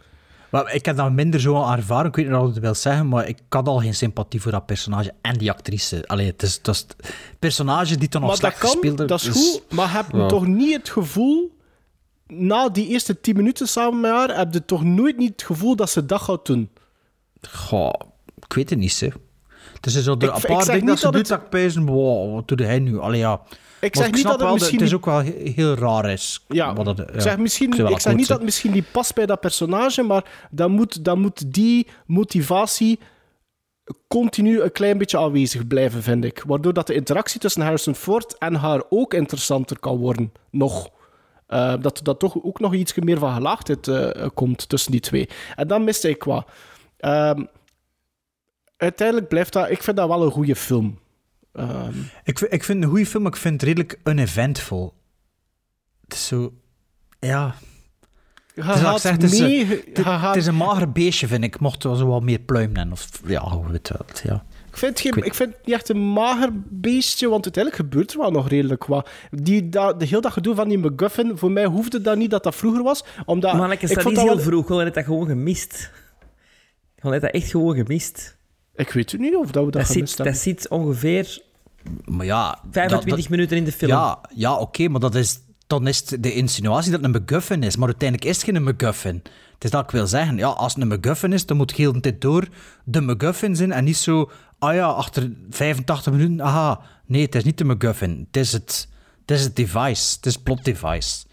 [0.49, 3.07] Maar ik heb dat minder zo al ervaren, ik weet niet wat het wil zeggen,
[3.07, 6.07] maar ik had al geen sympathie voor dat personage en die actrice.
[6.07, 6.95] Allee, het is, het is het
[7.39, 9.71] personage die maar dat slecht kan, gespeeld heeft, dat is is- goed.
[9.71, 10.27] Maar heb je Ja.
[10.27, 11.55] toch niet het gevoel...
[12.27, 14.37] Na die eerste tien minuten samen met haar...
[14.37, 16.69] Heb je toch nooit niet het gevoel dat ze dat gaat doen?
[17.49, 17.93] Goh,
[18.39, 19.07] ik weet het niet, hè.
[19.81, 22.59] Het Ik- zeg dingen niet dat ze doet, het- dat ik pijzen, wow, wat doet
[22.59, 22.99] hij nu?
[22.99, 23.41] Allee, ja.
[23.79, 26.45] Ik zeg niet dat het misschien Het is ook wel he- heel raar is.
[26.47, 29.25] Ja, wat het- ik zeg, misschien, ik zeg niet dat het misschien niet past bij
[29.25, 32.99] dat personage, maar dan moet, dan moet die motivatie
[34.07, 36.43] continu een klein beetje aanwezig blijven, vind ik.
[36.47, 40.89] Waardoor dat de interactie tussen Harrison Ford en haar ook interessanter kan worden, nog.
[41.47, 44.99] Eh, dat er dat toch ook nog iets meer van gelaagdheid eh, komt tussen die
[44.99, 45.29] twee.
[45.55, 46.47] En dan miste ik wat.
[46.97, 47.43] Ehm,
[48.77, 49.69] uiteindelijk blijft dat...
[49.69, 50.99] Ik vind dat wel een goede film.
[51.53, 54.93] Ehm, Ik, vind- ik vind het een goede film, maar ik vind het redelijk uneventful.
[56.03, 56.53] Het is zo...
[57.19, 57.55] Ja...
[58.55, 59.61] Het is, het, mee...
[59.61, 61.59] een, je het, gaat- het is een mager beestje, vind ik.
[61.59, 62.91] Mocht er zo wat meer pluim in.
[62.91, 64.05] Of, ja, hoe het wel.
[64.23, 64.45] Ja.
[64.69, 68.17] Ik vind, geen, Ik vind het niet echt een mager beestje, want uiteindelijk gebeurt er
[68.19, 69.09] wel nog redelijk wat.
[69.31, 72.43] Die, dat, de heel dat gedoe van die McGuffin, voor mij hoefde dat niet dat
[72.43, 73.03] dat vroeger was.
[73.25, 74.65] Omdat, Maar ik is dat vond niet heel wel- vroeg.
[74.65, 75.91] Gewoon heb dat gewoon gemist.
[76.95, 78.36] Gewoon heb dat echt gewoon gemist.
[78.77, 80.33] Ik weet het niet of dat we dat, Dat gemist zit, hebben.
[80.35, 81.41] dat zit ongeveer
[82.05, 82.59] Maar ja...
[82.71, 83.91] 25 dat- dat- minuten in de film.
[83.91, 87.63] Ja, ja oké, maar dat is, dan is het de insinuatie dat het een MacGuffin
[87.63, 87.75] is.
[87.75, 89.21] Maar uiteindelijk is het geen MacGuffin.
[89.53, 90.37] Het is dat ik wil zeggen.
[90.37, 92.47] Ja, als het een MacGuffin is, dan moet heel de tijd door
[92.83, 94.31] de MacGuffin zijn en niet zo...
[94.59, 96.81] Ah ja, achter 85 minuten, aha.
[97.05, 98.23] Nee, het is niet de MacGuffin.
[98.27, 98.87] Het is het,
[99.21, 100.15] het, is het device.
[100.15, 101.25] Het is het plot device.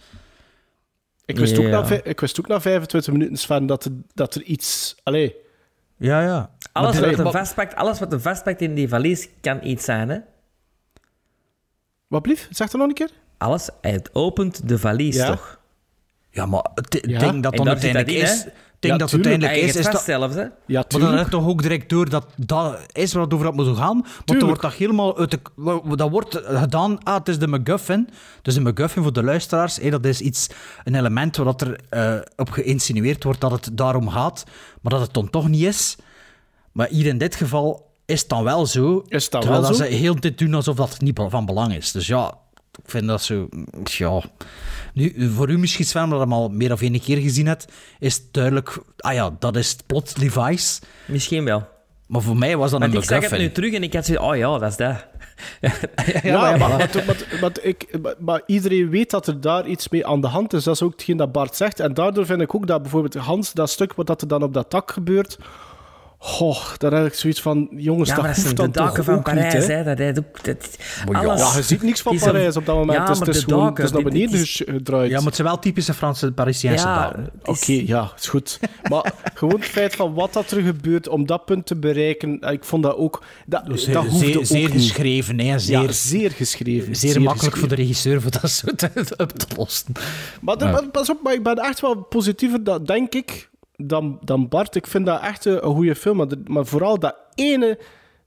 [1.26, 4.42] Ik wist, ook na, ik wist ook na 25 minuten, Sven, dat er, dat er
[4.42, 4.94] iets...
[5.02, 5.34] Allee,
[5.96, 6.50] Ja, ja.
[6.74, 9.84] Alles Maar wat, hem maar- vastpakt, alles wat hem vastpakt in die valies kan iets
[9.84, 10.18] zijn, hè?
[12.06, 12.48] wat blief?
[12.50, 13.10] Zeg dat nog een keer?
[13.38, 15.26] Alles, hij opent de valies Ja.
[15.30, 15.58] toch?
[16.30, 17.18] Ja, maar het Ja.
[17.18, 18.44] ding dat dan zit dat uiteindelijk in, is...
[18.44, 19.30] Het Ja, dat tuurlijk.
[19.30, 20.02] uiteindelijk is, is is dat...
[20.02, 20.42] zelfs, hè?
[20.66, 23.54] Ja, Maar dan je toch ook direct door dat dat is waar het over had
[23.54, 24.04] moeten gaan.
[24.24, 25.96] Want dan wordt dat helemaal uit de...
[25.96, 28.08] Dat wordt gedaan, ah, het is de MacGuffin.
[28.42, 30.48] Dus de MacGuffin voor de luisteraars, hé, dat is iets,
[30.84, 34.44] een element waar dat er eh, op geïnsinueerd wordt dat het daarom gaat,
[34.80, 35.96] maar dat het dan toch niet is.
[36.74, 39.04] Maar hier in dit geval is het dan wel zo.
[39.08, 39.84] Is dan terwijl wel dat zo?
[39.86, 41.92] ze heel dit doen alsof dat niet van belang is.
[41.92, 42.34] Dus ja,
[42.82, 43.48] ik vind dat zo...
[43.84, 44.22] Ja...
[44.94, 47.66] Nu, voor u misschien, Sven, omdat je hem al meer of één keer gezien hebt,
[47.98, 48.78] is het duidelijk...
[48.96, 50.80] Ah ja, dat is het plot device.
[51.06, 51.66] Misschien wel.
[52.06, 53.48] Maar voor mij was dat Want een ik zag het MacGuffin.
[53.48, 55.06] nu terug en ik had zoiets, oh ja, dat is dat.
[56.22, 59.88] Ja, maar- maar, maar, maar- maar ik, maar, maar iedereen weet dat er daar iets
[59.88, 60.64] mee aan de hand is.
[60.64, 61.80] Dat is ook hetgeen dat Bart zegt.
[61.80, 64.54] En daardoor vind ik ook dat bijvoorbeeld Hans, dat stuk wat dat er dan op
[64.54, 65.38] dat dak gebeurt...
[66.26, 67.68] Goh, daar heb ik zoiets van...
[67.70, 69.84] Jongens, Ja, dat maar dat hoeft dan de daken van ook niet, Parijs, hè?
[69.84, 70.76] Dat, hij ook, dat,
[71.10, 71.18] ja.
[71.24, 72.98] alles Ja, je ziet niks van Parijs op dat moment.
[72.98, 75.10] Ja, dus maar het is, de gewoon, daken, het is naar dit- beneden is- gedraaid.
[75.10, 77.14] Ja, maar het zijn wel typische Franse Parisiënse Ja,
[77.44, 78.58] Oké, ja, is goed.
[78.90, 82.52] Maar gewoon het feit van wat dat er gebeurt om dat punt te bereiken, eh,
[82.52, 83.22] ik vond dat ook...
[83.46, 84.72] Dat, Dus dat zeer, hoefde zeer, ook zeer niet.
[84.72, 85.58] geschreven, hè.
[85.58, 86.96] Zeer, Ja, zeer geschreven.
[86.96, 89.92] zeer, makkelijk voor de regisseur voor dat zo te, op te lossen.
[90.40, 90.70] Maar, de- Ja.
[90.70, 94.74] maar pas op, maar ik ben echt wel positiever, dat, denk ik, dan, dan Bart.
[94.74, 96.44] Ik vind dat echt een, een goede film.
[96.44, 97.78] Maar, vooral dat ene,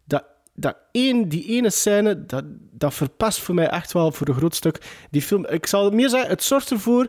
[0.03, 0.23] dat,
[0.53, 4.55] dat één, die ene scène, dat, dat verpest voor mij echt wel voor een groot
[4.55, 5.45] stuk die film.
[5.45, 7.07] Ik zal meer zeggen, het zorgt ervoor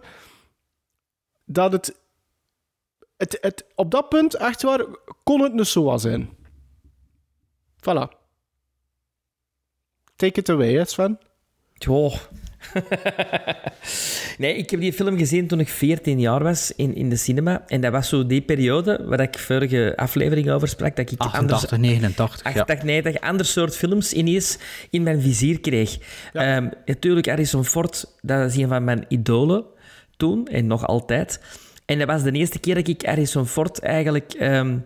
[1.45, 2.01] dat het,
[3.17, 4.85] het, het op dat punt, echt waar,
[5.23, 6.37] kon het een SOA zijn.
[7.77, 8.17] Voilà.
[10.17, 11.19] Take it away, Sven.
[11.75, 12.15] Joh.
[14.39, 17.63] nee, ik heb die film gezien toen ik 14 jaar was in, in de cinema.
[17.67, 20.97] En dat was zo die periode waar ik vorige aflevering over sprak.
[20.97, 22.51] Dat ik 88, 89, ja.
[22.51, 24.59] 88, 90, ander soort films ineens
[24.91, 25.99] in mijn vizier kreeg.
[26.33, 29.65] Ehm, natuurlijk, Harrison Ford, dat is een van mijn idolen
[30.17, 31.41] toen en nog altijd.
[31.85, 34.33] En dat was de eerste keer dat ik Harrison Ford eigenlijk...
[34.33, 34.77] ehm,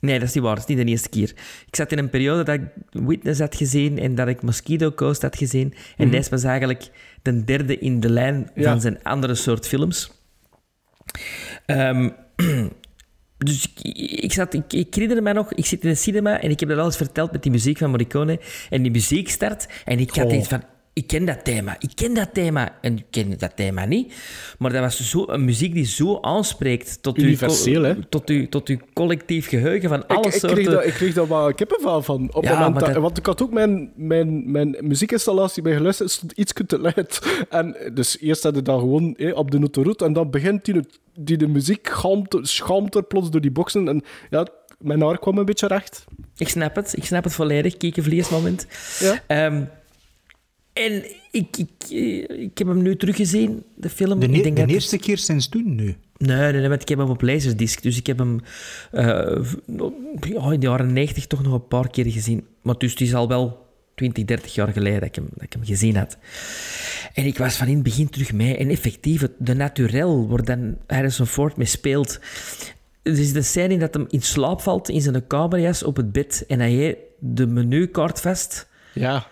[0.00, 0.54] Nee, dat is niet waar.
[0.54, 1.30] Dat is niet de eerste keer.
[1.66, 2.62] Ik zat in een periode dat ik
[3.06, 5.74] Witness had gezien en dat ik Mosquito Coast had gezien.
[5.96, 6.16] En Mhm.
[6.16, 6.90] deze was eigenlijk
[7.22, 8.70] de derde in de lijn Ja.
[8.70, 10.10] van zijn andere soort films.
[11.66, 12.08] Ehm,
[13.44, 16.50] Dus ik, ik, zat, ik, ik herinner me nog, ik zit in een cinema en
[16.50, 18.40] ik heb dat al eens verteld met die muziek van Morricone.
[18.70, 20.32] En die muziek start en ik had Oh.
[20.34, 22.78] iets van, ik ken dat thema, ik ken dat thema.
[22.80, 24.14] En ik ken dat thema niet.
[24.58, 28.04] Maar dat was zo, een muziek die zo aanspreekt tot, uw, hè?
[28.08, 30.50] tot, uw, tot uw collectief geheugen van alle ik, ik, soorten...
[30.62, 32.34] kreeg daar, ik kreeg daar wel kippenvel van.
[32.34, 36.10] Op Ja, moment dat, dat- Want ik had ook mijn, mijn, mijn muziekinstallatie bij geluisterd,
[36.10, 37.20] stond iets te luid.
[37.50, 40.80] En dus eerst had je dat gewoon op de autoroute en dan begint die,
[41.18, 43.88] die de muziek galmt, schalmt er plots door die boxen.
[43.88, 44.46] En ja,
[44.78, 46.04] mijn haar kwam een beetje recht.
[46.36, 47.76] Ik snap het, ik snap het volledig.
[47.76, 48.66] Kiekenvleesmoment.
[48.98, 49.22] Ja.
[49.26, 49.62] Ehm,
[50.86, 54.20] en ik, ik, eh, ik heb hem nu teruggezien, de film.
[54.20, 55.96] De, ik denk de dat- eerste keer sinds toen nu.
[56.16, 57.82] Nee, nee, nee, want ik heb hem op laserdisc.
[57.82, 58.40] Dus ik heb hem
[58.92, 59.04] eh,
[60.20, 62.46] ja, in de jaren 90 toch nog een paar keer gezien.
[62.62, 65.52] Maar dus het is al wel 20, 30 jaar geleden dat ik hem, dat ik
[65.52, 66.18] hem gezien had.
[67.14, 68.56] En ik was van in het begin terug mee.
[68.56, 72.18] En effectief, het- de naturel waar dan Harrison Ford mee speelt.
[73.02, 76.44] Er is de scène dat hem in slaap valt in zijn kamerjas op het bed.
[76.48, 78.68] En hij heeft de menukaart vast.
[78.94, 79.26] Ja.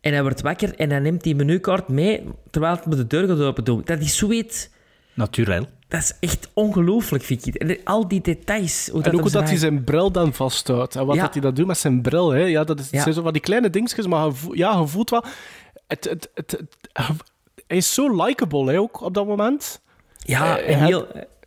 [0.00, 3.28] En hij wordt wakker en hij neemt die menukaart mee terwijl hij met de deur
[3.28, 3.82] gaat open doen.
[3.84, 4.68] Dat is zoiets...
[5.14, 5.66] Naturel.
[5.88, 7.54] Dat is echt ongelooflijk, vind ik.
[7.54, 8.88] En al die details.
[8.92, 10.96] Hoe en ook hem hoe dat hij zijn- bril dan vasthoudt.
[10.96, 11.22] En wat Ja.
[11.22, 12.30] dat hij dat doet met zijn bril.
[12.30, 12.40] Hè.
[12.44, 13.02] Ja, dat is, het Ja.
[13.02, 15.24] zijn zo van die kleine dingetjes, maar je voelt, ja, je voelt wel...
[15.86, 16.50] Het, het, het,
[16.92, 17.14] het-
[17.66, 19.80] hij is zo likable, ook, op dat moment.
[20.18, 21.06] Ja, Eh, en hij- heel,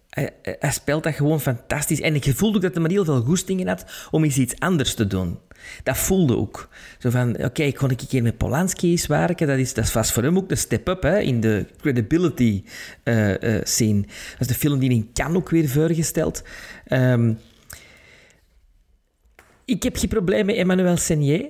[0.09, 2.01] hij, hij speelt dat gewoon fantastisch.
[2.01, 4.93] En ik voelde ook dat hij maar heel veel goestingen had om eens iets anders
[4.93, 5.39] te doen.
[5.83, 6.69] Dat voelde ook.
[6.99, 9.47] Zo van, oké, ik kon een keer met Polanski eens werken.
[9.47, 12.63] Dat is, dat is vast voor hem ook een step-up hè, in de credibility
[13.03, 14.01] eh, eh, scene.
[14.01, 16.43] Dat is de film die in Cannes ook weer voorgesteld.
[16.85, 17.33] Ehm,
[19.65, 21.49] ik heb geen probleem met Emmanuel Senier.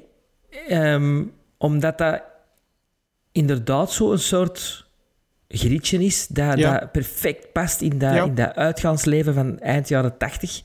[0.68, 1.24] ehm,
[1.58, 2.22] omdat dat
[3.32, 4.86] inderdaad zo'n soort
[5.48, 6.80] grietje is dat, Ja.
[6.80, 8.24] dat perfect past in dat, Ja.
[8.24, 10.62] in dat uitgaansleven van eind jaren tachtig.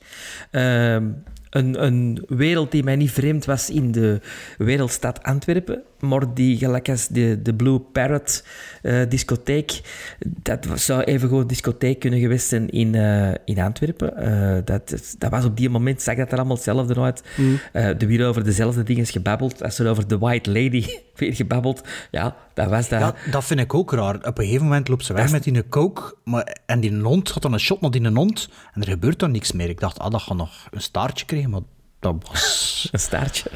[0.51, 1.09] Ehm,
[1.49, 4.21] een, een wereld die mij niet vreemd was in de
[4.57, 8.43] wereldstad Antwerpen, maar die gelijk als de, de Blue Parrot
[8.81, 9.81] eh, discotheek,
[10.25, 14.17] dat zou even gewoon discotheek kunnen geweest zijn in, eh, in Antwerpen.
[14.17, 17.23] Eh, dat, dat was op die moment, zag dat er allemaal hetzelfde uit.
[17.35, 17.59] Mm.
[17.71, 21.81] Er weer over dezelfde dingen gebabbeld, als er over de White Lady weer gebabbeld.
[22.11, 22.99] Ja, dat was dat.
[22.99, 24.15] Ja, dat vind ik ook raar.
[24.15, 27.41] Op een gegeven moment loopt ze weg met die coke maar, en die hond gaat
[27.41, 29.69] dan een shot naar die hond en er gebeurt dan niks meer.
[29.69, 31.61] Ik dacht, ah, dat gaat nog een staartje krijgen, maar
[31.99, 32.65] dat was...
[32.91, 33.49] Een staartje.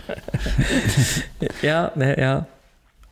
[1.61, 2.47] ja, nee, ja.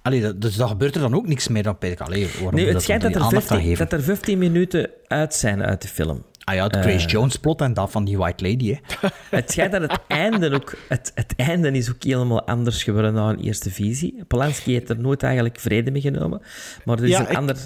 [0.02, 1.64] Allee, dat, dus dat gebeurt er dan ook niks meer.
[1.64, 3.90] Dan ik, allee, waarom Nee, het schijnt dat er, aandacht aan 15, geven?
[3.90, 6.26] dat er 15 minuten uit zijn uit de film.
[6.44, 9.08] Ah ja, het Eh, Grace Jones plot en dat van die White Lady, hè.
[9.38, 10.76] Het schijnt dat het einde ook...
[10.88, 14.24] Het, het einde is ook helemaal anders geworden na een eerste visie.
[14.28, 16.42] Polanski heeft er nooit eigenlijk vrede mee genomen.
[16.86, 17.58] Maar er is Ja, een ik- ander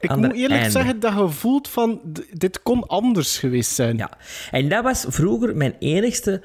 [0.00, 0.70] Ik ander moet eerlijk einde.
[0.78, 2.00] zeggen dat je voelt van...
[2.32, 3.96] Dit kon anders geweest zijn.
[3.96, 4.10] Ja,
[4.50, 6.42] en dat was vroeger mijn enigste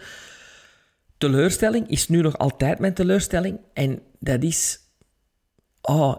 [1.19, 1.87] teleurstelling.
[1.89, 3.59] Is nu nog altijd mijn teleurstelling.
[3.73, 4.79] En dat is...
[5.81, 6.15] Oh,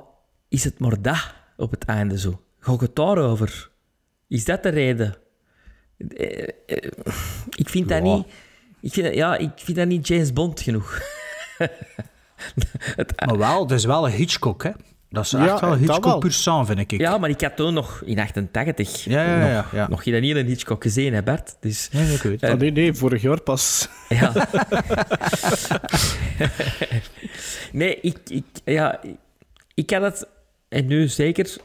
[0.48, 2.42] is het maar dat op het einde zo?
[2.58, 3.70] Gaat het daarover?
[4.28, 5.16] Is dat de reden?
[6.08, 6.90] Eh, eh,
[7.50, 8.14] Ik vind dat Ja.
[8.14, 8.26] niet...
[8.80, 11.00] Ik vind, dat- ja, ik vind dat niet James Bond genoeg.
[12.96, 14.70] het, Maar wel, het is wel een Hitchcock, hè.
[15.10, 15.94] Dat is echt wel een wel.
[15.94, 16.90] Hitchcock pur sang, vind ik.
[16.90, 19.88] Ja, maar ik had toen nog in 88 Ja, ja, ja, nog, ja.
[19.88, 21.56] nog geen ene Hitchcock gezien, hè Bert?
[21.60, 22.42] Dus, Ja, ik weet het.
[22.42, 23.88] Eh, Ah, nee, nee, vorig jaar pas.
[24.08, 24.32] Ja.
[27.72, 29.16] nee, ik, ik, ja, ik,
[29.74, 30.28] ik had het,
[30.68, 31.56] en nu zeker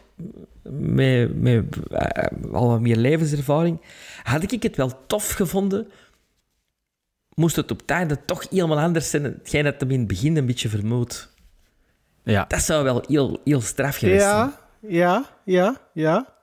[0.70, 3.82] met, met eh, al wat meer levenservaring,
[4.24, 5.88] had ik het wel tof gevonden.
[7.34, 10.38] Moest het op het einde toch helemaal anders zijn, hetgeen dat hem in het begin
[10.38, 11.34] een beetje vermoedt.
[12.26, 12.46] Ja.
[12.48, 14.36] Dat zou wel heel, heel straf geweest zijn.
[14.36, 14.54] Ja,
[14.88, 16.34] ja, ja, ja.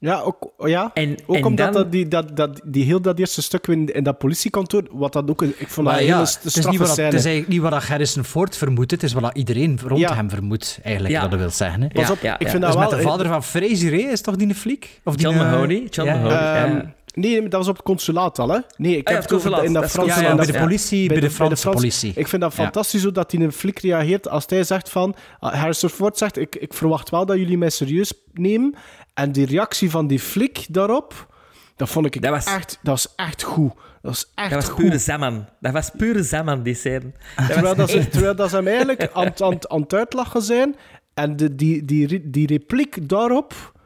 [0.00, 0.90] Ja, ook, ja.
[0.94, 3.86] En, ook en omdat dan- dat, die, dat, dat, die heel dat eerste stuk in,
[3.86, 5.42] in dat politiekantoor, wat dat ook...
[5.42, 7.60] Ik vond dat ja, hele het is, niet straffe wat, dat- het is eigenlijk niet
[7.60, 10.14] wat dat Harrison Ford vermoedt, het is wat dat iedereen rond Ja.
[10.14, 11.20] hem vermoedt, eigenlijk, Ja.
[11.20, 11.82] wat dat wil zeggen.
[11.82, 11.88] Hè.
[11.88, 12.50] Pas Ja, op, ja, ik ja.
[12.50, 12.98] vind Dus dat met wel...
[12.98, 15.00] de vader van Fraser, hè, is toch die een fliek?
[15.04, 16.68] Of die John een- Mahoney, John ja, Mahoney.
[16.68, 16.94] ja.
[17.20, 18.58] Nee, dat was op het consulaat al, hè?
[18.76, 20.20] Nee, ik Ah, heb ja, het in dat Franse...
[20.20, 22.12] Ja, ja, bij de politie, bij de Franse Frans- politie.
[22.14, 25.14] Ik vind dat fantastisch hoe dat hij een flik reageert als hij zegt van...
[25.38, 28.74] ah, Harrison Ford zegt, ik, ik verwacht wel dat jullie mij serieus nemen.
[29.14, 31.34] En die reactie van die flik daarop,
[31.76, 32.78] dat vond ik Dat was- echt...
[32.82, 33.72] Dat was echt goed.
[33.74, 34.84] Dat was echt Dat was goed.
[34.84, 35.48] pure zaman.
[35.60, 37.12] Dat was pure zaman, die scène.
[37.36, 39.80] Dat Terwijl, dat ze, echt- terwijl dat ze hem eigenlijk aan, het- aan, het- aan
[39.80, 40.76] het uitlachen zijn.
[41.14, 43.76] En de, die, die, die repliek daarop...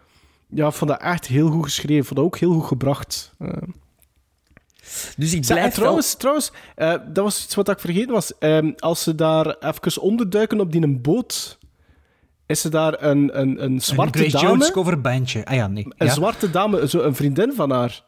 [0.54, 1.96] Ja, ik vond dat echt heel goed geschreven.
[1.96, 3.32] Ik vond dat ook heel goed gebracht.
[3.38, 3.48] Eh.
[5.16, 8.38] Dus ik blijf trouwens, trouwens eh, dat was iets wat ik vergeten was.
[8.38, 11.58] Ehm, als ze daar even onderduiken op die een boot,
[12.46, 14.48] is er daar een, een, een zwarte Grace dame.
[14.48, 15.44] Jones coverbandje.
[15.44, 15.84] Ah ja, nee.
[15.96, 16.12] Een ja.
[16.12, 18.04] zwarte dame, zo een vriendin van haar.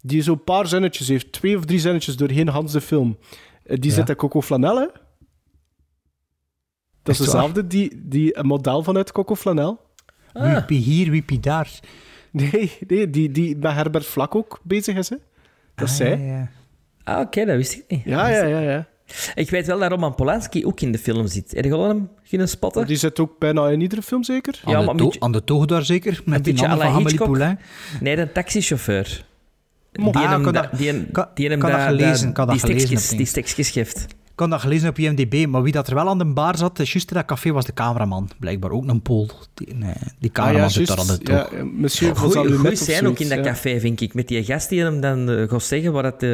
[0.00, 3.18] die zo'n paar zinnetjes heeft, twee of drie zinnetjes doorheen Hans de film.
[3.64, 3.96] Eh, Die Ja.
[3.96, 4.86] zit in Coco Flanel, hè?
[7.02, 7.26] Dat is waar?
[7.26, 9.80] dezelfde, die, die een model vanuit Coco Flanel.
[10.32, 10.52] Ah.
[10.54, 11.70] Wiepie hier, wiepie daar.
[12.30, 15.16] Nee, nee die, die met Herbert Vlak ook bezig is, hè?
[15.74, 16.18] Dat is Ah, zij.
[16.18, 16.48] ja, ja.
[17.04, 18.04] Ah, oké, dat wist ik niet.
[18.04, 18.86] Ja, ja, ja, ja.
[19.34, 21.50] Ik weet wel dat Roman Polanski ook in de film zit.
[21.54, 22.86] Heb je al hem kunnen spotten?
[22.86, 24.60] Die zit ook bijna in iedere film, zeker?
[24.64, 26.76] Aan, Ja, de maar to- je- aan de toog daar zeker, met Een die la
[26.76, 27.16] van Amélie.
[27.18, 27.58] Poulain.
[28.00, 29.24] Nee, de taxichauffeur.
[29.92, 32.48] Die Ah, hem kan da- die hem- kan- die hem kan dat da- gelezen, dat
[32.50, 34.06] die gelezen stekjes- heb, Die stekjes geeft.
[34.42, 36.78] Ik had dat gelezen op IMDb, maar wie dat er wel aan de bar zat,
[36.78, 38.30] is juist in dat café, was de cameraman.
[38.38, 39.30] Blijkbaar ook een Pool.
[39.54, 41.44] Die, nee, die cameraman zit daar aan de toog.
[41.44, 43.44] Ah, Ja, monsieur Goeie, Vazalumet goeie of zijn ook in dat ja.
[43.44, 44.14] café, vind ik.
[44.14, 46.30] Met die gast die hem dan eh, gaat zeggen waar het, eh,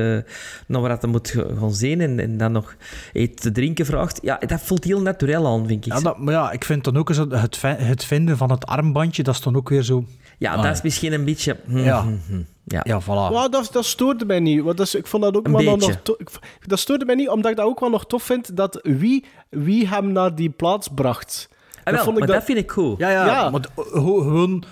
[0.66, 2.76] naar waar het moet gaan zien en, en dan nog
[3.12, 4.18] iets te drinken vraagt.
[4.22, 5.92] Ja, dat voelt heel natuurlijk aan, vind ik.
[5.92, 9.22] Ja, dat, maar ja, ik vind dan ook eens het, het vinden van het armbandje,
[9.22, 10.04] dat is dan ook weer zo...
[10.38, 11.56] Ja, Ah, dat is misschien een beetje...
[11.66, 12.02] hm, Ja.
[12.02, 12.42] hm, hm.
[12.64, 12.80] Ja.
[12.84, 13.50] Ja, voilà.
[13.50, 14.62] Dat, dat stoorde mij niet.
[14.62, 15.88] Want dat is, ik vond dat ook Een wel beetje.
[15.92, 16.36] nog to- ik v-
[16.66, 19.88] Dat stoorde mij niet, omdat ik dat ook wel nog tof vind dat wie, wie
[19.88, 21.48] hem naar die plaats bracht.
[21.84, 22.44] Ah, wel, vond ik maar dat...
[22.44, 22.94] vind ik cool.
[22.98, 23.50] Ja, ja, Ja.
[23.50, 24.64] maar d- ho- gewoon...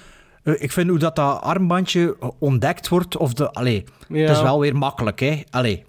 [0.43, 3.51] eh, Ik vind hoe dat, dat armbandje ontdekt wordt, of de...
[3.53, 4.21] Allee, Ja.
[4.21, 5.43] het is wel weer makkelijk, hè.
[5.51, 5.85] Allee.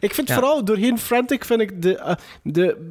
[0.00, 0.34] Ik vind Ja.
[0.34, 2.88] vooral doorheen Frantic vind ik de, eh, de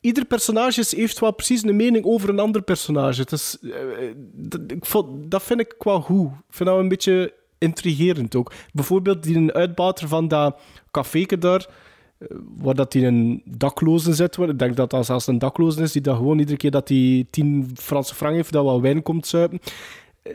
[0.00, 3.24] ieder personage heeft wel precies een mening over een ander personage.
[3.24, 3.70] Eh,
[4.32, 6.26] dat, ik vond, dat vind ik wel goed.
[6.26, 8.52] Ik vind dat een beetje intrigerend ook.
[8.72, 10.60] Bijvoorbeeld die een uitbater van dat
[10.90, 11.66] caféke daar,
[12.18, 12.26] eh,
[12.56, 14.36] waar dat die een daklozen zit.
[14.36, 17.26] Ik denk dat dat zelfs een daklozen is, die dat gewoon iedere keer dat hij
[17.30, 19.60] 10 Franse frank heeft, dat wel wijn komt zuipen.
[20.22, 20.32] Eh,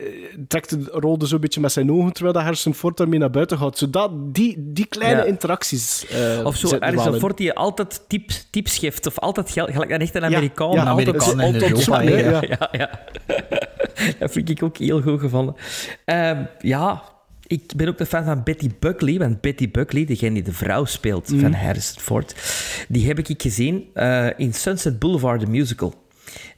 [0.48, 3.58] trekt het, rolde zo'n beetje met zijn ogen terwijl dat Harrison Ford daarmee naar buiten
[3.58, 3.78] gaat.
[3.78, 5.24] Zodat die, die kleine Ja.
[5.26, 6.06] interacties.
[6.06, 7.20] eh, Of zo, er Harrison in.
[7.20, 10.72] Ford die altijd tips, tips geeft, of altijd geld, gelijk een echte Ja, Amerikaan.
[10.72, 12.40] ja, Een altijd, Amerikaan in altijd Europa, ja.
[12.48, 13.00] ja, ja.
[14.18, 15.54] dat vind ik ook heel goed gevonden.
[16.04, 17.02] Ehm, ja,
[17.46, 20.84] ik ben ook de fan van Betty Buckley, want Betty Buckley, degene die de vrouw
[20.84, 21.40] speelt Mhm.
[21.40, 22.34] van Harrison Ford,
[22.88, 25.94] die heb ik gezien eh, in Sunset Boulevard, de musical.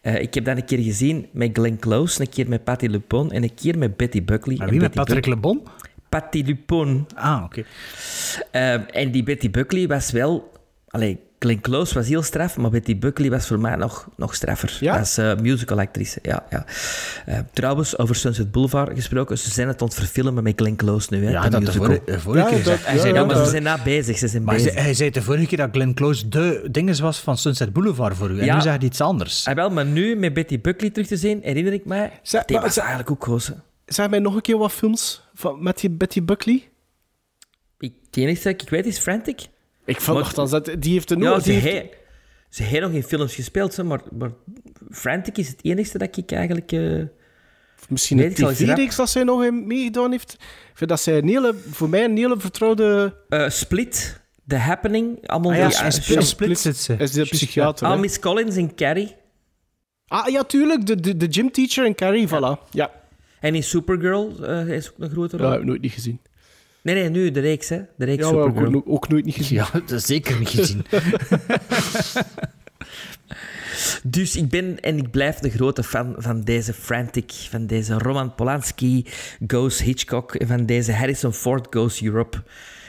[0.00, 3.34] Eh, ik heb dat een keer gezien met Glenn Close, een keer met Patti LuPone
[3.34, 4.56] en een keer met Betty Buckley.
[4.56, 5.62] Maar En wie met Betty Patrick Le Bon?
[6.08, 7.04] Patti LuPone.
[7.14, 7.64] Ah, oké.
[8.50, 10.50] Ehm, en die Betty Buckley was wel...
[10.88, 14.76] Allee, Glenn Close was heel straf, maar Betty Buckley was voor mij nog, nog straffer.
[14.80, 14.98] Ja?
[14.98, 16.46] Als uh, musicalactrice, ja.
[16.50, 16.64] ja.
[17.28, 21.06] Uh, trouwens, over Sunset Boulevard gesproken, ze zijn het aan het verfilmen met Glenn Close
[21.14, 21.86] nu, hè, Ja, de dat de musical.
[21.86, 23.50] vorige, de vorige Ja, keer dat- zei- hij ja, zei Ja, dat maar dat- ze
[23.50, 24.72] zijn na bezig, ze zijn Maar hij, bezig.
[24.78, 28.16] zei- hij zei de vorige keer dat Glenn Close de dinges was van Sunset Boulevard
[28.16, 28.38] voor u.
[28.38, 28.54] En Ja.
[28.54, 29.46] nu zeg je iets anders.
[29.46, 32.56] Ah, wel, maar nu met Betty Buckley terug te zien, herinner ik mij, Zeg, die
[32.56, 33.46] maar was eigenlijk ook goed.
[33.46, 33.54] hè.
[33.86, 36.68] Zeg mij nog een keer wat films van, met die Betty Buckley.
[37.78, 39.40] Ik, het enige dat ik weet is Frantic.
[39.90, 41.94] Ik vond nogthans dat die heeft een Ja, ze heeft- heeft
[42.48, 44.30] ze heeft nog in films gespeeld, hè, maar, maar
[44.90, 46.72] Frantic is het enige dat ik eigenlijk...
[46.72, 47.02] eh,
[47.88, 50.32] Misschien een tv-reeks dat zij nog meegedaan heeft.
[50.40, 53.16] Ik vind dat zij een hele, voor mij een hele vertrouwde...
[53.28, 56.94] eh, Split, The Happening, allemaal Ah ja, die- en ah, Split, Sean- Split zit ze.
[56.98, 58.00] Is de psychiater, Ah?
[58.00, 59.14] Miss Collins in Carrie.
[60.06, 60.86] Ah, ja, tuurlijk.
[60.86, 62.68] De, de, de gymteacher in Carrie, voilà.
[62.70, 62.90] Ja,
[63.40, 65.50] En in Supergirl eh, is ook een grote dat rol.
[65.50, 66.20] heb ik nooit niet gezien.
[66.82, 67.80] Nee, nee, nu de reeks, hè.
[67.96, 68.74] De reeks Ja, maar ook, Supergirl.
[68.78, 69.56] ook, ook nooit niet gezien.
[69.58, 70.84] Ja, dat is zeker niet gezien.
[74.02, 78.34] Dus ik ben en ik blijf de grote fan van deze Frantic, van deze Roman
[78.34, 79.06] Polanski
[79.46, 82.42] Goes Hitchcock, en van deze Harrison Ford Goes Europe.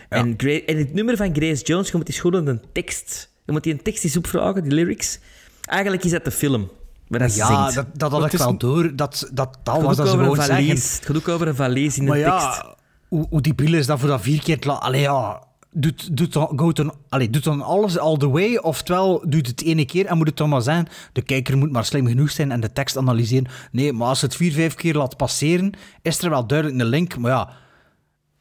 [0.10, 3.30] En, Gra- en het nummer van Grace Jones, je moet eens gewoon een tekst...
[3.46, 5.20] Je moet die een tekst eens opvragen, die lyrics.
[5.64, 6.72] Eigenlijk is dat de film.
[7.08, 7.76] Waar dat ja, zingt.
[7.76, 8.96] dat, dat had Maar ik wel een- door.
[8.96, 10.68] Dat, dat, dat was dat ook ze gewoon zeggen.
[10.68, 12.64] Het gaat ook over een valies in de Maar tekst.
[13.12, 14.84] Hoe, hoe debiel is dat voor dat vier keer te laten...
[14.84, 15.50] Allee, ja...
[15.74, 16.72] Doet, doet, dan, go
[17.10, 20.38] allee, doet dan alles all the way, oftewel doet het ene keer en moet het
[20.38, 20.88] dan maar zijn.
[21.14, 23.48] De kijker moet maar slim genoeg zijn en de tekst analyseren.
[23.72, 27.18] Nee, maar als het vier, vijf keer laat passeren, is er wel duidelijk een link.
[27.18, 27.50] Maar ja,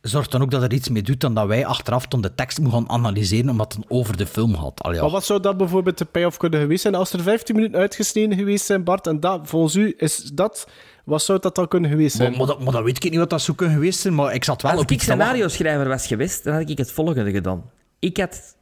[0.00, 2.58] zorg dan ook dat er iets mee doet dan dat wij achteraf dan de tekst
[2.60, 4.82] moeten gaan analyseren, omdat het over de film gaat.
[4.82, 5.00] Allee.
[5.00, 6.94] Maar wat zou dat bijvoorbeeld de payoff kunnen geweest zijn?
[6.94, 10.68] Als er 15 minuten uitgesneden geweest zijn, Bart, en dat, volgens u, is dat...
[11.10, 12.28] Wat zou dat dan kunnen geweest zijn?
[12.30, 14.34] Maar, maar, dat, maar dat weet ik niet wat dat zou kunnen geweest zijn, maar
[14.34, 17.70] ik zat wel Als op ik scenario-schrijver was geweest, dan had ik het volgende gedaan.
[17.98, 18.56] Ik had...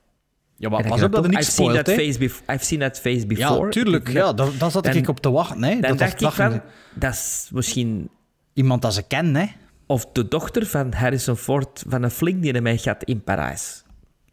[0.56, 2.04] Ja, maar pas op dat er niks I've seen spoilt, that hè.
[2.04, 3.64] face bef- I've seen that face before.
[3.64, 4.08] Ja, tuurlijk.
[4.08, 5.62] Ja, daar, daar zat Dan- ik op te wachten.
[5.62, 5.70] Hè.
[5.70, 6.60] Dan dat dacht ik dat- van,
[6.94, 8.10] dat is misschien...
[8.52, 9.46] Iemand dat ze kennen, hè.
[9.86, 13.82] Of de dochter van Harrison Ford, van een flink die mij gaat in Parijs.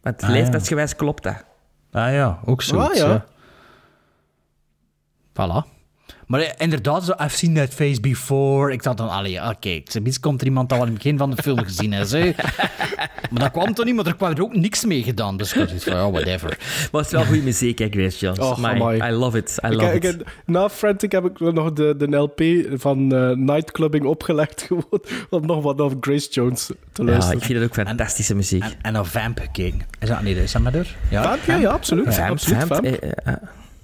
[0.01, 0.35] Want Ah, ja.
[0.35, 1.45] leeftijdsgewijs klopt dat.
[1.91, 2.77] Ah ja, ook zo.
[2.77, 3.25] Ah, ja.
[5.33, 5.74] Voilà.
[6.27, 8.71] Maar inderdaad, zo, I've seen that face before.
[8.71, 11.29] Ik dacht dan, allee, oké, tenminste komt er iemand dat al in het begin van
[11.31, 11.91] de film gezien.
[11.93, 12.03] Hè.
[13.31, 15.37] maar dat kwam toch niet, maar er kwam er ook niks mee gedaan.
[15.37, 16.57] Dus ik zoiets van, ja, whatever.
[16.91, 18.39] Maar het is wel goede muziek, hè, Grace Jones.
[18.39, 19.01] Oh, Maar amai.
[19.11, 19.57] I love it.
[19.65, 20.13] I love ik- it.
[20.21, 22.41] ik- na Frantic heb ik nog de, de LP
[22.79, 27.37] van eh, Nightclubbing opgelegd gewoon, om nog wat over Grace Jones te Ja, luisteren.
[27.39, 28.63] ik vind het ook fantastische muziek.
[28.63, 29.81] En, en naar Vamp gekeken.
[29.99, 30.95] Is dat niet, is dat met haar?
[31.23, 32.15] Vamp, ja, ja, absoluut.
[32.15, 32.85] Vamp, absoluut, Vamp, Vamp.
[32.85, 33.33] eh, eh.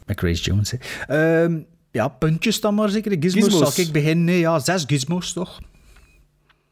[0.05, 0.73] Met Grace Jones,
[1.07, 1.45] hè.
[1.91, 3.11] Ja, puntjes dan maar zeker.
[3.11, 3.75] De gizmos, Gizmos.
[3.75, 4.25] zal ik beginnen?
[4.25, 5.59] Nee, Ja, zes gizmos, toch?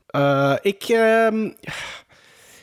[0.08, 1.50] Eh, ik, ehm,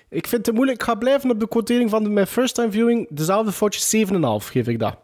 [0.08, 0.78] ik vind het moeilijk.
[0.80, 3.06] Ik ga blijven op de quotering van mijn first time viewing.
[3.10, 4.96] Dezelfde foutjes, 7,5 geef ik dat.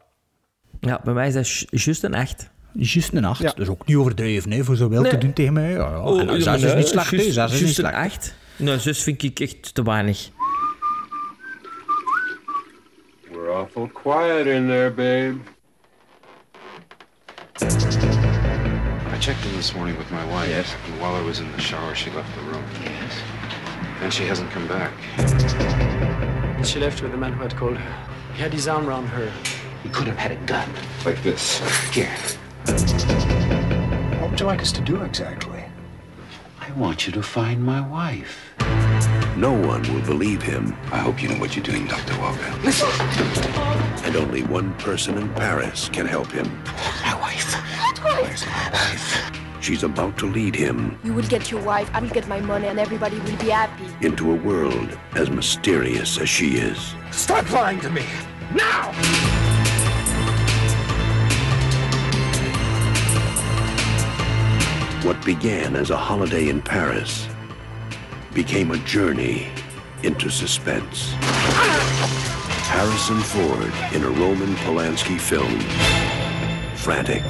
[0.81, 2.51] Ja, bij mij is dat ju- juist een echt.
[2.73, 3.41] Juist een acht.
[3.43, 3.53] Ja.
[3.57, 5.71] Dus ook niet overdreven, hè, voor zo wel te doen tegen mij.
[5.71, 6.01] Ja, ja.
[6.03, 7.95] Oh, en, ja, zes is nee, niet slecht, juist- is niet juist een slecht.
[7.95, 8.35] echt.
[8.57, 10.29] Nee, zus vind ik echt te weinig.
[13.31, 15.37] We're awful quiet in there, babe.
[19.23, 20.49] Checked in this morning with my wife.
[20.49, 20.75] Yes.
[20.85, 22.65] And while I was in the shower, she left the room.
[22.83, 23.13] Yes.
[24.01, 24.93] And she hasn't come back.
[26.65, 28.07] She left with the man who had called her.
[28.35, 29.33] He had his arm around her.
[29.85, 30.69] He could have had a gun.
[31.07, 31.61] Like this.
[31.95, 32.11] Here.
[34.21, 35.63] What would you like us to do exactly?
[36.61, 38.53] I want you to find my wife.
[39.37, 42.19] No one will believe him, I hope you know what you're doing, Dr.
[42.19, 42.43] Walker.
[44.05, 46.47] and only one person in Paris can help him.
[47.05, 47.52] My wife.
[48.33, 49.31] Where's my wife?
[49.61, 52.67] She's about to lead him You will get your wife, I will get my money,
[52.67, 53.85] and everybody will be happy.
[54.01, 56.95] into a world as mysterious as she is.
[57.11, 58.07] Stop lying to me!
[58.55, 58.91] Now!
[65.07, 67.29] What began as a holiday in Paris
[68.33, 69.49] became a journey
[70.03, 71.13] into suspense.
[72.73, 75.61] Harrison Ford in a Roman Polanski film,
[76.77, 77.23] Frantic.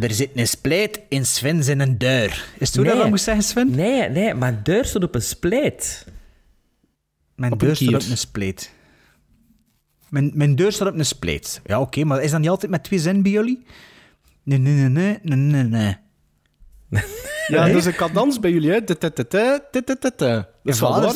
[0.00, 2.44] Er zit een spleet in Sven zijn een deur.
[2.58, 3.04] Is het hoe dat Nee.
[3.04, 3.70] ik moest zeggen, Sven?
[3.70, 6.06] Nee, nee, mijn deur staat op een spleet.
[7.34, 7.96] Mijn Op deur staat kier.
[7.98, 8.70] op een spleet.
[10.08, 11.60] Mijn, mijn deur staat op een spleet.
[11.64, 13.64] Ja, oké, maar is dat niet altijd met twee zinnen bij jullie?
[14.42, 15.96] Nee, nee, nee, nee, nee, nee, nee.
[17.46, 17.72] Ja, Nee?
[17.72, 18.84] dat is een cadans bij jullie, hè?
[18.84, 19.04] Dat
[20.74, 21.14] is wel waar, dat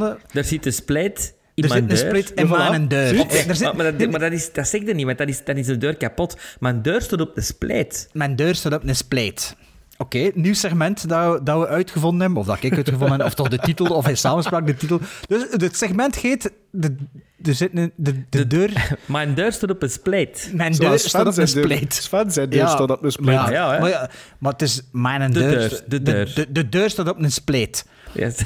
[0.00, 0.14] hè?
[0.32, 1.98] Daar zit een spleet in Er mijn zit een deur.
[2.22, 2.70] spleet in Ja, voilà.
[2.70, 3.00] mijn deur.
[3.48, 5.44] Er zit- Maar, maar dat, maar dat, is, dat zeg je niet, want dat is,
[5.44, 6.36] dat is de deur kapot.
[6.60, 8.08] Mijn deur staat op de spleet.
[8.12, 9.56] Mijn deur staat op een spleet.
[9.98, 13.34] Oké, nieuw segment dat, we- dat we uitgevonden hebben, of dat ik uitgevonden heb, of
[13.34, 15.00] toch de titel, of in samenspraak de titel.
[15.28, 16.52] Dus het segment heet...
[16.70, 16.96] De,
[17.42, 18.70] er zit een, de, de, deur...
[19.06, 20.50] Mijn deur staat op een spleet.
[20.54, 21.94] Mijn deur staat op een deur- spleet.
[21.94, 23.34] Sven zijn deur staat op een spleet.
[23.36, 25.50] Maar ja, Ja, maar, ja, maar het is mijn De deur.
[25.68, 26.32] deur, de deur.
[26.34, 27.84] De, de deur staat op een spleet.
[28.12, 28.36] Yes.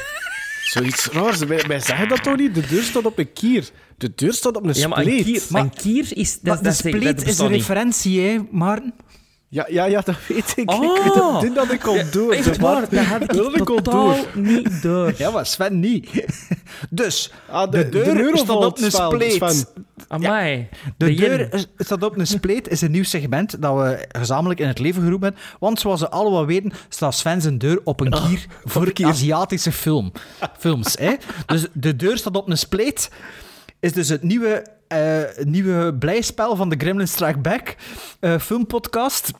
[0.70, 1.38] Zoiets raars.
[1.38, 2.54] Wij, wij zeggen dat toch niet?
[2.54, 3.68] De deur staat op een kier.
[3.98, 5.24] De deur staat op een Ja, maar een spleet.
[5.24, 6.32] kier, Maar- een kier is...
[6.32, 7.60] Dat, Maar de dat dat spleet is een niet.
[7.60, 8.94] referentie, hè, Maarten?
[9.48, 10.70] Ja, ja, ja, dat weet ik.
[10.70, 10.84] Oh.
[10.96, 12.36] ik weet dat, dit had ik al door.
[12.36, 12.56] Maar.
[12.60, 14.42] waar, dat had ik Dat ik al totaal door.
[14.42, 15.12] niet door.
[15.16, 16.24] Ja, maar Sven niet.
[16.90, 19.32] Dus, Ah, de, deur staat op een spleet.
[19.32, 19.66] Sven.
[20.08, 20.68] Amai.
[20.96, 21.28] De yen.
[21.28, 24.78] deur is- staat op een spleet is een nieuw segment dat we gezamenlijk in het
[24.78, 25.44] leven geroepen hebben.
[25.60, 30.12] Want zoals we allemaal weten, staat Sven zijn deur op een kier voor Aziatische film.
[30.58, 30.96] films.
[30.98, 31.14] Hè?
[31.46, 33.10] Dus de deur staat op een spleet.
[33.80, 37.76] Is dus het nieuwe, eh, nieuwe blijspel van de Gremlin Strike Back
[38.20, 39.30] eh, filmpodcast.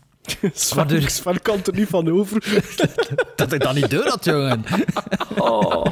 [0.55, 2.62] Sven, Waardoor- Sven kan er niet van over.
[3.36, 4.65] Dat ik dat niet deur had, jongen.
[5.39, 5.86] Oh.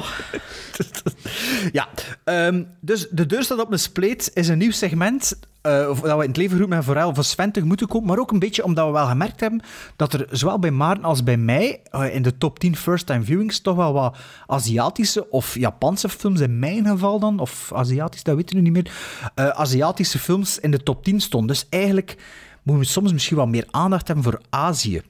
[1.72, 1.88] Ja,
[2.24, 6.08] ehm, dus de deur staat op een spleet is een nieuw segment eh, dat we
[6.22, 8.64] in het leven geroepen hebben, vooral voor Sven te moeten komen, maar ook een beetje
[8.64, 9.62] omdat we wel gemerkt hebben
[9.96, 13.60] dat er zowel bij Maarten als bij mij eh, in de top 10 first-time viewings
[13.60, 14.16] toch wel wat
[14.46, 18.92] Aziatische of Japanse films, in mijn geval dan, of Aziatisch, dat weten we niet meer,
[19.34, 21.48] eh, Aziatische films in de top 10 stonden.
[21.48, 22.16] Dus eigenlijk
[22.64, 25.00] moeten we soms misschien wat meer aandacht hebben voor Azië.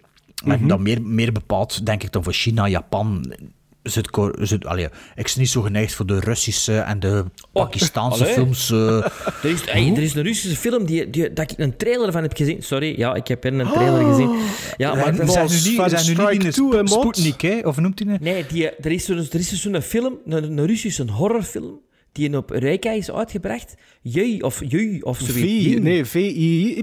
[0.45, 3.35] En dan meer, meer bepaald, denk ik, dan voor China, Japan,
[3.83, 4.45] Zuid-Korea.
[4.47, 8.35] Zuid, allee, ik ben niet zo geneigd voor de Russische en de Pakistaanse allee.
[8.35, 8.71] films.
[8.71, 8.79] eh.
[9.43, 12.23] Er is, hey, er is een Russische film die, die, dat ik een trailer van
[12.23, 12.63] heb gezien.
[12.63, 14.31] Sorry, ja, ik heb er een trailer gezien.
[14.77, 16.89] Ja, maar zijn nu niet, zijn nu niet in maat?
[16.91, 17.59] Sputnik, hè?
[17.59, 18.21] of noemt hij het?
[18.21, 21.81] Nee, die, er is zo'n er is zo'n film, een, een Russische horrorfilm,
[22.15, 23.75] die op Reika is uitgebracht.
[24.03, 25.65] Jui of Jui of V, zoiets.
[25.65, 25.81] Jui.
[25.81, 26.83] nee, V-I-Y.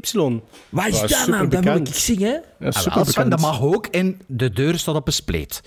[0.69, 1.49] Wat is Ja, dat, man?
[1.49, 2.19] Dat moet ik?
[2.19, 5.61] Ja, Ah, super dat mag ook in de deur staat op een spleet.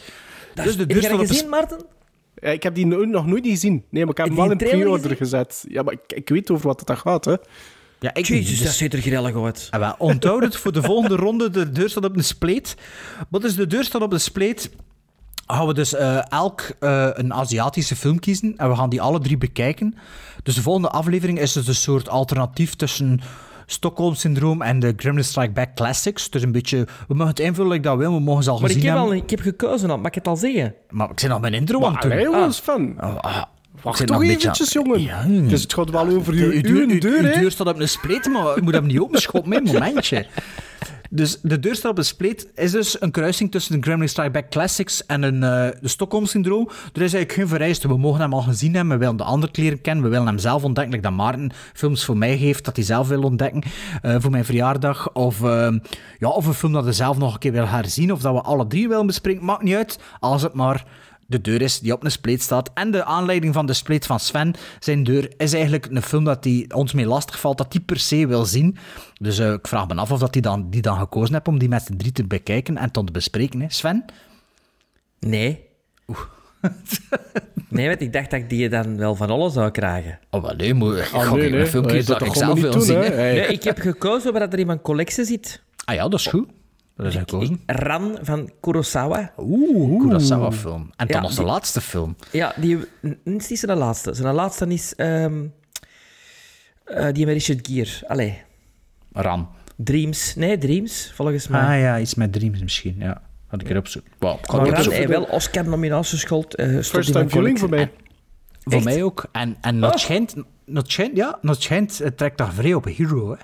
[0.55, 1.81] Dat Dus de heb deur je staat dat op een gezien, Maarten?
[2.35, 3.85] Ja, ik heb die no- nog nooit gezien.
[3.91, 5.65] Nee, maar ik heb hem Heb wel je in pre-order gezet.
[5.69, 7.35] Ja, maar ik, ik weet over wat het gaat, hè.
[8.01, 9.67] Ja, ik Jezus, dus- dat ziet er grellig uit.
[9.71, 11.51] Ah, wel, onthoud het voor de volgende ronde.
[11.51, 12.75] De deur staat op een spleet.
[13.31, 14.71] Wat is de deur staat op een spleet?
[15.47, 19.21] Gaan we dus eh, elk eh, een Aziatische film kiezen en we gaan die alle
[19.21, 19.95] drie bekijken.
[20.43, 23.21] Dus de volgende aflevering is dus een soort alternatief tussen
[23.67, 26.31] Stockholm-syndroom en de Gremlin Strike Back Classics.
[26.31, 26.87] Dus een beetje...
[27.09, 28.99] We mogen het invullen like dat wil, we mogen ze al Maar ik gezien heb,
[28.99, 29.23] al, hebben.
[29.25, 30.75] ik heb gekozen al, mag ik het al zeggen?
[30.91, 32.35] Maar ik zit nog mijn intro aan het doen.
[32.35, 32.51] Ah.
[32.51, 33.01] van.
[33.01, 33.54] Ah, ik
[33.85, 35.03] Wacht toch een beetje eventjes, aan- jongen.
[35.03, 37.41] Ja, Dus het gaat wel over uw, uw- deur, uw hè?
[37.41, 40.27] deur staat op een spleet, maar je moet hem niet openschoppen, hè, momentje.
[41.11, 44.31] Dus de deur staat op een spleet is dus een kruising tussen de Gremlin Strike
[44.31, 46.69] Back Classics en een, eh, de Stockholm-syndroom.
[46.69, 47.89] Er is eigenlijk geen vereiste.
[47.89, 50.39] We mogen hem al gezien hebben, we willen de andere kleren kennen, we willen hem
[50.39, 53.63] zelf ontdekken, like dat Maarten films voor mij geeft, dat hij zelf wil ontdekken
[54.03, 55.13] eh, voor mijn verjaardag.
[55.13, 55.73] Of, eh,
[56.19, 58.41] ja, of een film dat hij zelf nog een keer wil herzien, of dat we
[58.41, 60.85] alle drie willen bespreken, maakt niet uit, als het maar
[61.27, 62.71] de deur is die op een spleet staat.
[62.75, 66.45] En de aanleiding van de spleet van Sven, zijn deur, is eigenlijk een film dat
[66.45, 68.77] hij ons mee lastig valt, dat hij per se wil zien.
[69.21, 71.59] Dus eh, ik vraag me af of dat hij dan, die dan gekozen heeft om
[71.59, 73.61] die met z'n drie te bekijken en te bespreken.
[73.61, 73.67] Hè.
[73.69, 74.05] Sven?
[75.21, 75.65] Nee.
[77.69, 80.19] nee, want ik dacht dat ik die dan wel van alle zou krijgen.
[80.31, 82.83] Oh, wel nee, Ah, ga nee, filmpjes Nee, dat dat ik zelf niet wil doen,
[82.83, 82.97] zien.
[82.97, 83.05] hè.
[83.05, 83.15] hè.
[83.15, 83.33] Hey.
[83.35, 85.63] Nee, ik heb gekozen waar dat er in mijn collectie zit.
[85.85, 86.49] Ah ja, dat is goed.
[86.97, 87.61] Dat is gekozen.
[87.67, 89.33] Ran van Kurosawa.
[89.39, 90.91] Oeh, Kurosawa-film.
[90.97, 92.17] En dan Ja, die- laatste film.
[92.33, 94.15] Ja, die n- niet is de laatste.
[94.15, 95.45] Zijn laatste is ehm,
[96.85, 98.09] eh, die met Richard Gere.
[98.09, 98.43] Allee,
[99.13, 99.49] Ram.
[99.77, 100.35] Dreams.
[100.35, 101.61] Nee, Dreams, volgens mij.
[101.61, 102.95] Ah ja, iets met Dreams misschien.
[102.99, 104.13] Ja, had ik erop zoeken.
[104.19, 106.55] Wow, ik ga Maar Ran heeft wel Oscar-nominaties geschuld.
[106.55, 107.91] eh, stond First time viewing voor mij.
[108.65, 109.27] Voor mij ook.
[109.33, 110.35] En, en schijnt,
[110.67, 113.31] dat schijnt, ja, schijnt, het trekt daar vrij op Hero.
[113.31, 113.37] Hè.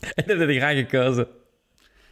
[0.14, 1.28] En dat heb ik graag gekozen.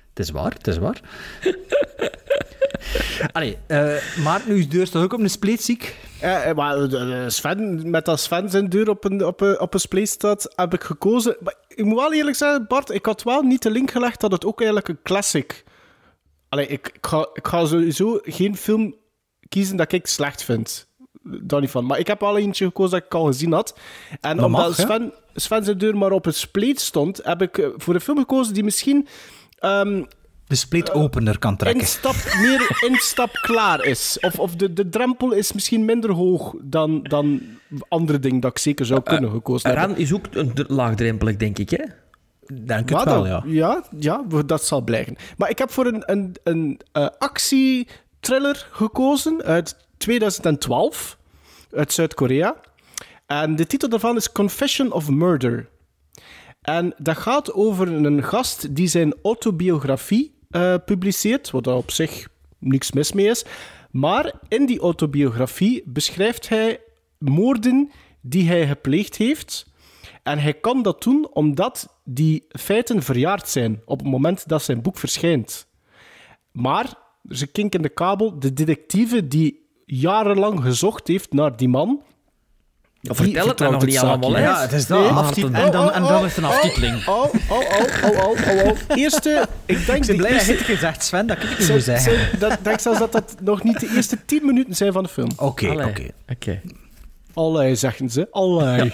[0.09, 1.01] Het is waar, het is waar.
[3.33, 5.97] Allee, eh Maarten, uw deur staat ook op een spleet, ziek.
[6.21, 9.75] Ja, eh, maar eh, Sven, met dat Sven zijn deur op een, op een, op
[9.75, 11.37] een spleet staat, heb ik gekozen.
[11.41, 14.33] Maar ik moet wel eerlijk zeggen, Bart, ik had wel niet de link gelegd dat
[14.33, 15.65] het ook eigenlijk een classic...
[16.49, 18.97] Allee, ik, ik, ga, ik ga sowieso geen film
[19.49, 20.88] kiezen dat ik slecht vind.
[21.43, 21.87] Daar niet van.
[21.87, 23.79] Maar ik heb wel eentje gekozen dat ik al gezien had.
[24.21, 24.75] En Dat omdat mag?
[24.75, 28.19] Sven, Sven zijn deur maar op een spleet stond, heb ik eh, voor een film
[28.19, 29.07] gekozen die misschien...
[29.59, 30.03] ehm,
[30.47, 31.81] De spleet opener kan trekken.
[31.81, 34.19] instap, meer instap klaar is.
[34.21, 37.41] Of, of de, de drempel is misschien minder hoog dan, dan
[37.89, 39.89] andere dingen dat ik zeker zou kunnen gekozen hebben.
[39.89, 41.85] Ran is ook een laagdrempelig, denk ik, hè?
[42.55, 43.43] Denk het wel, ja.
[43.47, 43.85] ja.
[43.99, 45.17] Ja, dat zal blijken.
[45.37, 51.18] Maar ik heb voor een, een, een eh, actietriller gekozen uit 2012,
[51.71, 52.57] uit Zuid-Korea.
[53.27, 55.69] En de titel daarvan is Confession of Murder.
[56.63, 62.29] En dat gaat over een gast die zijn autobiografie eh, publiceert, wat er op zich
[62.59, 63.45] niks mis mee is.
[63.91, 66.81] Maar in die autobiografie beschrijft hij
[67.19, 67.91] moorden
[68.21, 69.67] die hij gepleegd heeft.
[70.23, 74.83] En hij kan dat doen omdat die feiten verjaard zijn op het moment dat zijn
[74.83, 75.67] boek verschijnt.
[76.53, 81.57] Maar, er is een kink in de kabel, de detectieve die jarenlang gezocht heeft naar
[81.57, 82.01] die man...
[83.01, 84.43] die vertel het nou vertrouwt nog niet allemaal, hè?
[84.43, 85.37] Ja, het is dat.
[85.37, 87.07] En dan, en dan is het een oh, aftiteling.
[87.07, 88.97] Oh, oh, oh, oh, oh, oh, oh.
[88.97, 91.67] Eerste, ik denk Ik ben blij dat je het gezegd, Sven, dat ik het niet
[91.67, 92.53] Zijn- moet zeggen.
[92.53, 95.31] Ik denk zelfs dat dat nog niet de eerste tien minuten zijn van de film.
[95.37, 96.11] Oké, oké.
[96.29, 96.61] Oké.
[97.39, 98.29] Allee, zeggen ze.
[98.31, 98.91] Allee.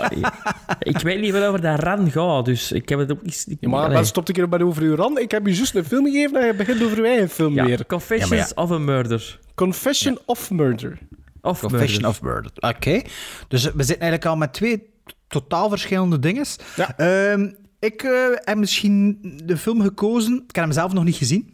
[0.79, 3.45] Ik weet niet waarover dat Ran gaat, dus ik heb het ook niet...
[3.49, 3.95] ik- Ja, maar allee.
[3.95, 5.19] maar stop een keer bij over uw rand.
[5.19, 7.65] Ik heb je juist een film gegeven en je begint over uw eigen film Ja,
[7.65, 7.87] weer.
[7.87, 9.39] Confessions Ja, maar of a Murder.
[9.55, 10.99] Confession of Murder.
[11.41, 12.09] Of Confession Murder.
[12.11, 12.51] of Murder.
[12.57, 13.03] Oké.
[13.49, 14.83] Dus we zitten eigenlijk al met twee
[15.29, 16.45] totaal verschillende dingen.
[16.77, 16.97] Ja.
[16.97, 20.35] Ehm, ik eh, heb misschien de film gekozen.
[20.49, 21.54] Ik heb hem zelf nog niet gezien.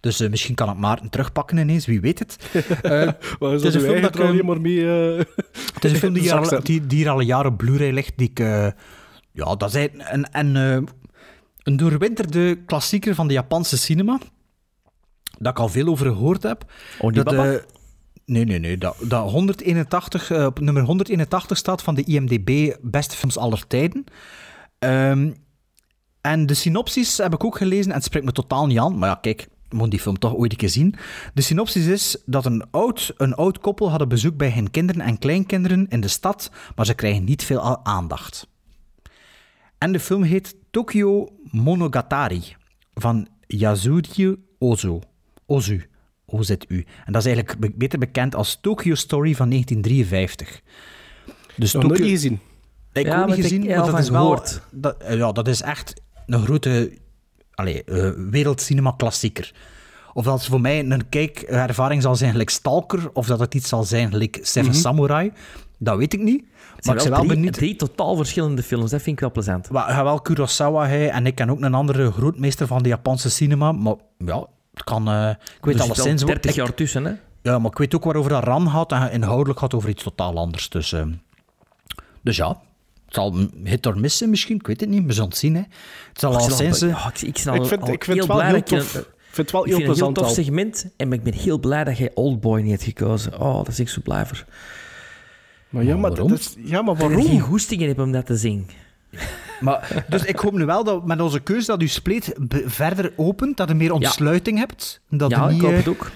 [0.00, 2.36] Dus eh, misschien kan ik Maarten terugpakken ineens, wie weet het.
[2.82, 3.08] Eh,
[3.38, 5.12] Wat is het is een film dat ik, alleen maar mee...
[5.12, 5.18] eh,
[5.74, 8.12] Het is een film die, al, die, die hier al een jaar op Blu-ray ligt.
[8.16, 8.68] Die ik, eh,
[9.32, 10.88] ja, dat is eigenlijk een, een,
[11.62, 14.18] een doorwinterde klassieker van de Japanse cinema.
[15.38, 16.64] Dat ik al veel over gehoord heb.
[17.00, 17.44] Onibaba?
[17.44, 17.66] Dat,
[18.24, 18.78] nee, nee, nee.
[18.78, 24.04] Dat, dat 181, eh, op nummer 181 staat van de IMDb Beste Films aller tijden.
[24.78, 25.30] Ehm,
[26.20, 28.98] en de synopsis heb ik ook gelezen en het spreekt me totaal niet aan.
[28.98, 30.94] Maar ja, kijk, moet die film toch ooit een keer zien.
[31.34, 35.18] De synopsis is dat een oud, een oud koppel hadden bezoek bij hun kinderen en
[35.18, 38.48] kleinkinderen in de stad, maar ze krijgen niet veel aandacht.
[39.78, 42.42] En de film heet Tokyo Monogatari
[42.94, 44.98] van Yasuri Ozu.
[45.46, 45.88] Ozu.
[46.26, 46.84] OZU.
[47.04, 50.60] En dat is eigenlijk be- beter bekend als Tokyo Story van 1953.
[51.56, 52.40] Dus Nog nooit gezien.
[52.92, 54.42] Ik Ja, maar niet ik gezien, heb maar dat is wel...
[54.70, 56.92] Dat, ja, dat is echt een grote
[57.60, 59.52] allee, eh, wereldcinema-klassieker.
[60.12, 63.84] Of dat voor mij een kijkervaring zal zijn gelijk Stalker, of dat het iets zal
[63.84, 64.78] zijn gelijk Seven Mhm.
[64.80, 65.32] Samurai,
[65.78, 66.44] dat weet ik niet.
[66.84, 67.52] Maar ik zijn ben wel drie, benieuwd...
[67.52, 69.70] drie totaal verschillende films, dat vind ik wel plezant.
[69.70, 73.30] Maar, ja, wel Kurosawa, hij, en ik ken ook een andere grootmeester van de Japanse
[73.30, 75.08] cinema, maar ja, het kan...
[75.08, 76.22] eh, ik weet Dus alleszins...
[76.22, 77.12] wel wat- 30 ik- jaar tussen, hè?
[77.42, 80.36] Ja, maar ik weet ook waarover dat Ran gaat, en inhoudelijk gaat over iets totaal
[80.36, 80.68] anders.
[80.68, 81.02] Dus, eh,
[82.22, 82.60] dus ja,
[83.10, 85.04] Het zal hit or miss zijn misschien, ik weet het niet.
[85.06, 85.54] We zullen het zien.
[85.54, 85.60] Hè.
[86.08, 88.18] Het zal Ik al zijn ja, ik, ik, zit al- Ik vind- al ik vind
[88.18, 88.94] heel het wel heel tof.
[88.94, 90.86] Ik vind het wel heel vind een heel plezant tof segment.
[90.96, 93.40] En ik ben heel blij dat jij Oldboy niet hebt gekozen.
[93.40, 94.44] Oh, dat is ik zo blij voor.
[95.68, 96.28] Maar ja, maar, waarom?
[96.28, 97.40] dat is, ja, maar Dat ik geen waarom?
[97.40, 98.66] goesting in heb om dat te zien.
[99.60, 102.32] Maar, dus ik hoop nu wel dat met onze keuze dat u spleet
[102.64, 105.00] verder opent, dat je meer ontsluiting hebt.
[105.08, 106.10] Dat Ja, ik hoop eh, het ook.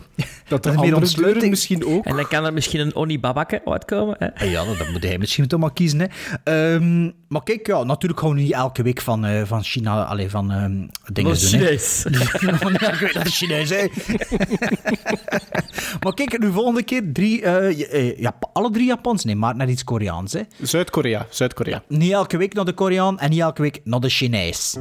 [0.49, 2.05] Dat er de meer ontsluiting- misschien ook.
[2.05, 4.17] En dan kan er misschien een Oni Babake uitkomen.
[4.19, 4.35] Hè?
[4.35, 6.01] Ah Ja, dat moet hij misschien toch maar kiezen.
[6.01, 6.07] Hè.
[6.75, 10.31] Ehm, maar kijk, ja, natuurlijk gaan we niet elke week van, eh, van China, alleen
[10.31, 10.73] van ehm
[11.13, 11.61] dingen doen.
[11.61, 11.77] hè.
[11.77, 12.05] Chinees.
[12.81, 13.87] Ja, ik weet dat is Chinees, hè.
[16.03, 17.71] maar kijk, nu volgende keer drie, ja,
[18.17, 20.33] Jap- alle drie Japans, nee, maar naar iets Koreaans.
[20.33, 20.41] Hè.
[20.63, 21.83] Zuid-Korea, Zuid-Korea.
[21.89, 24.77] Niet elke week naar de Koreaan en niet elke week naar de Chinees.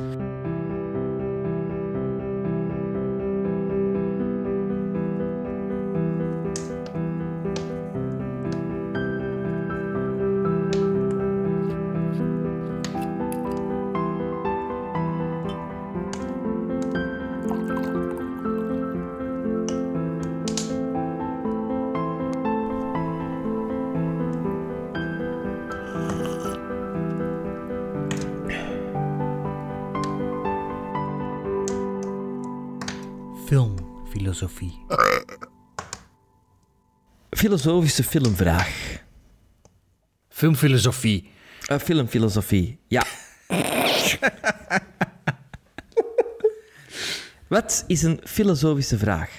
[37.44, 39.04] Filosofische filmvraag.
[40.30, 41.30] Filmfilosofie.
[41.68, 43.06] Eh, filmfilosofie, ja.
[47.48, 49.30] Wat is een filosofische vraag?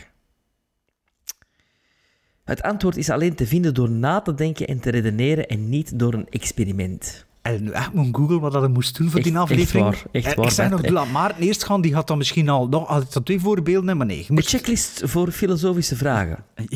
[2.45, 5.99] Het antwoord is alleen te vinden door na te denken en te redeneren en niet
[5.99, 7.27] door een experiment.
[7.45, 9.87] En nu echt moet googlen wat dat moest doen voor Echt- die aflevering.
[9.93, 12.49] echt waar, echt waar, Ik dat, nog, laat Maarten eerst gaan, die had dan misschien
[12.49, 14.19] al nog had dat twee voorbeelden, maar nee.
[14.19, 14.47] Je De moet...
[14.47, 16.45] checklist voor filosofische vragen.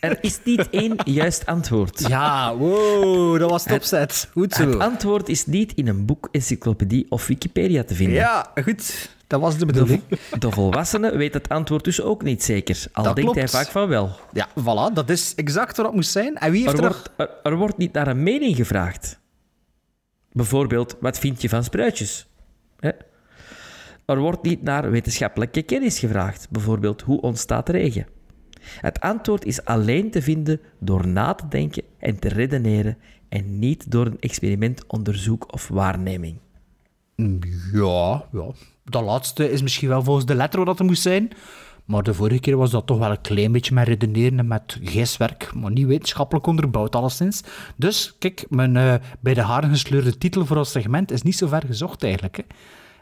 [0.00, 2.04] Er is niet één juist antwoord.
[2.08, 4.28] Ja, wow, dat was het opzet.
[4.32, 4.78] Goed Het zo.
[4.78, 8.14] antwoord is niet in een boek, encyclopedie of Wikipedia te vinden.
[8.14, 9.10] Ja, goed.
[9.26, 10.02] Dat was de bedoeling.
[10.38, 12.84] de volwassene weet het antwoord dus ook niet zeker.
[12.92, 14.10] Al Dat denkt hij vaak van wel.
[14.32, 16.36] Ja, voilà, dat is exact wat het moest zijn.
[16.36, 16.90] En wie heeft Er er...
[16.90, 19.18] wordt, er, er wordt niet naar een mening gevraagd.
[20.32, 22.28] Bijvoorbeeld, wat vind je van spruitjes?
[22.78, 22.90] Hè?
[24.04, 26.50] Er wordt niet naar wetenschappelijke kennis gevraagd.
[26.50, 28.06] Bijvoorbeeld, hoe ontstaat regen?
[28.60, 32.98] Het antwoord is alleen te vinden door na te denken en te redeneren
[33.28, 36.38] en niet door een experiment, onderzoek of waarneming.
[37.72, 38.50] Ja, ja.
[38.84, 41.30] Dat laatste is misschien wel volgens de letter wat er moest zijn.
[41.90, 44.78] Maar de vorige keer was dat toch wel een klein beetje met redeneren en met
[44.82, 47.42] geestwerk, maar niet wetenschappelijk onderbouwd alleszins.
[47.76, 51.46] Dus, kijk, mijn eh, bij de haren gesleurde titel voor ons segment is niet zo
[51.46, 52.36] ver gezocht eigenlijk.
[52.36, 52.42] Hè.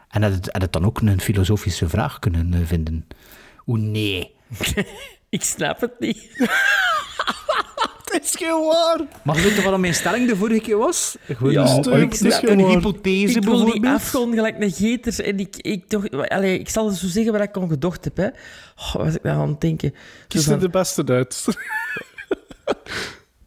[0.07, 3.07] En had het, had het dan ook een filosofische vraag kunnen eh, vinden?
[3.67, 4.35] Oeh, nee.
[5.29, 6.29] Ik snap het niet.
[8.11, 8.99] Het is geen waar.
[9.23, 11.17] Maar weet je wat mijn stelling de vorige keer was?
[11.25, 13.85] Gewoon Ja, een, een, het is een, hypothese ik die bijvoorbeeld.
[13.85, 15.25] afgrond gelijk een geter.
[15.25, 18.17] En ik, ik, toch, allee, ik zal zo zeggen wat ik aan gedacht heb.
[18.17, 18.25] Hè.
[18.25, 19.93] Oh, wat was ik nou aan het denken?
[20.27, 21.45] Kies er de beste uit.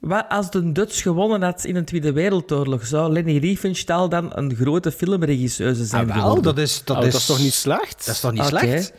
[0.01, 4.55] wat als de Duits gewonnen had in de Tweede Wereldoorlog, zou Leni Riefenstahl dan een
[4.55, 6.43] grote filmregisseuse zijn Ah, wel, geworden?
[6.55, 8.07] dat is, dat, Oh, is, dat is toch niet slecht?
[8.07, 8.49] Dat is toch niet Oké.
[8.49, 8.93] slecht?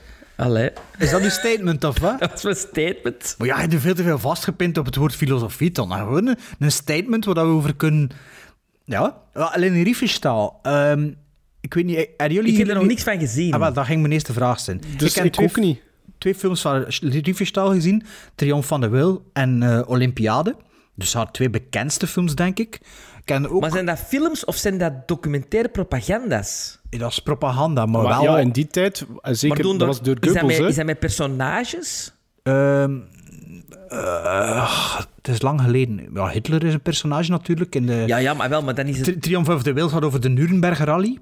[0.44, 2.20] Allee, Is dat uw statement of wat?
[2.20, 3.36] dat is mijn statement.
[3.38, 5.72] Maar ja, je hebt veel te veel vastgepind op het woord filosofie.
[5.72, 8.10] Dan Nou, gewoon een, een statement waar we over kunnen...
[8.86, 10.60] Ja, alleen Riefenstahl.
[10.61, 11.10] ehm
[11.64, 12.52] ik weet niet, hebben jullie...
[12.52, 13.53] Ik heb er nog niks van gezien.
[13.53, 14.82] Ah, wel, dat ging mijn eerste vraag zijn.
[14.98, 15.82] Dus heb ik twee, ook niet.
[16.18, 18.03] twee films van Riefenstahl gezien.
[18.36, 20.56] Triomf van de Wil en eh, Olympiade.
[20.95, 22.76] Dus haar twee bekendste films, denk ik.
[22.76, 22.82] Ik
[23.26, 23.61] ken ook...
[23.61, 26.80] Maar zijn dat films of zijn dat documentaire propaganda's?
[26.98, 28.24] Dat is propaganda, maar, Maar wel...
[28.24, 30.52] ja, in die tijd, eh, zeker, Maar doen dat er- was door is, dat Goebbels,
[30.52, 30.68] met, hè.
[30.68, 32.14] is dat met personages?
[32.44, 32.95] Ehm,
[33.90, 36.10] eh, het is lang geleden.
[36.14, 37.76] Ja, Hitler is een personage natuurlijk.
[37.76, 39.03] In de Ja, ja, maar wel, maar dan is het...
[39.06, 41.18] Tri- Triumph of the Will gaat over de Nuremberg Rally.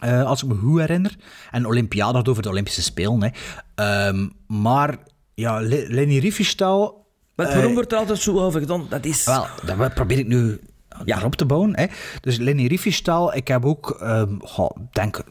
[0.00, 1.16] eh, als ik me goed herinner.
[1.50, 3.22] En Olympiade gaat over de Olympische Spelen.
[3.22, 3.28] Hè.
[3.74, 4.98] Ehm, maar
[5.34, 7.06] ja, Le- Leni Riefenstahl...
[7.36, 8.86] Eh, waarom wordt er altijd zo over gedaan?
[8.88, 9.24] Dat is...
[9.24, 9.46] Wel,
[9.76, 10.60] dat probeer ik nu
[11.04, 11.22] ja.
[11.24, 11.76] op te bouwen.
[11.76, 11.86] Hè.
[12.20, 15.24] Dus Leni Riefenstahl, ik heb ook, ehm goh, denk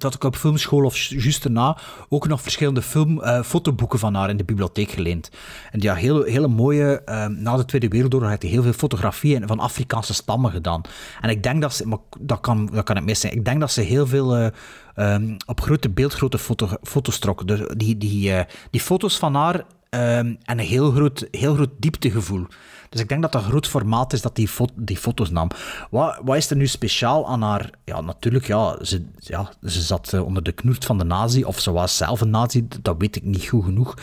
[0.00, 4.14] dat ik op filmschool of ju- juist daarna ook nog verschillende film, eh, fotoboeken van
[4.14, 5.30] haar in de bibliotheek geleend.
[5.70, 9.46] En had hele, hele mooie, ehm, na de Tweede Wereldoorlog had hij heel veel fotografieën
[9.46, 10.80] van Afrikaanse stammen gedaan.
[11.20, 13.60] En ik denk dat ze, maar dat kan, dat kan het mis zijn, ik denk
[13.60, 14.46] dat ze heel veel eh,
[14.94, 17.46] ehm, op grote beeldgrote foto, foto's trok.
[17.46, 22.46] Dus die, die, eh, die foto's van haar en een heel groot, heel groot dieptegevoel.
[22.90, 25.50] Dus ik denk dat dat groot formaat is dat die, die foto's nam.
[25.90, 27.70] Wat, wat is er nu speciaal aan haar?
[27.84, 31.60] Ja, natuurlijk, ja, ze, ja, ze zat eh, onder de knoert van de nazi, of
[31.60, 33.94] ze was zelf een nazi, dat weet ik niet goed genoeg.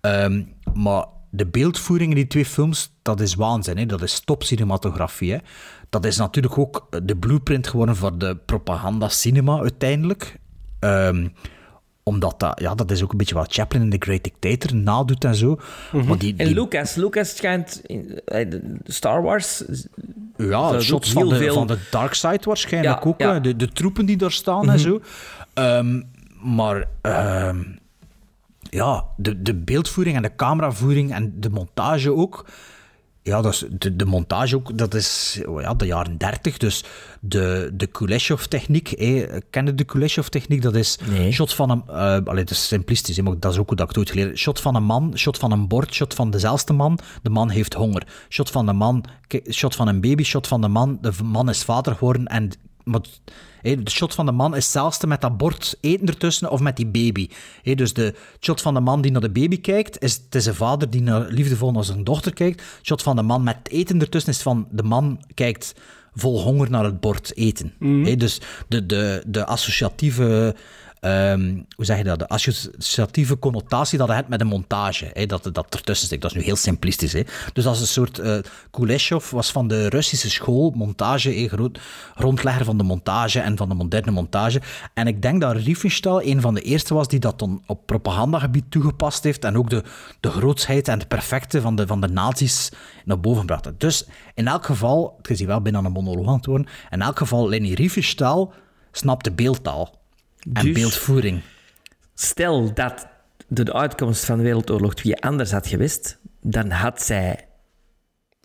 [0.00, 0.42] Ehm,
[0.74, 3.78] maar de beeldvoering in die twee films, dat is waanzin.
[3.78, 3.86] Hè?
[3.86, 5.32] Dat is topcinematografie.
[5.32, 5.38] Hè?
[5.88, 10.38] Dat is natuurlijk ook de blueprint geworden voor de propaganda-cinema uiteindelijk.
[10.78, 11.28] Ehm,
[12.08, 15.24] omdat dat, ja, dat is ook een beetje wat Chaplin in The Great Dictator nadoet
[15.24, 15.58] en zo.
[15.92, 16.16] Mhm.
[16.18, 18.46] Die, En Lucas, Lucas schijnt in eh,
[18.84, 19.62] Star Wars.
[20.36, 23.20] Ja, shots van de, veel- van de Dark Side waarschijnlijk Ja, ook.
[23.20, 23.40] ja.
[23.40, 24.78] De, de troepen die daar staan en Mhm.
[24.78, 25.00] zo.
[25.54, 26.02] Ehm,
[26.42, 27.62] maar ehm,
[28.60, 32.46] ja, de, de beeldvoering en de cameravoering en de montage ook.
[33.26, 36.56] Ja, dat is, de, de montage ook, dat is oh ja, de jaren 30.
[36.56, 36.84] Dus
[37.20, 39.26] de, de Kuleshov-techniek, hè.
[39.50, 40.62] ken je de Kuleshov-techniek?
[40.62, 40.98] Dat is
[41.30, 41.82] shot van een...
[41.86, 44.38] eh allee, het is simplistisch, maar dat is ook hoe dat ik het ooit geleerd.
[44.38, 46.98] Shot van een man, shot van een bord, shot van dezelfde man.
[47.22, 48.06] De man heeft honger.
[48.28, 49.04] Shot van de man,
[49.50, 50.98] shot van een baby, shot van de man.
[51.00, 52.50] De man is vader geworden en...
[52.84, 53.00] Maar,
[53.74, 56.86] de shot van de man is hetzelfde met dat bord eten ertussen of met die
[56.86, 57.28] baby.
[57.74, 60.54] Dus de shot van de man die naar de baby kijkt, is, het is een
[60.54, 62.62] vader die naar, liefdevol naar zijn dochter kijkt.
[62.82, 65.74] shot van de man met eten ertussen is van de man kijkt
[66.14, 67.74] vol honger naar het bord eten.
[67.78, 70.54] Hè, dus de, de, de associatieve...
[71.00, 72.18] ehm, hoe zeg je dat?
[72.18, 75.10] De associatieve connotatie dat hij hebt met een montage.
[75.12, 76.20] Hè, dat, dat ertussen zit.
[76.20, 77.12] Dat is nu heel simplistisch.
[77.12, 77.22] Hè.
[77.52, 78.18] Dus is een soort...
[78.18, 78.38] eh
[78.70, 81.78] Kuleshov was van de Russische school, montage, hè, groot,
[82.14, 84.60] grondlegger van de montage en van de moderne montage.
[84.94, 88.70] En ik denk dat Riefenstahl een van de eerste was die dat dan op propagandagebied
[88.70, 89.82] toegepast heeft en ook de,
[90.20, 92.70] de grootsheid en het perfecte van de, van de nazi's
[93.04, 93.68] naar boven bracht.
[93.78, 97.02] Dus in elk geval, het is hier wel bijna een monoloog aan het worden, in
[97.02, 98.52] elk geval, Leni Riefenstahl
[98.92, 100.04] snapte beeldtaal
[100.52, 101.40] en Dus- beeldvoering.
[102.14, 103.06] Stel dat
[103.48, 107.48] de uitkomst van Wereldoorlog 2 anders had geweest, dan had zij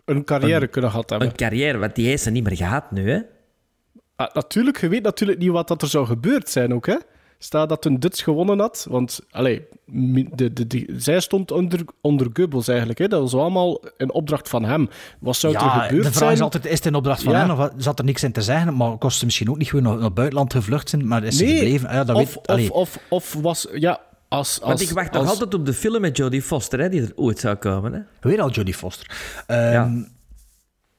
[0.05, 1.27] Een carrière Een- kunnen gehad hebben.
[1.27, 3.19] een carrière, want die heeft ze niet meer gehad nu, hè?
[4.15, 6.95] Ah, natuurlijk, je weet natuurlijk niet wat dat er zou gebeurd zijn ook, hè.
[7.43, 9.61] Stel dat een Duts gewonnen had, want allee,
[10.35, 12.99] de, de, de- zij stond onder, onder Goebbels eigenlijk.
[12.99, 13.07] Hè.
[13.07, 14.89] Dat was allemaal een opdracht van hem.
[15.19, 16.31] Wat zou er Ja, gebeurd de vraag zijn?
[16.33, 17.39] is altijd, is het een opdracht van Ja.
[17.47, 18.77] hen of zat er niks in te zeggen?
[18.77, 21.39] Maar kost ze misschien ook niet gewoon naar, naar het buitenland gevlucht zijn, maar is
[21.39, 21.87] Nee, gebleven?
[21.87, 23.67] Ah Ja, dat of, weet, of, of, of was...
[23.73, 24.59] Ja, als...
[24.61, 27.01] als Want ik wacht nog als- altijd op de film met Jodie Foster, hè, die
[27.01, 27.93] er ooit zou komen.
[27.93, 27.99] Hè?
[28.29, 29.19] Weer al Jodie Foster.
[29.47, 29.91] Ehm, ja.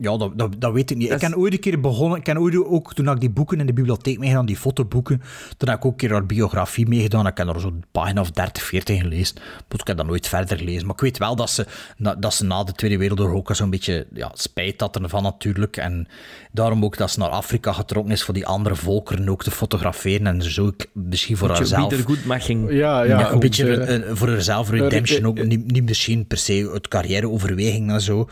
[0.02, 1.10] Dat, dat, dat weet ik niet.
[1.10, 3.66] Ik heb ooit een keer begonnen, ik heb ooit ook, toen ik die boeken in
[3.66, 5.22] de bibliotheek meegedaan, die fotoboeken,
[5.56, 7.26] toen heb ik ook een keer haar biografie meegedaan.
[7.26, 9.34] Ik heb er zo'n pagina of 30, 40 gelezen.
[9.68, 10.86] Maar ik heb dat nooit verder gelezen.
[10.86, 11.66] Maar ik weet wel dat ze
[11.96, 15.76] na, dat ze na de Tweede Wereldoorlog ook zo'n beetje ja, spijt had ervan natuurlijk.
[15.76, 16.06] En
[16.52, 20.26] daarom ook dat ze naar Afrika getrokken is voor die andere volkeren ook te fotograferen
[20.26, 21.88] en zo ook misschien voor haarzelf.
[21.88, 22.70] wiedergoedmaching.
[22.72, 23.18] Ja, ja.
[23.20, 25.44] Ja, een beetje een- een- voor haarzelf redemption eh, ook.
[25.44, 28.28] Niet, niet misschien per se uit carrièreoverweging en zo.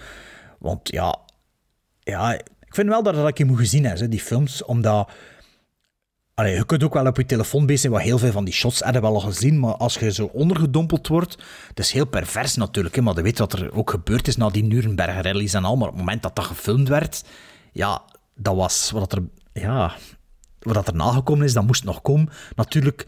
[0.59, 1.17] Want ja,
[2.11, 4.65] ja, ik vind wel dat dat ik moet gezien hebben, die films.
[4.65, 5.11] Omdat...
[6.35, 8.55] Allee, je kunt ook wel op je telefoon bezig zijn, wat heel veel van die
[8.55, 11.37] shots we wel al gezien, maar als je zo ondergedompeld wordt,
[11.69, 14.51] het is heel pervers natuurlijk, hè, maar je weet wat er ook gebeurd is na
[14.51, 17.25] die Nuremberg rallies en al, maar op het moment dat dat gefilmd werd,
[17.73, 18.03] ja,
[18.35, 19.23] dat was wat er,
[19.53, 19.95] ja,
[20.59, 22.29] wat er nagekomen is, dat moest nog komen.
[22.55, 23.07] Natuurlijk,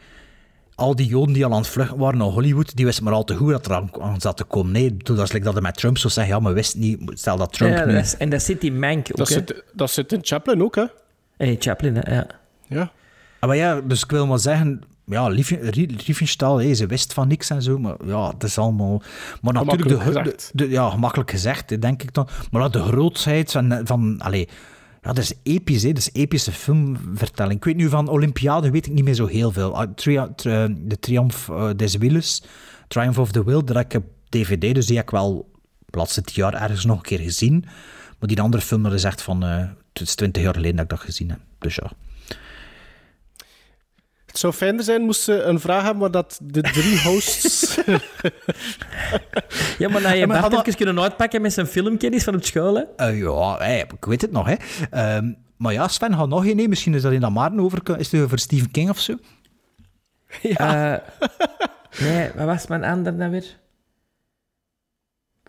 [0.82, 3.24] al die Joden die al aan het vluchten waren naar Hollywood, die wisten maar al
[3.24, 4.72] te goed dat er aan, aan zat te komen.
[4.72, 7.00] Nee, toen dat is like dat hij met Trump zou zeggen, ja, maar wist niet,
[7.14, 7.92] stel dat Trump Ja, nu...
[7.92, 9.34] dat is- en dat zit in Mank ook, Dat hè?
[9.34, 10.84] zit, dat zit in Chaplin ook, hè.
[11.36, 12.14] In Chaplin, hè?
[12.14, 12.26] Ja.
[12.66, 12.90] Ja.
[13.40, 17.50] Ah, maar ja, dus ik wil maar zeggen, ja, Riefenstahl, hé, ze wist van niks
[17.50, 19.02] en zo, maar ja, het is allemaal...
[19.40, 20.50] Maar natuurlijk, de, Gemakkelijk de, gezegd.
[20.58, 22.28] de- ja, gemakkelijk gezegd, denk ik dan.
[22.50, 24.48] Maar dat de grootheid van, van allee,
[25.02, 27.56] ja, dat is episch, hè, dat is epische filmvertelling.
[27.56, 29.76] Ik weet nu van Olympiade, weet ik niet meer zo heel veel.
[29.76, 30.28] Ah, Tri-
[30.78, 32.42] de Triumph eh, des Willes,
[32.88, 35.50] Triumph of the Will, dat heb ik op DVD, dus die heb ik wel
[35.86, 37.64] de laatste jaar ergens nog een keer gezien.
[38.18, 39.56] Maar die andere film, is echt van, eh,
[39.92, 41.38] het is twintig jaar geleden dat ik dat gezien heb.
[41.58, 41.90] Dus ja.
[44.32, 47.74] Het zou fijner zijn moest ze een vraag hebben waar dat de drie hosts...
[49.78, 52.34] Ja, maar nou, je Ja, maar Bart hadden- even kunnen uitpakken met zijn filmkennis van
[52.34, 52.82] op school, hè?
[52.96, 54.46] Eh, ja, hey, ik weet het nog.
[54.46, 54.54] Hè.
[54.90, 56.68] Ehm, maar ja, Sven gaat nog een nemen.
[56.68, 57.98] Misschien is dat in dat Maarten over.
[57.98, 59.16] Is het over Stephen King of zo?
[60.42, 61.02] Ja.
[62.00, 63.60] nee, wat was mijn ander nou weer?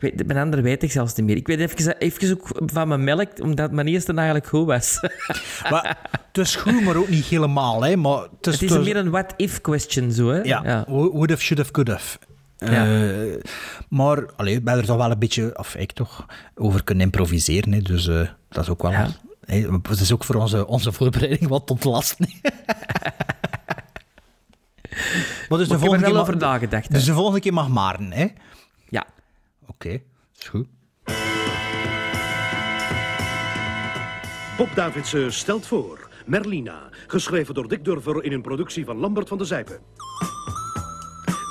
[0.03, 1.35] Ik weet, mijn andere weet ik zelfs niet meer.
[1.35, 4.99] Ik weet even, even ook van mijn melk, omdat mijn eerste eigenlijk goed was.
[5.69, 7.83] Maar, het is goed, maar ook niet helemaal.
[7.83, 7.95] Hè.
[7.95, 10.41] Maar het is, Het meer een what-if question, zo, hè?
[10.41, 12.17] Ja, would have, should have, could have.
[12.57, 12.85] Ja.
[12.85, 13.41] Eh,
[13.89, 16.25] maar allee, ik ben er toch wel een beetje, of ik toch,
[16.55, 17.71] over kunnen improviseren.
[17.71, 17.79] Hè.
[17.79, 18.91] Dus eh, dat is ook wel...
[19.45, 22.29] hè, het is ook voor onze, onze voorbereiding wat ontlasten.
[25.49, 26.87] maar dus Maar de er volgende keer over mag-.
[26.87, 28.27] Dus de volgende keer mag Maarten, hè?
[29.73, 30.01] Oké,
[30.39, 30.67] is goed.
[34.57, 39.37] Bob Davidsen stelt voor Merlina, geschreven door Dick Durver in een productie van Lambert van
[39.37, 39.79] de Zijpen.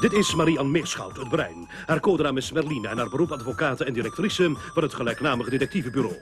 [0.01, 1.69] Dit is Marie-Anne Meerschout, het brein.
[1.87, 6.17] Haar codenaam is Merline en haar beroep advocaat en directrice van het gelijknamige detectivebureau.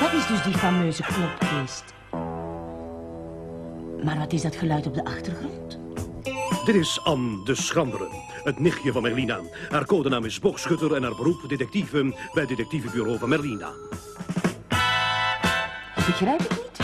[0.00, 1.84] Dat is dus die fameuze klopgeest.
[4.04, 5.80] Maar wat is dat geluid op de achtergrond?
[6.64, 8.08] Dit is Anne de Schrandere,
[8.44, 9.40] het nichtje van Merlina.
[9.70, 13.70] Haar codenaam is boogschutter en haar beroep detectieve bij het detectivebureau van Merlina.
[15.94, 16.78] Begrijp ik niet?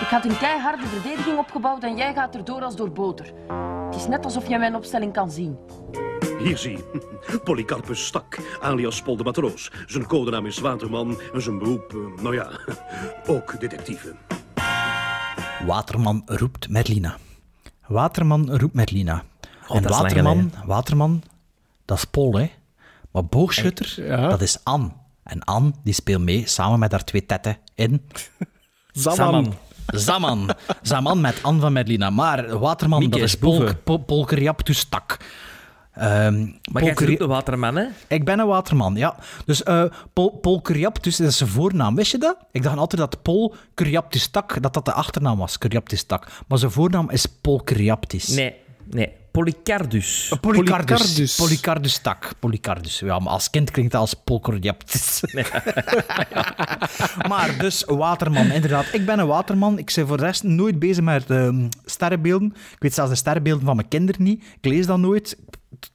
[0.00, 3.32] Ik had een keiharde verdediging opgebouwd en jij gaat erdoor als door boter.
[3.86, 5.58] Het is net alsof je mijn opstelling kan zien.
[6.38, 9.70] Hier zie je, Polycarpus Stak, alias Pol de Matroos.
[9.86, 12.50] Zijn codenaam is Waterman en zijn beroep, eh, nou ja,
[13.34, 14.14] ook detectieve.
[15.66, 17.16] Waterman roept Merlina.
[17.86, 19.24] Waterman roept Merlina.
[19.68, 20.52] Oh, en Waterman.
[20.64, 21.22] Waterman,
[21.84, 22.50] dat is Paul, hè.
[23.10, 24.28] Maar boogschutter, Ja.
[24.28, 24.90] dat is Anne.
[25.22, 28.02] En Anne, die speelt mee samen met haar twee tetten in...
[28.92, 29.54] Zaman.
[29.86, 30.50] Zaman.
[30.82, 32.10] Zaman met Anne van Merlina.
[32.10, 33.36] Maar Waterman, Mieke, dat is.
[33.38, 35.16] Polk, Pol, Polkeriaptus Tak.
[35.92, 37.84] Ehm, Maar jij bent een waterman, hè?
[38.08, 39.16] ik ben een waterman, ja.
[39.44, 41.94] Dus eh Pol, Pol dat is zijn voornaam.
[41.94, 42.36] Wist je dat?
[42.52, 46.28] Ik dacht altijd dat Pol Curiaptus Tak, dat dat de achternaam was, Curiaptus Tak.
[46.48, 47.62] Maar zijn voornaam is Pol.
[48.34, 48.54] Nee,
[48.84, 49.12] nee.
[49.34, 50.32] Polycardus.
[50.40, 50.86] Polycardus.
[50.86, 51.36] Polycardus.
[51.36, 52.34] Polycardus Tak.
[52.38, 52.98] Polycardus.
[52.98, 55.20] Ja, maar als kind klinkt dat als Pol Curiaptus.
[57.30, 58.86] maar dus, waterman, inderdaad.
[58.92, 59.78] Ik ben een waterman.
[59.78, 62.48] Ik ben voor de rest nooit bezig met ehm, sterrenbeelden.
[62.48, 64.44] Ik weet zelfs de sterrenbeelden van mijn kinderen niet.
[64.60, 65.38] Ik lees dat nooit.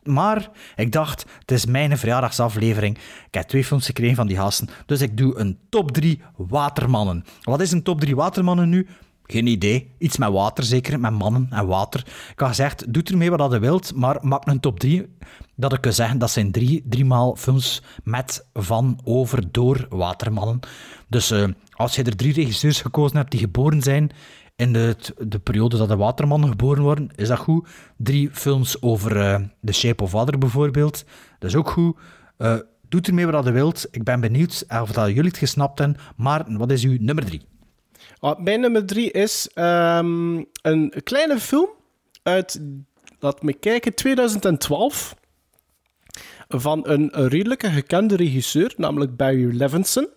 [0.04, 2.98] Maar ik dacht, het is mijn verjaardagsaflevering.
[3.28, 4.70] Ik heb twee films gekregen van die gasten.
[4.86, 7.26] Dus ik doe een top 3 watermannen.
[7.42, 8.88] Wat is een top 3 watermannen nu?
[9.32, 9.92] Geen idee.
[9.98, 11.00] Iets met water, zeker.
[11.00, 12.00] Met mannen en water.
[12.32, 15.06] Ik had gezegd, doe ermee wat je wilt, maar maak een top 3.
[15.56, 20.60] Dat ik kan zeggen, dat zijn drie, driemaal films met, van, over, door watermannen.
[21.08, 24.12] Dus eh, als je er drie regisseurs gekozen hebt die geboren zijn
[24.56, 27.68] in de, de periode dat de watermannen geboren worden, is dat goed.
[27.98, 31.06] Drie films over eh The Shape of Water bijvoorbeeld,
[31.40, 31.98] dat is ook goed.
[32.38, 32.56] Eh
[32.88, 33.88] doe ermee wat je wilt.
[33.92, 35.98] Ik ben benieuwd of dat jullie het gesnapt hebben.
[36.16, 37.42] Maar wat is uw nummer drie?
[38.20, 41.70] Ah, mijn nummer drie is ehm, een kleine film
[42.24, 42.62] uit,
[43.20, 45.16] laat me kijken, 2012.
[46.48, 50.08] Van een redelijke gekende regisseur, namelijk Barry Levinson.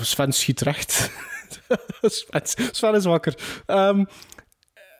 [0.00, 1.10] Sven schiet recht.
[2.02, 2.42] Sven,
[2.72, 3.34] Sven is wakker.
[3.66, 4.04] Ehm,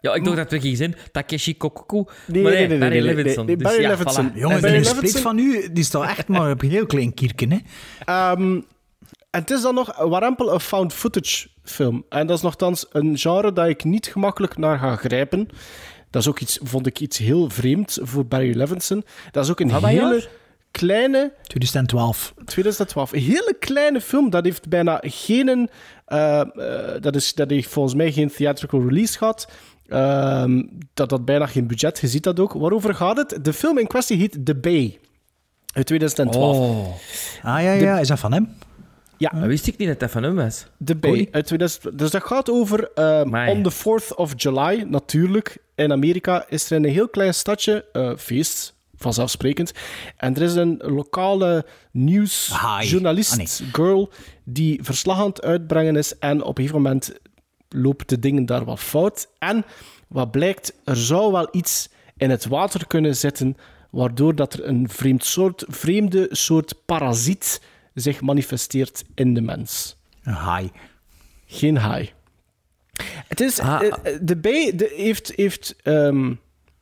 [0.01, 2.05] Ja, ik dacht dat we gingen zijn Takeshi Kokoku.
[2.27, 3.47] Nee, maar nee, nee, nee, Barry nee, nee, Levinson.
[3.47, 4.31] nee, Dus Barry ja, Levinson.
[4.31, 4.35] voilà.
[4.35, 7.59] Jongen, Barry Levinson- van u, die staat echt maar op een heel klein kierken, hè?
[8.05, 8.61] Ehm,
[9.39, 12.05] en het is dan nog warempel een found footage film.
[12.09, 15.49] En dat is nogthans een genre dat ik niet gemakkelijk naar ga grijpen.
[16.11, 19.05] Dat is ook iets, vond ik iets heel vreemd voor Barry Levinson.
[19.31, 20.29] Dat is ook een wat hele
[20.71, 21.33] kleine...
[21.43, 22.35] 2012.
[22.45, 23.13] 2012.
[23.13, 24.31] Een hele kleine film.
[24.31, 25.69] Dat heeft bijna geen...
[26.05, 26.49] eh, eh,
[27.01, 29.51] dat, is, dat heeft volgens mij geen theatrical release gehad.
[29.89, 30.63] Ehm,
[30.95, 31.99] dat had bijna geen budget.
[31.99, 32.53] Je ziet dat ook.
[32.53, 33.45] Waarover gaat het?
[33.45, 34.99] De film in kwestie heet The Bay.
[35.73, 36.57] Uit 2012.
[36.57, 36.95] Oh.
[37.43, 38.57] Ah ja, ja, is dat van hem?
[39.19, 39.31] Ja.
[39.31, 40.67] Dat wist ik niet dat dat van hem was.
[40.85, 41.29] The Bay.
[41.31, 43.49] Uit 2000, dus dat gaat over ehm.
[43.49, 45.59] On the 4th of July, natuurlijk.
[45.75, 49.73] In Amerika is er in een heel klein stadje eh, feest, vanzelfsprekend.
[50.17, 53.71] En er is een lokale nieuwsjournalist, nee.
[53.73, 54.11] girl,
[54.45, 56.19] die verslag aan het uitbrengen is.
[56.19, 57.13] En op een gegeven moment
[57.69, 59.29] lopen de dingen daar wat fout.
[59.39, 59.65] En
[60.09, 63.57] wat blijkt, er zou wel iets in het water kunnen zitten,
[63.91, 67.61] waardoor dat er een vreemd soort, vreemde soort parasiet
[68.01, 69.97] zich manifesteert in de mens.
[70.23, 70.71] Een haai.
[71.47, 72.11] Geen haai.
[73.29, 73.59] Het is...
[73.59, 73.83] Ah.
[73.83, 75.33] eh, eh, de bij de heeft...
[75.37, 76.33] heeft ehm,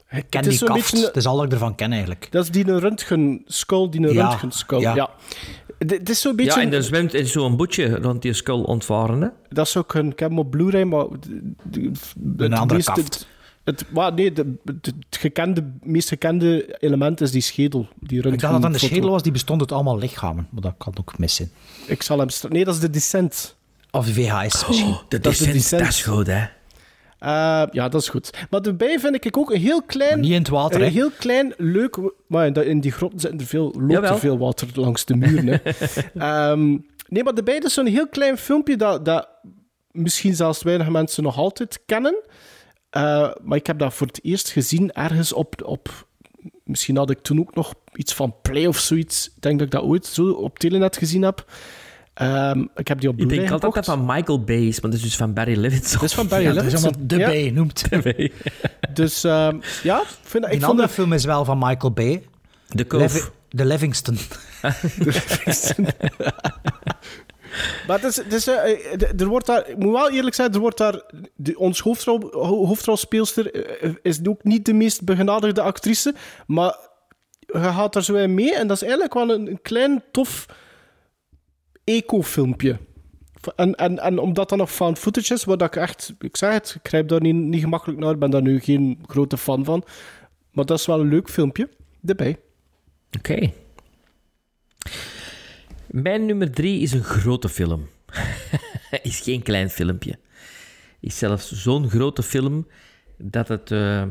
[0.08, 0.90] Ken het die is zo'n kaft.
[0.92, 1.06] beetje...
[1.06, 2.28] Het is al dat ik ervan ken, eigenlijk.
[2.30, 4.80] Dat is die een röntgenskull, die een Ja, röntgenskull.
[4.80, 4.94] ja.
[4.94, 5.10] Ja.
[5.78, 6.60] Het is zo'n beetje...
[6.60, 9.20] Ja, en er zwemt in zo'n bootje rond die skull ontvaren.
[9.20, 9.28] Hè?
[9.48, 10.10] Dat is ook een...
[10.10, 11.06] Ik heb hem op Blu-ray, maar...
[11.28, 11.54] de-
[12.14, 13.26] de- het andere kaft.
[13.66, 17.88] Het, maar nee, de, het gekende, meest gekende element is die schedel.
[18.00, 18.86] Die Ik dacht dat een röntgenfoto.
[18.86, 20.48] schedel was, die bestond uit allemaal lichamen.
[20.50, 21.50] Maar dat kan ook mis zijn.
[21.86, 22.28] Ik zal hem...
[22.28, 23.56] stra- Nee, dat is de Descent.
[23.90, 24.88] Of VHS misschien.
[24.90, 25.80] Oh, de Dat is de descent, descent.
[25.80, 26.44] dat is goed, hè?
[27.18, 28.46] Eh, ja, dat is goed.
[28.50, 30.10] Maar daarbij vind ik ook een heel klein...
[30.10, 30.92] Maar niet in het water, Een hè?
[30.92, 31.98] heel klein, leuk...
[32.26, 34.12] Maar in dat- in die grotten zit er veel, loopt Jawel.
[34.12, 35.46] er veel water langs de muren.
[35.62, 35.70] Hè.
[36.50, 36.68] Ehm,
[37.08, 39.28] nee, maar daarbij is zo'n heel klein filmpje dat, dat
[39.90, 42.14] misschien zelfs weinig mensen nog altijd kennen.
[42.90, 46.06] Eh, maar ik heb dat voor het eerst gezien ergens op, op...
[46.64, 49.26] Misschien had ik toen ook nog iets van Play of zoiets.
[49.26, 51.44] Ik denk dat ik dat ooit zo op Telenet gezien heb.
[52.14, 53.86] Ehm, ik heb die op Ik Blu-ray denk altijd dat gekocht.
[53.86, 55.92] dat van Michael Bay is, maar dat is dus van Barry Levinson.
[56.00, 56.92] Dat is van Barry Ja, dat is Levinson.
[56.94, 57.50] allemaal de Ja.
[57.50, 57.84] B noemt.
[58.94, 60.96] Dus ehm, ja, ik vind, ik Een vond andere dat...
[60.96, 62.22] film is wel van Michael Bay.
[62.68, 63.02] De Cove.
[63.02, 64.18] Levi- de Livingston.
[67.86, 70.60] Maar het is, het eh, eh, er wordt daar, ik moet wel eerlijk zijn, er
[70.60, 71.02] wordt daar,
[71.34, 76.14] de, ons hoofdrol, ho- hoofdrolspeelster eh, is ook niet de meest begenadigde actrice,
[76.46, 76.78] maar
[77.40, 80.46] je gaat daar zo in mee en dat is eigenlijk wel een, een klein, tof
[81.84, 82.78] eco-filmpje.
[83.56, 86.74] En, en, en omdat dat nog found footage is, wat ik echt, ik zeg het,
[86.82, 89.84] ik grijp daar niet, niet gemakkelijk naar, ben daar nu geen grote fan van,
[90.50, 91.68] maar dat is wel een leuk filmpje
[92.04, 92.38] erbij.
[93.18, 93.50] Oké.
[95.86, 97.88] Mijn nummer drie is een grote film.
[99.02, 100.18] is geen klein filmpje.
[101.00, 102.66] Is zelfs zo'n grote film
[103.18, 104.02] dat het eh,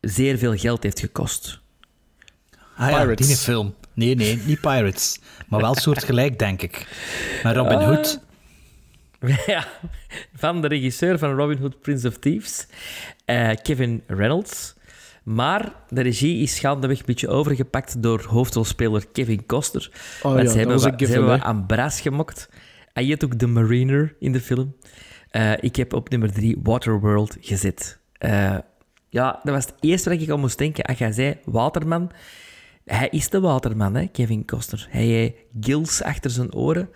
[0.00, 1.60] zeer veel geld heeft gekost.
[2.76, 3.26] Ah ja, Pirates.
[3.26, 3.74] die film.
[3.92, 5.18] Nee, nee, niet Pirates.
[5.48, 6.86] Maar wel soortgelijk, denk ik.
[7.42, 7.84] Met Robin Ah.
[7.86, 8.20] Hood.
[9.46, 9.68] ja,
[10.34, 12.66] van de regisseur van Robin Hood, Prince of Thieves,
[13.24, 14.74] eh, Kevin Reynolds.
[15.24, 19.90] Maar de regie is gaandeweg een beetje overgepakt door hoofdrolspeler Kevin Costner.
[20.22, 22.48] Oh Want ja, ze hebben, wat- ze hebben wat aan Brass gemokt.
[22.92, 24.76] Hij heet ook de Mariner in de film.
[25.30, 27.98] Eh, ik heb op nummer drie Waterworld gezet.
[28.12, 28.56] Eh,
[29.08, 30.84] ja, dat was het eerste wat ik aan moest denken.
[30.84, 32.10] Als jij zei Waterman,
[32.84, 34.86] hij is de Waterman, hè, Kevin Costner.
[34.90, 36.88] Hij heeft gills achter zijn oren.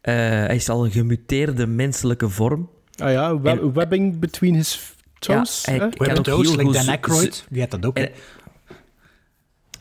[0.00, 2.70] Eh, hij is al een gemuteerde menselijke vorm.
[2.96, 4.93] Ah ja, web- En- webbing between his
[5.26, 5.64] toes.
[5.64, 7.44] Ja, hij ook Toes, heel like Dan Aykroyd.
[7.50, 7.96] Die had dat ook.
[7.96, 8.10] En-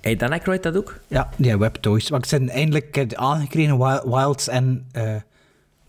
[0.02, 1.00] Hey, Dan Aykroyd dat ook?
[1.08, 2.10] Ja, die Web Toys.
[2.10, 4.86] Want ik zijn eindelijk eh, aangekregen Wild- Wilds en...
[4.92, 5.16] eh,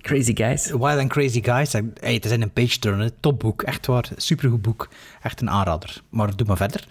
[0.01, 0.66] Crazy Guys.
[0.70, 1.72] Wild and Crazy Guys.
[1.72, 3.10] Hey, het is een page turner.
[3.20, 3.62] Topboek.
[3.62, 4.09] Echt waar.
[4.16, 4.89] Supergoed boek.
[5.22, 6.02] Echt een aanrader.
[6.09, 6.86] Maar doe maar verder.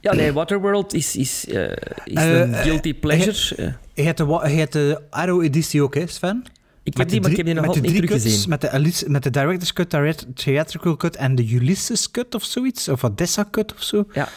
[0.00, 1.70] Ja, nee, Waterworld is, is, eh,
[2.04, 3.74] is een guilty pleasure.
[3.94, 6.44] Je hebt de, wa- je hebt de Arrow-editie ook, hè, Sven?
[6.82, 8.48] Ik heb die, maar ik heb die nog met de altijd niet teruggezien.
[8.48, 12.44] Met de, Alice- met de director's cut, de theatrical cut en de Ulysses cut of
[12.44, 12.88] zoiets.
[12.88, 14.04] Of wat Dessa cut of zo.
[14.12, 14.28] Ja.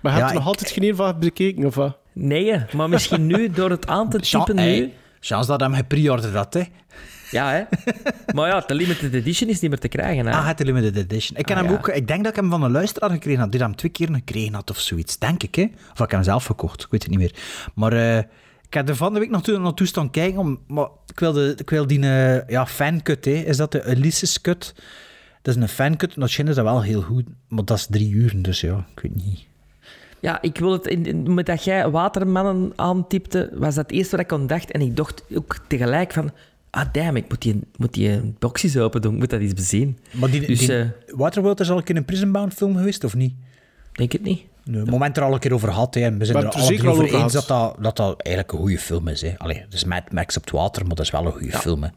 [0.00, 1.96] Maar je Ja, hebt er nog ik- altijd geen een van bekeken, of wat?
[2.12, 4.92] Nee, maar misschien nu, door het aan te typen hey, nu...
[5.20, 6.62] Chance dat hem gepreorderd had, hè.
[7.30, 7.62] Ja, hè.
[8.34, 10.26] Maar ja, de limited edition is niet meer te krijgen.
[10.26, 10.32] Hè.
[10.32, 11.38] Ah, het limited edition.
[11.38, 11.78] Ik, ken Ah, hem ja.
[11.78, 14.08] ook, ik denk dat ik hem van een luisteraar gekregen had, die hem twee keer
[14.12, 15.18] gekregen had of zoiets.
[15.18, 15.66] Denk ik, hè.
[15.92, 17.34] Of ik hem zelf gekocht, ik weet het niet meer.
[17.74, 18.22] Maar eh,
[18.68, 21.32] ik heb er van de week nog toe- naartoe staan kijken, om, maar ik wil,
[21.32, 23.30] de, ik wil die eh, ja, fancut, hè.
[23.30, 24.74] Is dat de Ulysses cut?
[25.42, 28.42] Dat is een fancut, dat is dat wel heel goed, maar dat is drie uur,
[28.42, 29.46] dus ja, ik weet niet.
[30.20, 30.86] Ja, ik wil het...
[30.86, 34.70] In, in- met dat jij Watermannen aantypte, was dat het eerste wat ik aan dacht.
[34.70, 36.30] En ik dacht ook tegelijk van...
[36.70, 39.12] Ah, damn, ik moet die, moet die boxjes open doen.
[39.12, 39.98] Ik moet dat eens bezien.
[40.12, 43.04] Maar die, Dus, die eh, Waterworld is al een keer een Prison Bound film geweest,
[43.04, 43.34] of niet?
[43.92, 44.42] Denk het niet.
[44.70, 46.00] Nee, het moment er al een keer over gehad, hè.
[46.16, 47.76] we zijn Maar er het er alle zeker drie al over over eens dat dat,
[47.80, 49.20] dat dat eigenlijk een goede film is.
[49.20, 49.34] Hè.
[49.38, 51.82] Allee, het is Mad Max op het water, maar dat is wel een goede film.
[51.82, 51.88] Hè.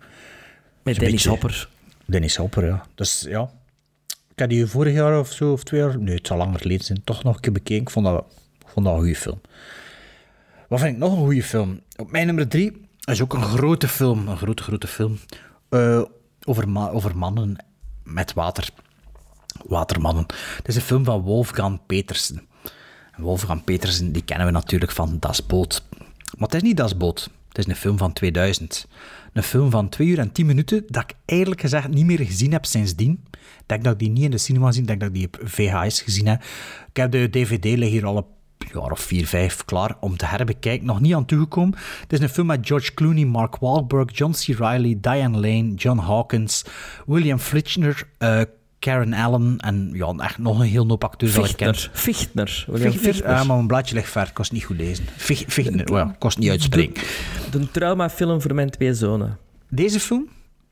[0.83, 1.69] Met Dennis beetje- Hopper.
[2.05, 2.85] Dennis Hopper, ja.
[2.95, 3.49] Dus ja.
[4.33, 6.85] Ik had die vorig jaar of zo, of twee jaar, nee, het zal langer geleden
[6.85, 7.81] zijn, toch nog een keer bekeken.
[7.81, 8.25] Ik vond dat,
[8.59, 9.41] ik vond dat een goede film.
[10.67, 11.81] Wat vind ik nog een goede film?
[11.95, 15.17] Op mijn nummer drie is ook een grote film, een grote, grote film.
[15.69, 16.01] eh,
[16.45, 17.55] over, ma- over mannen
[18.03, 18.69] met water.
[19.65, 20.25] Watermannen.
[20.57, 22.47] Het is een film van Wolfgang Petersen.
[23.17, 25.83] Wolfgang Petersen, die kennen we natuurlijk van Das Boot.
[26.37, 27.29] Maar het is niet Das Boot.
[27.47, 28.87] Het is een film van 2000.
[29.33, 32.51] Een film van 2 uur en 10 minuten, dat ik eigenlijk gezegd niet meer gezien
[32.51, 33.23] heb sindsdien.
[33.31, 35.25] Ik denk dat ik die niet in de cinema gezien, ik denk dat ik die
[35.25, 36.43] op VHS gezien heb.
[36.89, 38.25] Ik heb de DVD liggen hier al een
[38.73, 40.85] jaar of 4, 5 klaar om te herbekijken.
[40.85, 41.77] Nog niet aan toegekomen.
[42.01, 44.57] Het is een film met George Clooney, Mark Wahlberg, John C.
[44.59, 46.65] Reilly, Diane Lane, John Hawkins,
[47.05, 48.41] William Flichner, eh,
[48.81, 51.75] Karen Allen en ja, echt nog een heel hoop acteurs dat ik ken.
[51.75, 51.91] Fichtner.
[52.01, 52.63] Fichtner.
[52.67, 53.35] William Fichtner, Fichtner.
[53.35, 55.05] ja, maar mijn blaadje ligt ver, kost niet goed lezen.
[55.17, 57.03] Fich- Fichtner, well, kost niet uitspreken.
[57.51, 59.37] De, de traumafilm voor mijn twee zonen.
[59.69, 60.27] Deze film?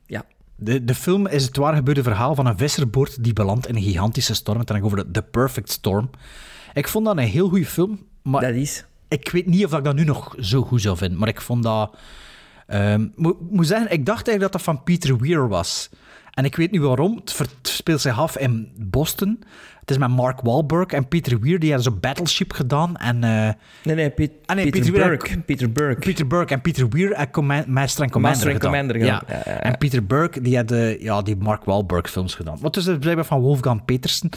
[0.06, 0.24] Ja.
[0.56, 3.82] De, de film is het waar gebeurde verhaal van een visserboot die belandt in een
[3.82, 4.58] gigantische storm.
[4.58, 6.10] Het gaat over de The Perfect Storm.
[6.74, 8.84] Ik vond dat een heel goede film, maar Dat is.
[9.08, 11.18] ik weet niet of ik dat nu nog zo goed zou vinden.
[11.18, 11.96] Maar ik vond dat...
[12.66, 15.88] ehm, moet, moet zeggen, ik dacht eigenlijk dat dat van Peter Weir was.
[16.30, 17.20] En ik weet nu waarom.
[17.36, 19.42] Het speelt zich af in Boston.
[19.80, 21.58] Het is met Mark Wahlberg en Peter Weir.
[21.58, 22.96] Die hebben zo'n Battleship gedaan.
[22.96, 23.48] En, eh,
[23.84, 25.38] Nee, nee, Piet- Ah, nee, Peter, Weir- Burke.
[25.40, 26.00] Peter Burke.
[26.00, 28.70] Peter Burke en Peter Weir en Command, Master and Commander Master gedaan.
[28.70, 29.18] Commander ja.
[29.18, 29.38] gedaan.
[29.44, 29.62] Ja, ja, ja.
[29.62, 32.58] En Peter Burke, die had de, ja, die Mark Wahlberg films gedaan.
[32.60, 34.28] Wat is het blijkbaar van Wolfgang Petersen,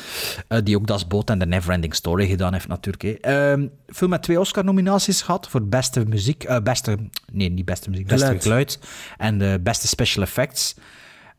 [0.47, 3.03] eh, die ook Das Boot en The Neverending Story gedaan heeft natuurlijk.
[3.03, 3.11] hè.
[3.51, 6.97] Ehm, film met twee Oscar-nominaties gehad voor beste muziek, eh, beste,
[7.31, 8.43] nee, niet beste muziek, beste Geluid.
[8.43, 8.79] geluid
[9.17, 10.75] en de beste special effects.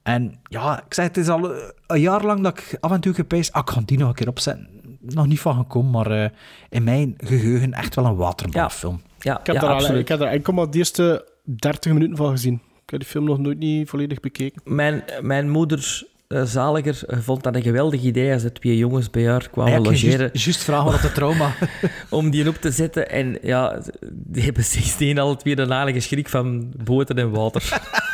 [0.04, 3.00] En ja, ik zeg, het is al eh, een jaar lang dat ik af en
[3.00, 4.68] toe gepees, ah, ik ga die nog een keer opzetten.
[5.00, 6.30] Nog niet van gekomen, maar eh,
[6.68, 9.02] in mijn geheugen echt wel een waterbalfilm.
[9.18, 12.16] Ja, Ik heb, ja, daar al, ik heb daar enkel maar de eerste 30 minuten
[12.16, 12.54] van gezien.
[12.84, 14.60] Ik heb die film nog nooit niet volledig bekeken.
[14.64, 19.26] Mijn, mijn moeder, eh, zaliger, vond dat een geweldig idee als de twee jongens bij
[19.28, 20.18] haar kwamen Ja, logeren.
[20.18, 21.54] juist- juist vragen wat het trauma...
[22.10, 23.10] om die op te zetten.
[23.10, 23.80] En ja,
[24.12, 27.62] die hebben 16 alle twee een aardige schrik van boten en water.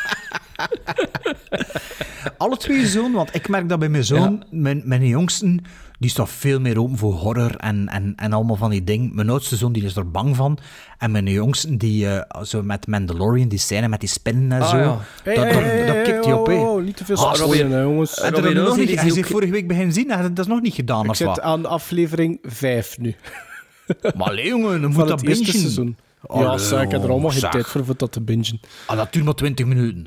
[2.37, 5.65] Alle twee zoon, want ik merk dat bij mijn zoon, mijn, mijn jongsten,
[5.99, 9.11] die staat veel meer open voor horror en, en, en allemaal van die dingen.
[9.15, 10.59] Mijn oudste zoon die is er bang van.
[10.99, 14.71] En mijn jongsten, die eh, zo met Mandalorian, die scène met die spinnen en Ah,
[14.71, 14.85] zo, ja.
[14.85, 17.17] dat, Hey, dat, hey, hey, dat hey, kikt hij op, oh, oh, niet te veel
[17.29, 18.21] Ah, jongens.
[18.21, 20.53] En Robin er nog niet, is hij ook- vorige week beginnen zien, en dat is
[20.53, 21.41] nog niet gedaan, Ik of zit wat?
[21.41, 23.15] aan aflevering 5 nu.
[24.17, 25.61] Maar allee, jongen, dan moet dat het eerste bingen.
[25.61, 25.97] seizoen.
[26.35, 28.61] Ja, zeg, ik heb er allemaal geen tijd voor om dat te bingen.
[28.87, 30.07] Ah, dat duurt maar 20 minuten.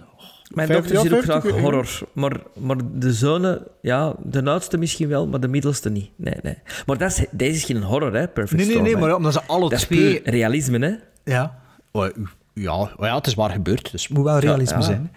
[0.53, 1.99] Mijn Vijf- dochter ja, ziet ook 50 graag horror.
[2.13, 6.09] Maar, maar de zonen, ja, de oudste misschien wel, maar de middelste niet.
[6.15, 6.57] Nee, nee.
[6.85, 8.99] Maar dat is, deze is geen horror, hè, Perfect Nee, nee, Storm, nee, hè.
[8.99, 10.21] maar omdat ze alle Dat is twee...
[10.21, 10.95] puur realisme, hè.
[11.33, 11.59] Ja.
[11.91, 12.07] Oh,
[12.53, 14.83] ja, oh ja, het is waar gebeurd, dus het moet wel realisme ja.
[14.83, 15.11] zijn.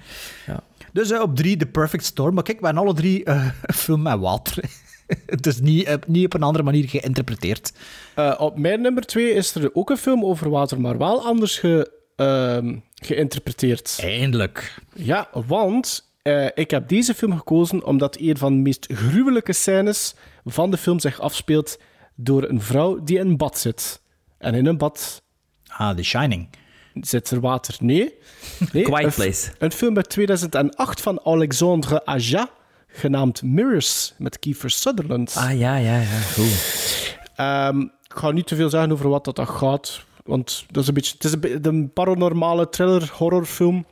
[0.47, 0.61] Ja.
[0.93, 2.35] Dus eh, op drie The Perfect Storm.
[2.35, 4.65] Maar kijk, we hebben alle drie eh, een film met water.
[5.27, 7.73] het is niet, eh, niet op een andere manier geïnterpreteerd.
[8.15, 11.59] Eh, op mijn nummer 2 is er ook een film over water, maar wel anders
[11.59, 13.99] ge, ehm, geïnterpreteerd.
[14.03, 14.75] Eindelijk.
[14.95, 20.15] Ja, want eh, ik heb deze film gekozen omdat een van de meest gruwelijke scènes
[20.45, 21.79] van de film zich afspeelt
[22.15, 24.01] door een vrouw die in een bad zit.
[24.39, 25.23] En in een bad
[25.79, 26.49] Ah, The Shining.
[26.95, 27.77] zit er water.
[27.81, 28.15] Nee.
[28.73, 29.53] nee Quiet een, Place.
[29.59, 32.51] Een film uit 2008 van Alexandre Aja,
[32.87, 35.35] genaamd Mirrors, met Kiefer Sutherland.
[35.37, 36.21] Ah, ja, ja, ja.
[37.37, 40.95] Ehm, ik ga niet te veel zeggen over wat dat gaat, want dat is een
[40.95, 43.87] beetje, het is een, een paranormale thriller-horrorfilm.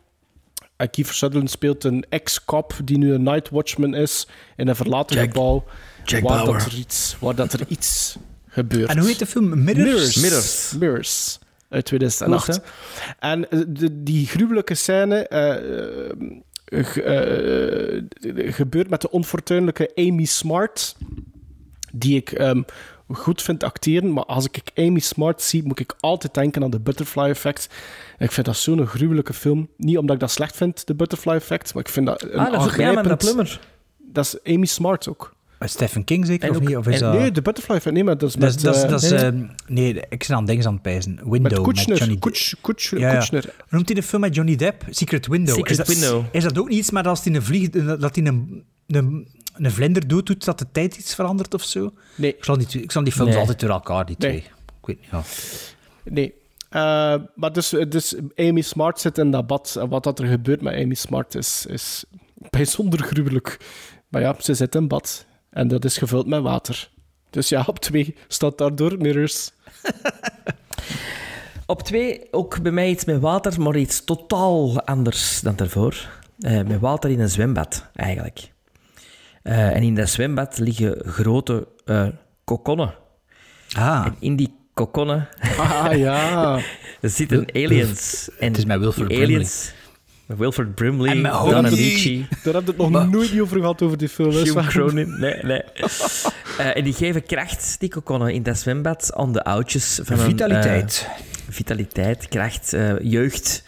[0.77, 5.17] En Kiefer Sutherland speelt een ex-cop die nu een night watchman is in een verlaten
[5.17, 5.65] Jack- gebouw
[6.05, 6.59] Jack waar, Bauer.
[6.59, 8.17] dat er iets, waar dat er iets
[8.49, 8.89] gebeurt.
[8.89, 9.65] En hoe heet de film?
[9.65, 9.87] Mirrors?
[9.87, 10.17] Mirrors.
[10.17, 10.73] Mirrors.
[10.79, 11.39] Mirrors.
[11.69, 12.45] Uit 2008.
[12.45, 12.61] Goed,
[13.19, 20.97] en eh, de, die gruwelijke scène eh, ge- eh, gebeurt met de onfortuinlijke Amy Smart,
[21.93, 22.63] die ik ehm,
[23.15, 24.13] goed vind acteren.
[24.13, 27.69] Maar als ik Amy Smart zie, moet ik altijd denken aan de Butterfly Effect.
[28.19, 29.69] Ik vind dat zo'n gruwelijke film.
[29.77, 32.53] Niet omdat ik dat slecht vind, de Butterfly Effect, maar ik vind dat een Ah,
[32.53, 33.61] dat is ook ja, met dat aangrijpend- plummer.
[34.13, 35.33] Dat is Amy Smart ook.
[35.67, 36.77] Stephen King zeker, of niet?
[36.77, 37.21] Of is en- dat...
[37.21, 37.95] Nee, de Butterfly Effect.
[37.95, 38.55] Nee, maar dat is Dat met...
[38.57, 40.83] is, dat is, eh, dat is, nee, eh, nee, ik zit aan dingen aan het
[40.83, 41.21] pijzen.
[41.31, 41.79] Window, met.
[41.85, 42.21] Johnny Depp.
[42.21, 43.19] Kutsch- Kutsch- Ja, ja.
[43.19, 43.43] Kutcher.
[43.45, 44.83] Hoe noemt hij de film met Johnny Depp?
[44.91, 45.55] Secret Window.
[45.55, 46.25] Secret is, dat, Window.
[46.33, 49.71] is dat ook niet iets met als hij een vlieg, dat hij een, een, een
[49.71, 51.93] vlinder doet, doet dat de tijd iets verandert of zo?
[52.15, 52.37] Nee.
[52.37, 53.39] Ik zal die, ik zal die films Nee.
[53.41, 54.31] altijd door elkaar, die Nee.
[54.31, 54.43] twee.
[54.81, 55.23] Ik weet niet, ja.
[56.13, 56.35] Nee.
[56.69, 59.77] Eh, maar dus, dus Amy Smart zit in dat bad.
[59.81, 62.05] En wat dat er gebeurt met Amy Smart is, is
[62.51, 63.59] bijzonder gruwelijk.
[64.09, 65.27] Maar ja, ze zit in bad.
[65.51, 66.91] En dat is gevuld met water.
[67.31, 69.51] Dus ja, op twee staat daardoor Mirrors.
[71.67, 76.09] Op twee, ook bij mij iets met water, maar iets totaal anders dan daarvoor.
[76.41, 78.53] Eh, met water in een zwembad, eigenlijk.
[79.45, 82.07] Eh, en in dat zwembad liggen grote eh
[82.45, 82.95] kokonnen.
[83.77, 86.59] Ah, En in die kokonnen Ah ja.
[87.01, 88.29] er zitten aliens.
[88.39, 89.73] En Het is met Wilford aliens...
[90.27, 94.31] Met Wilford Brimley, En Daar heb ik het nog nooit over gehad, over die film.
[94.31, 94.69] Hugh.
[94.69, 95.21] Cronin.
[95.21, 95.63] Nee, nee.
[96.59, 100.01] Eh, en die geven kracht, die kokonnen, in dat zwembad aan de oudjes.
[100.03, 101.09] Van een, Vitaliteit.
[101.49, 103.65] vitaliteit, kracht, eh, jeugd.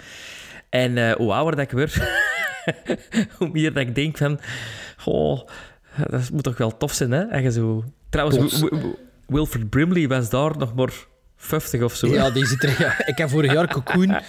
[0.70, 1.94] En eh, hoe ouder dat ik word,
[3.38, 4.40] hoe meer dat ik denk van...
[6.10, 7.50] Dat moet toch wel tof zijn, hè?
[7.50, 7.84] Zo...
[8.08, 8.60] Trouwens, Plots.
[8.60, 8.94] Wi- Wi-
[9.26, 10.92] Wilford Brimley was daar nog maar
[11.36, 12.06] 50 of zo.
[12.06, 12.76] Ja, die zit er.
[12.78, 13.06] Ja.
[13.06, 14.20] Ik heb vorig jaar Cocoon.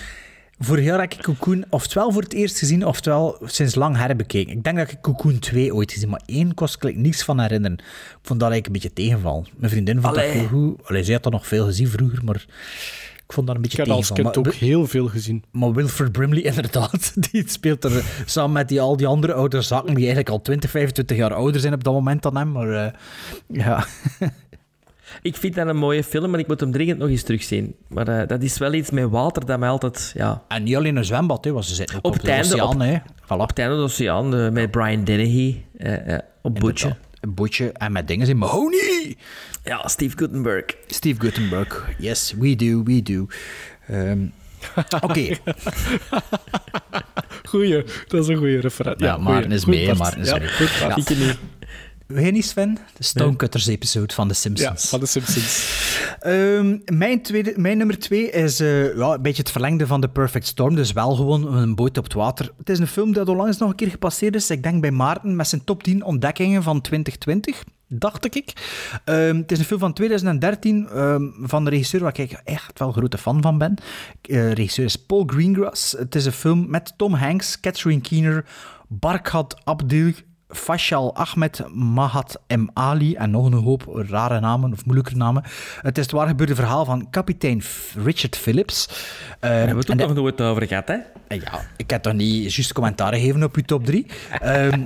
[0.60, 4.54] Vorig jaar heb ik Cocoon oftewel voor het eerst gezien, oftewel sinds lang herbekeken.
[4.58, 7.78] Ik denk dat ik Cocoon 2 ooit gezien, maar één kost ik niks van herinneren.
[7.78, 7.84] Ik
[8.22, 9.46] vond dat eigenlijk een beetje tegenval.
[9.58, 10.28] Mijn vriendin vond Allee.
[10.28, 10.88] dat heel goed.
[10.88, 12.46] Allee, zij had dat nog veel gezien vroeger, maar
[13.28, 14.32] ik vond dat een Ik beetje heb als tegenval.
[14.34, 15.44] kind Maar, ook heel veel gezien.
[15.52, 19.88] maar Wilford Brimley, inderdaad, die speelt er samen met die, al die andere oude zakken,
[19.94, 22.52] die eigenlijk al 20, 25 jaar ouder zijn op dat moment dan hem.
[22.52, 22.92] Maar eh,
[23.48, 23.86] ja,
[25.22, 27.76] Ik vind dat een mooie film, maar ik moet hem dringend nog eens terugzien.
[27.88, 30.12] Maar eh, dat is wel iets met water dat mij altijd...
[30.16, 32.54] Ja, en niet alleen een zwembad, hè, want ze zitten op, Op het de einde,
[32.54, 32.74] oceaan.
[32.76, 32.80] op-
[33.28, 33.34] hè.
[33.36, 36.96] op het einde van de oceaan met Brian Dennehy eh, eh, op Boetje.
[37.22, 39.16] Een bootje en met dingen in Mahoney.
[39.64, 40.66] Ja, Steve Gutenberg.
[40.88, 41.90] Steve Gutenberg.
[41.98, 43.28] Yes, we do, we do.
[43.88, 44.26] Ehm,
[45.02, 45.38] Oké,
[47.44, 49.06] Goeie, dat is een goede referentie.
[49.06, 49.94] Ja, Maarten is mee.
[49.94, 50.48] Maarten is ja, mee.
[50.48, 50.70] Goed.
[50.70, 50.96] Ja.
[50.96, 51.38] Niet.
[52.08, 52.78] Weet niet, Sven?
[52.98, 54.90] De Stonecutters-episode van The Ja, Simpsons.
[54.90, 55.76] van de Simpsons.
[56.20, 60.08] Ehm, mijn, tweede, mijn nummer twee is eh, ja, een beetje het verlengde van The
[60.10, 60.76] Perfect Storm.
[60.76, 62.52] Dus wel gewoon een boot op het water.
[62.58, 64.50] Het is een film dat onlangs nog een keer gepasseerd is.
[64.50, 67.64] Ik denk bij Maarten met zijn top 10 ontdekkingen van 2020.
[67.90, 68.54] Dacht ik.
[69.04, 72.92] Ehm, het is een film van 2013 ehm, van de regisseur waar ik echt wel
[72.92, 73.76] grote fan van ben.
[74.22, 75.92] Eh regisseur is Paul Greengrass.
[75.92, 78.46] Het is een film met Tom Hanks, Catherine Keener,
[78.88, 80.12] Barkhad Abdul,
[80.50, 82.66] Fashal Ahmed Mahat M.
[82.74, 85.44] Ali en nog een hoop rare namen of moeilijke namen.
[85.82, 87.64] Het is het waar gebeurde verhaal van kapitein
[88.04, 88.88] Richard Phillips.
[89.40, 90.96] Daar hebben we het de- nog nooit over gehad, hè?
[91.28, 94.06] Eh, Ja, ik heb toch niet juist commentaar gegeven op uw top 3.
[94.42, 94.82] Ehm,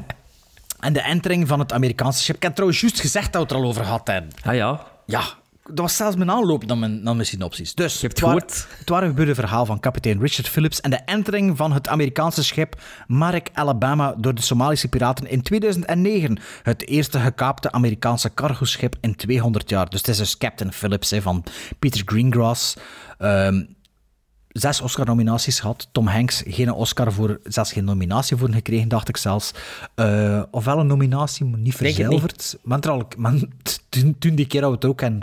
[0.79, 2.35] en de entering van het Amerikaanse schip.
[2.35, 4.31] Ik heb trouwens juist gezegd dat we het er al over gehad hebben.
[4.45, 4.81] Ah ja.
[5.05, 5.23] Ja,
[5.63, 7.73] dat was zelfs mijn aanloop naar mijn, naar mijn synopsis.
[7.73, 8.35] Dus, hebt het waar-.
[8.77, 12.81] Het waar gebeurde verhaal van kapitein Richard Phillips en de entering van het Amerikaanse schip
[13.07, 16.39] Marek Alabama door de Somalische piraten in 2009.
[16.63, 19.89] Het eerste gekaapte Amerikaanse cargoschip in 200 jaar.
[19.89, 21.43] Dus het is dus Captain Phillips hè, van
[21.79, 22.77] Peter Greengrass.
[23.17, 23.63] Ehm,
[24.47, 25.87] zes Oscar-nominaties gehad.
[25.91, 29.51] Tom Hanks geen Oscar voor, zelfs geen nominatie voor gekregen, dacht ik zelfs.
[29.95, 32.57] Eh, ofwel een nominatie, maar niet verzilverd.
[32.63, 33.07] Maar, al-
[33.89, 35.19] toen, toen die keer hadden we het ook en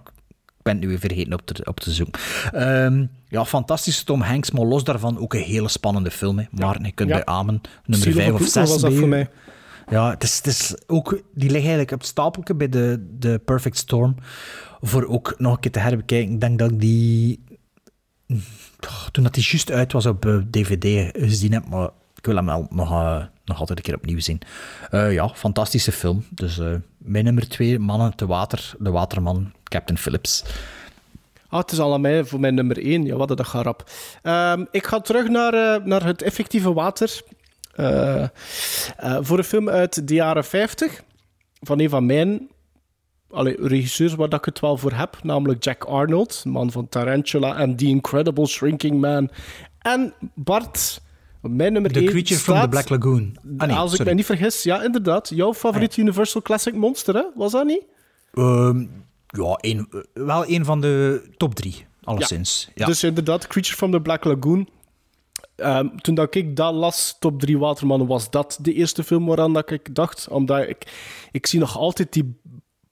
[0.69, 2.21] ben het nu weer vergeten op te, op te zoeken.
[2.53, 6.39] Ehm, ja, fantastische Tom Hanks, maar los daarvan ook een hele spannende film.
[6.39, 6.45] Hè.
[6.51, 9.09] Maar je kunt Amen nummer Seal of 5 of Approval 6 was dat bij voor
[9.09, 9.11] u.
[9.11, 9.29] mij.
[9.91, 13.41] Ja, het is, het is ook, die liggen eigenlijk op het stapeltje bij de, de
[13.45, 14.15] Perfect Storm.
[14.81, 16.33] Voor ook nog een keer te herbekijken.
[16.33, 17.45] Ik denk dat ik die...
[18.81, 21.89] Oh, toen dat die juist uit was op eh, DVD gezien heb, maar
[22.19, 24.41] ik wil hem wel nog, eh, nog altijd een keer opnieuw zien.
[24.91, 26.25] Eh, ja, fantastische film.
[26.31, 30.45] Dus eh, mijn nummer twee, Mannen te Water, De Waterman, Captain Phillips.
[31.49, 33.05] Ah, het is al aan mij voor mijn nummer 1.
[33.05, 33.91] Ja, wat een dag rap.
[34.23, 37.21] Ehm, ik ga terug naar, eh, naar het effectieve water.
[37.75, 38.29] Eh, eh,
[39.21, 41.03] voor een film uit de jaren 50.
[41.61, 42.49] Van een van mijn
[43.31, 45.19] allee, regisseurs waar dat ik het wel voor heb.
[45.23, 49.31] Namelijk Jack Arnold, man van Tarantula en The Incredible Shrinking Man.
[49.79, 51.01] En Bart,
[51.41, 53.37] mijn nummer The 1 Creature from the Black Lagoon.
[53.57, 55.29] Ah, nee, als ik me niet vergis, ja, inderdaad.
[55.29, 57.25] Jouw favoriete Universal Classic Monster, hè?
[57.35, 57.83] Was dat niet?
[58.33, 58.85] Ehm,
[59.29, 62.69] ja, een, wel een van de top drie, alleszins.
[62.75, 62.87] Ja.
[62.87, 64.69] Dus inderdaad, Creature from the Black Lagoon.
[65.57, 69.53] Ehm, toen dat ik dat las, top 3 Watermannen, was dat de eerste film waaraan
[69.53, 70.29] dat ik dacht.
[70.29, 70.93] Omdat ik,
[71.33, 72.41] ik zie nog altijd die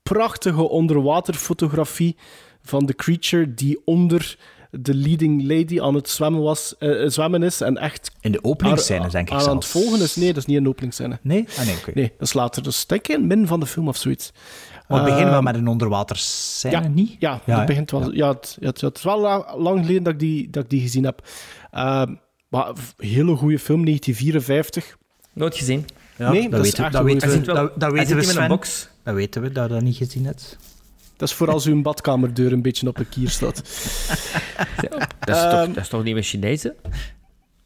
[0.03, 2.17] prachtige onderwaterfotografie
[2.63, 4.39] van de creature die onder
[4.71, 7.61] de leading lady aan het zwemmen, was, eh, eh, zwemmen is.
[7.61, 9.87] En echt In de openingsscène, denk ik aan, aan het zelfs.
[9.87, 10.17] volgen is.
[10.17, 11.19] Nee, dat is niet een openingsscène.
[11.23, 11.47] Nee?
[11.59, 11.77] Ah, nee.
[11.95, 12.63] Nee, dat is later.
[12.63, 14.33] Dus denk ik een min van de film of zoiets.
[14.89, 17.17] Maar het begint wel Ehm, met een onderwaterscène, ja, niet?
[17.19, 18.15] Ja, Ja, het begint wel.
[18.15, 18.29] Ja.
[18.29, 21.05] het, het, het is wel la- lang geleden dat ik die, dat ik die gezien
[21.05, 21.29] heb.
[21.71, 22.15] Ehm,
[22.49, 22.75] maar een
[23.09, 24.97] hele goede film, 1954.
[25.33, 25.87] Nooit gezien.
[26.17, 28.89] Ja, nee, dat, is weten, dat, een weten, we, dat, dat weten we, een box.
[29.03, 30.57] Dat weten we, dat je dat niet gezien hebt.
[31.17, 33.57] Dat is voor als uw badkamerdeur een beetje op een kier staat.
[35.21, 36.75] Dat is, toch, Ehm, dat is toch niet met Chinezen?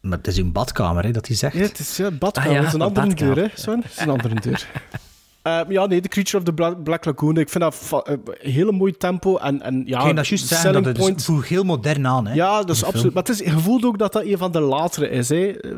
[0.01, 1.55] Maar het is uw badkamer, hè, dat hij zegt.
[1.57, 2.49] Ja, het is ja, badkamer.
[2.51, 3.35] Ah, ja, dat is een een andere badkamer.
[3.35, 3.81] deur, hè, Sven?
[3.83, 4.67] Het is een andere deur.
[5.43, 7.37] Ehm, ja, nee, The Creature of the Bla- Black Lagoon.
[7.37, 9.37] Ik vind dat fa- eh, een hele mooi tempo.
[9.37, 12.27] En, en ja, ging dat juist zeggen, dat het point- dus voelt heel modern aan.
[12.27, 13.01] Hè, Ja, dat is absoluut.
[13.01, 13.13] film.
[13.15, 15.29] Maar het is, je voelt ook dat dat een van de latere is.
[15.29, 15.37] Hè.
[15.51, 15.71] Eh,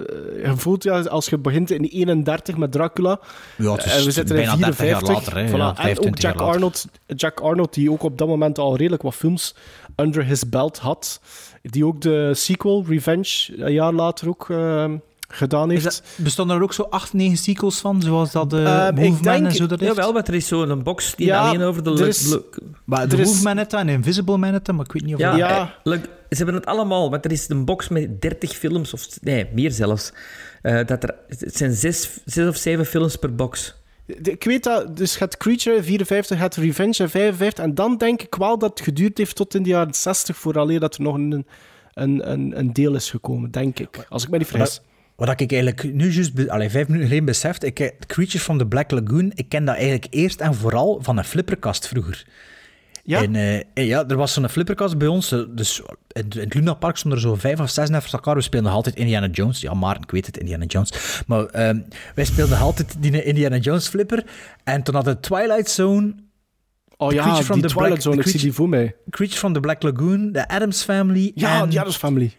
[0.50, 3.20] Je voelt ja, als je begint in 31 met Dracula.
[3.56, 5.34] Ja, het is en we zitten in bijna 30 jaar 54.
[5.34, 5.48] later, hè.
[5.48, 5.60] Voilà.
[5.60, 6.48] Ja, en 25 ook Jack jaar.
[6.54, 9.54] Arnold, Jack Arnold, die ook op dat moment al redelijk wat films
[9.96, 11.20] under his belt had.
[11.62, 14.84] Die ook de sequel, Revenge, een jaar later ook eh,
[15.34, 16.02] gedaan Is heeft.
[16.16, 19.22] dat, bestonden er ook zo acht, negen sequels van, zoals dat de Ehm, ik Movement
[19.24, 19.94] denk- en zo dat heeft?
[19.94, 21.90] Jawel, maar er is zo'n box die Ja, alleen over de...
[21.90, 22.36] er is-
[22.84, 25.20] Maar de er is- Movement het en Invisible Man het, maar ik weet niet of
[25.20, 25.60] Ja, dat- Ja.
[25.60, 26.04] eh, leuk.
[26.04, 29.70] ze hebben het allemaal, maar er is een box met 30 films, of nee, meer
[29.70, 30.12] zelfs.
[30.62, 33.74] Eh, dat er, het zijn zes, zes of zeven films per box.
[34.22, 37.64] Ik weet dat, dus het Creature 54, het Revenge in 55.
[37.64, 40.80] En dan denk ik wel dat het geduurd heeft tot in de jaren 60 vooraleer
[40.80, 41.46] dat er nog een,
[41.94, 44.06] een, een, een deel is gekomen, denk ik.
[44.08, 44.80] Als ik me niet vergis.
[45.26, 48.66] Wat ik eigenlijk nu juist, allee, vijf minuten geleden besefte, ik, eh, Creature from the
[48.66, 52.26] Black Lagoon, ik ken dat eigenlijk eerst en vooral van een flipperkast vroeger.
[53.04, 53.22] Ja?
[53.22, 55.82] En, eh, en ja, er was zo'n flipperkast bij ons, eh, dus
[56.12, 58.34] in, het Luna Park stonden er zo vijf of zes naast elkaar.
[58.34, 59.60] We speelden nog altijd Indiana Jones.
[59.60, 61.22] Ja, Maarten, ik weet het, Indiana Jones.
[61.26, 61.80] Maar ehm,
[62.14, 64.24] wij speelden altijd die Indiana Jones flipper.
[64.64, 66.14] En toen had de Twilight Zone...
[66.96, 68.94] Oh The ja, die the Twilight Black- Zone, ik zie die voor mij.
[69.10, 72.32] Creature from the Black Lagoon, de Adams Family Ja, en, die Addams Family.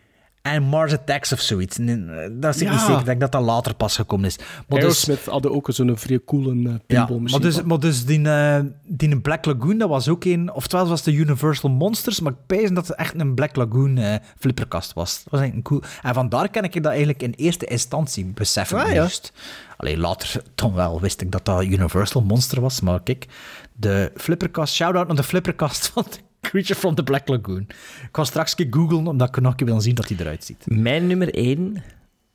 [0.43, 1.77] En Mars Attacks of zoiets.
[1.77, 2.05] Nee,
[2.39, 2.73] Dat is ik Ja.
[2.73, 4.37] niet zeker, ik denk dat dat later pas gekomen is.
[4.37, 7.39] Maar dus, Aerosmith hadden ook zo'n vrij coole uh, ja, pinball maar machine.
[7.41, 10.53] dus, maar dus die, eh, die Black Lagoon, dat was ook een...
[10.53, 14.15] Oftewel was de Universal Monsters, maar ik pijs dat het echt een Black Lagoon eh,
[14.37, 15.23] flipperkast was.
[15.23, 15.91] Dat was eigenlijk een cool...
[16.01, 18.79] En vandaar ken ik dat eigenlijk in eerste instantie beseffen.
[18.79, 18.93] Ah, ja.
[18.93, 19.31] juist.
[19.77, 22.81] Alleen later, toch wel, wist ik dat dat Universal Monster was.
[22.81, 23.25] Maar kijk,
[23.73, 24.73] de flipperkast...
[24.73, 26.05] Shout-out naar de flipperkast van
[26.43, 27.65] Creature from the Black Lagoon.
[28.01, 30.17] Ik ga straks een keer googlen, omdat ik nog een keer wil zien dat hij
[30.19, 30.65] eruit ziet.
[30.67, 31.83] Mijn nummer 1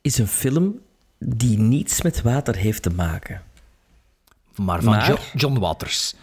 [0.01, 0.81] is een film
[1.19, 3.43] die niets met water heeft te maken.
[4.57, 6.15] Maar van Maar- Jo- John Waters.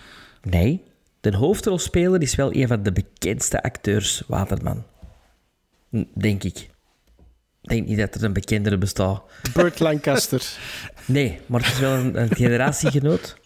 [0.43, 0.83] Nee,
[1.19, 4.83] de hoofdrolspeler is wel een van de bekendste acteurs Waterman.
[6.13, 6.57] Denk ik.
[7.61, 9.23] Ik denk niet dat er een bekendere bestaat.
[9.53, 10.57] Burt Lancaster.
[11.05, 13.37] Nee, maar het is wel een, een generatiegenoot.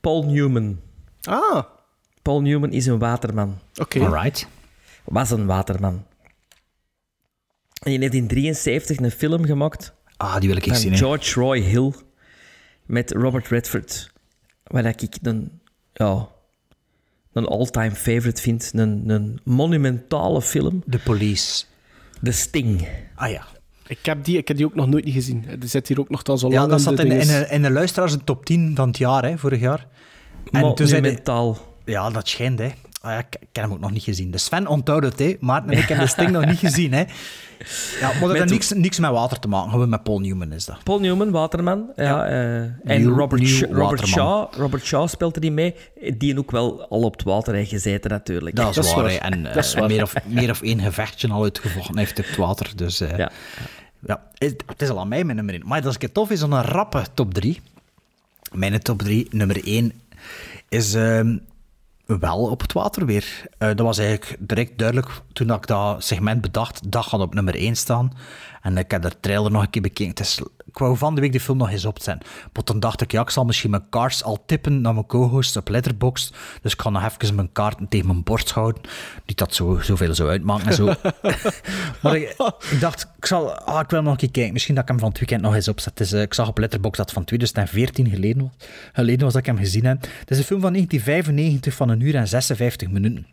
[0.00, 0.80] Paul Newman.
[1.22, 1.64] Ah.
[2.22, 3.58] Paul Newman is een waterman.
[3.76, 4.00] Oké.
[4.00, 4.46] Alright.
[5.04, 6.04] Was een waterman.
[7.82, 9.92] En in 73 een film gemaakt.
[10.16, 10.92] Ah, die wil ik eens van zien.
[10.92, 10.98] hè.
[10.98, 11.92] George Roy Hill
[12.86, 14.10] met Robert Redford.
[14.64, 15.60] Waar dat ik een,
[15.92, 16.28] ja,
[17.32, 18.70] een all-time favorite vind.
[18.74, 20.82] Een, een monumentale film.
[20.90, 21.64] The Police.
[22.22, 22.88] The Sting.
[23.14, 23.46] Ah ja.
[23.86, 25.44] Ik heb, die, ik heb die ook nog nooit niet gezien.
[25.58, 27.30] Die zit hier ook nog al zo Ja, lang dat in zat de in, in,
[27.30, 29.86] een- in de luisteraars een top 10 van het jaar, hè, vorig jaar.
[30.50, 31.00] En toen de-.
[31.88, 32.68] Ja, dat schijnt, hè.
[33.00, 34.30] Ah, ja, ik, ik heb hem ook nog niet gezien.
[34.30, 35.36] Dus Sven onthoudt het, hè.
[35.40, 37.04] Maarten en ik hebben de Sting nog niet gezien, hè.
[38.00, 39.70] Ja, maar dat heeft niks, niks met water te maken.
[39.70, 40.82] Gewoon met Paul Newman is dat.
[40.84, 41.90] Paul Newman, Waterman.
[41.96, 44.06] Ja, eh, en Robert, Sh- Robert, Waterman.
[44.08, 45.74] Shaw, Robert Shaw speelt erin mee.
[46.16, 48.56] Die ook wel al op het water heeft gezeten, natuurlijk.
[48.56, 49.10] Dat is, waar.
[49.10, 52.36] En Dat is eh, meer, of, meer of één gevechtje al uitgevochten heeft op het
[52.36, 52.72] water.
[52.76, 53.30] Dus eh, Ja.
[54.06, 54.22] ja.
[54.34, 55.62] Het, het is al aan mij mijn nummer 1.
[55.66, 57.60] Maar dat is het tof is, een rappe top 3.
[58.52, 59.92] Mijn top 3, nummer 1,
[60.68, 61.36] is ehm,
[62.16, 63.46] wel op het water weer.
[63.58, 66.92] Eh, dat was eigenlijk direct duidelijk toen ik dat segment bedacht.
[66.92, 68.12] Dat gaat op nummer 1 staan.
[68.62, 70.26] En ik heb de trailer nog een keer bekeken.
[70.78, 72.28] Ik wou van de week de film nog eens opzetten.
[72.52, 75.56] Maar toen dacht ik, ja, ik zal misschien mijn cards al tippen naar mijn co-host
[75.56, 76.34] op Letterboxd.
[76.62, 78.82] Dus ik ga nog even mijn kaarten tegen mijn borst houden.
[79.26, 80.84] Niet dat zo, zoveel zou uitmaken en zo.
[82.02, 82.34] maar ik,
[82.70, 84.52] ik dacht, ik, zal, ah, ik wil nog een keer kijken.
[84.52, 85.96] Misschien dat ik hem van het weekend nog eens opzet.
[85.96, 88.68] Dus, eh, ik zag op Letterboxd dat het van 2014 geleden was.
[88.92, 90.00] Geleden was dat ik hem gezien heb.
[90.00, 93.26] Het is een film van 1995 van een uur en 56 minuten.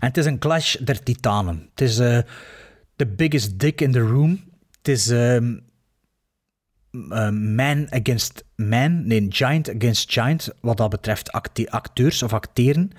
[0.00, 1.68] En het is een clash der titanen.
[1.70, 2.18] Het is eh
[2.96, 4.40] the biggest dick in the room.
[4.78, 5.54] Het is ehm,
[7.10, 9.06] eh, man against man.
[9.06, 10.48] Nee, giant against giant.
[10.60, 12.90] Wat dat betreft acte- acteurs of acteren.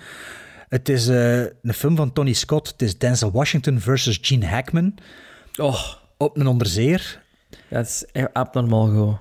[0.70, 2.68] Het is eh, een film van Tony Scott.
[2.68, 4.94] Het is Denzel Washington versus Gene Hackman.
[5.60, 5.84] Oh,
[6.18, 7.22] Op een onderzeer.
[7.70, 9.20] dat is echt abnormaal gewoon.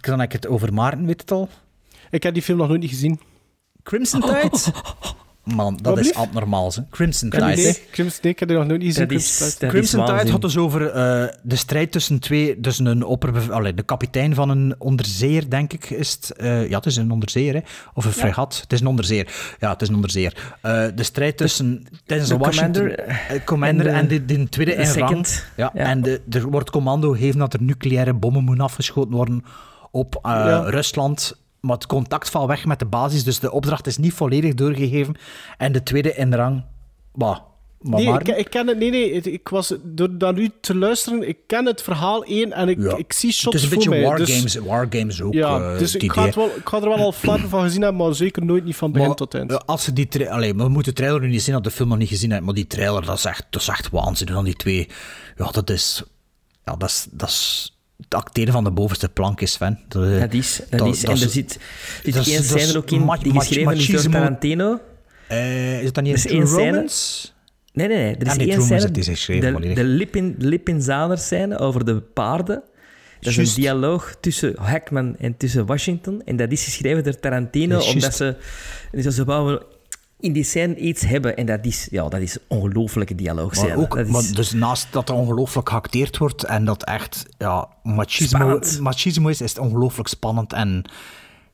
[0.00, 1.48] Kan ik het over Maarten, weet het al?
[2.10, 3.20] Ik heb die film nog nooit niet gezien.
[3.82, 4.50] Crimson Tide?
[5.44, 6.80] Man, dat Wat is abnormaal, hè.
[6.90, 9.66] Crimson Tide, Nee, Crimson, nee, ik heb die nog nooit is- Crimson Tide.
[9.66, 13.82] Crimson Tide gaat dus over eh, de strijd tussen twee, tussen een opper, allee, de
[13.82, 16.30] kapitein van een onderzeeër, denk ik, is het.
[16.36, 17.60] Eh, ja, het is een onderzeeër, hè?
[17.94, 18.58] of een fregat.
[18.60, 19.54] Het is een onderzeeër.
[19.60, 20.54] Ja, het is een onderzeeër.
[20.60, 24.70] Eh, de strijd tussen Denzel de Washington, commander, commander en en de- de, de tweede
[24.76, 25.26] de in rang.
[25.56, 25.84] Ja, Ja.
[25.84, 29.44] En de, er wordt commando gegeven dat er nucleaire bommen moeten afgeschoten worden
[29.90, 30.58] op eh, Ja.
[30.58, 31.42] Rusland.
[31.64, 35.14] Maar het contact valt weg met de basis, dus de opdracht is niet volledig doorgegeven.
[35.58, 36.64] En de tweede in rang,
[37.14, 37.38] bah,
[37.80, 38.78] maar Nee, ik, ik ken het.
[38.78, 39.14] Nee, nee.
[39.14, 41.28] het- Ik was door naar u te luisteren.
[41.28, 42.96] Ik ken het verhaal één en ik, Ja.
[42.96, 44.02] ik zie Het shots is een voor beetje mij.
[44.02, 45.32] wargames, dus, wargames ook.
[45.34, 47.62] ja, eh, dus het ik ga, het wel, ik ga er wel al flappen van
[47.62, 49.66] gezien hebben, maar zeker nooit niet van begin Maar, tot eind.
[49.66, 51.98] Als ze die Allee, we moeten de trailer nu niet zien, dat de film nog
[51.98, 54.34] niet gezien hebt, maar die trailer, dat is echt, dat is echt waanzinnig.
[54.34, 54.88] Dan die twee,
[55.36, 56.02] ja, dat is...
[56.64, 57.06] Ja, dat is...
[57.10, 59.80] Dat is het acteren van de bovenste plank is, Sven.
[59.88, 60.60] Dat, eh, Dat is.
[60.70, 61.04] Dat, is.
[61.04, 61.58] En er zit,
[62.02, 64.10] zit dat is- ook in die geschreven is door.
[64.10, 64.80] Tarantino.
[65.28, 67.28] eh, is het dan niet scène- Romance?
[67.72, 68.16] Nee, nee, nee.
[68.16, 72.62] Er is één scène, is geschreven de, de Lipin, Lipinzaner scène over de paarden.
[73.20, 76.22] Dat is een dialoog tussen Hackman en tussen Washington.
[76.24, 78.36] En dat is geschreven door Tarantino, omdat ze,
[79.10, 79.62] ze wouden
[80.24, 81.36] in die scène iets hebben.
[81.36, 83.56] En dat is, ja, dat is ongelooflijke dialoog.
[83.56, 87.26] Maar ook, dat is, maar dus naast dat er ongelooflijk geacteerd wordt en dat echt
[87.38, 90.52] ja, machismo, machismo is, is het ongelooflijk spannend.
[90.52, 90.84] En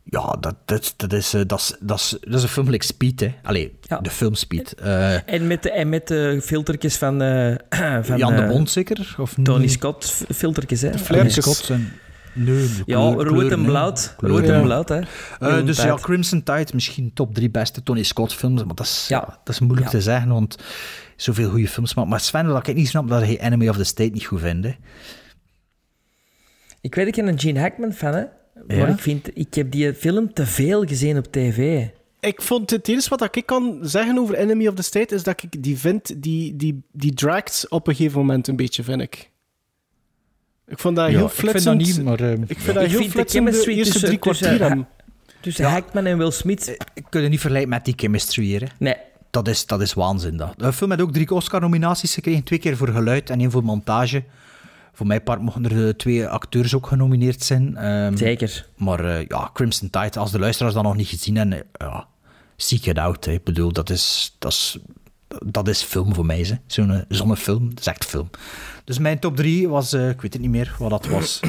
[0.05, 2.85] ja, dat, dat, dat, is, eh, dat, is, dat, is, dat is een film like
[2.85, 3.35] Speed, hè.
[3.43, 4.75] Allee, de film Speed.
[4.75, 7.55] En met de, en met de filtertjes van, eh,
[8.03, 9.15] van Jan de eh, Bond zeker?
[9.19, 9.67] Of Tony?
[9.67, 10.99] Scott filtertjes, hè?
[10.99, 11.45] Flairtjes.
[11.45, 11.93] Scott en...
[12.45, 13.65] Nee, Ja, kleur- rood en hè.
[13.65, 13.93] blauw.
[14.17, 14.41] Kleuren.
[14.41, 14.63] Rood en Ja.
[14.63, 15.01] blauw, hè?
[15.59, 15.95] Eh, dus ja.
[15.95, 19.25] Crimson Tide, misschien top drie beste Tony Scott films, maar dat is, Ja.
[19.29, 19.39] ja.
[19.45, 19.93] dat is moeilijk Ja.
[19.93, 20.57] te zeggen, want
[21.17, 22.09] zoveel goede films maakt.
[22.09, 24.67] Maar Sven, wat ik niet snap, dat hij Enemy of the State niet goed vindt.
[24.67, 24.75] hè.
[26.81, 28.25] Ik weet, ik ben een Gene Hackman fan, hè?
[28.67, 28.87] Maar Ja?
[28.87, 31.87] ik vind, ik heb die film te veel gezien op tv.
[32.21, 35.43] Ik vond het enige wat ik kan zeggen over Enemy of the State is dat
[35.43, 39.31] ik die vind, die, die, die draagt op een gegeven moment een beetje, vind ik.
[40.71, 41.97] Ik vond dat Ja, heel ik vind dat flitsend.
[41.97, 42.73] niet, maar, ehm, ik vind ja.
[42.73, 44.87] dat Ik heel vind de flitsend de chemistry eerste tussen- drie kwartier.
[45.41, 45.71] Tussen Ja.
[45.71, 46.69] Hackman en Will Smith.
[46.95, 48.61] Ik kan het niet vergelijken met die chemistry hier.
[48.61, 48.67] Hè.
[48.79, 48.95] Nee.
[49.31, 50.37] Dat is, dat is waanzin.
[50.37, 50.55] Dat.
[50.57, 52.43] De film heeft ook drie Oscar-nominaties gekregen.
[52.43, 54.23] Twee keer voor geluid en één voor montage.
[54.93, 57.77] Voor mijn part mogen er eh, twee acteurs ook genomineerd zijn.
[57.77, 58.67] Ehm, Zeker.
[58.77, 62.07] Maar eh, ja, Crimson Tide, als de luisteraars dat nog niet gezien hebben, eh, ja,
[62.57, 63.25] seek it out.
[63.25, 63.33] Hè.
[63.33, 64.79] Ik bedoel, dat is, dat is,
[65.47, 66.61] dat is film voor mij.
[66.67, 68.31] Zo'n eh, zonnefilm, dat is echt film.
[68.85, 71.41] Dus mijn top drie was, eh, ik weet het niet meer wat dat was.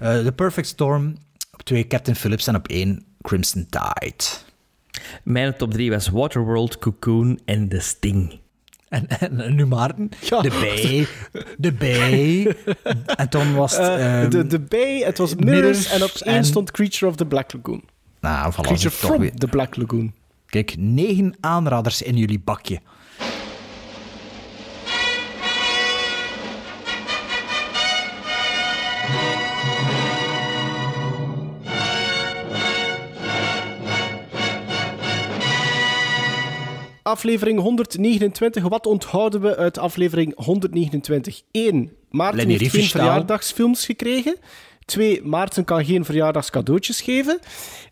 [0.00, 1.16] Eh, The Perfect Storm,
[1.52, 4.24] op twee Captain Phillips en op één Crimson Tide.
[5.22, 8.38] Mijn top 3 was Waterworld, Cocoon en The Sting.
[8.88, 10.08] En, en, en nu Maarten.
[10.20, 11.06] De bij.
[11.58, 12.56] De bij.
[13.16, 13.86] En toen was het...
[13.88, 17.06] Eh, ehm, de, de bij, het was Mirrors, Mirrors en op één en- stond Creature
[17.10, 17.82] of the Black Lagoon.
[18.20, 19.34] Nou, voilà, Creature from weer.
[19.34, 20.12] the Black Lagoon.
[20.46, 22.80] Kijk, negen aanraders in jullie bakje.
[37.10, 38.68] Aflevering 129.
[38.68, 41.42] Wat onthouden we uit aflevering 129?
[41.50, 41.92] 1.
[42.10, 44.36] Maarten Lenny heeft geen verjaardagsfilms gekregen.
[44.90, 45.20] 2.
[45.24, 47.38] Maarten kan geen verjaardagscadeautjes geven.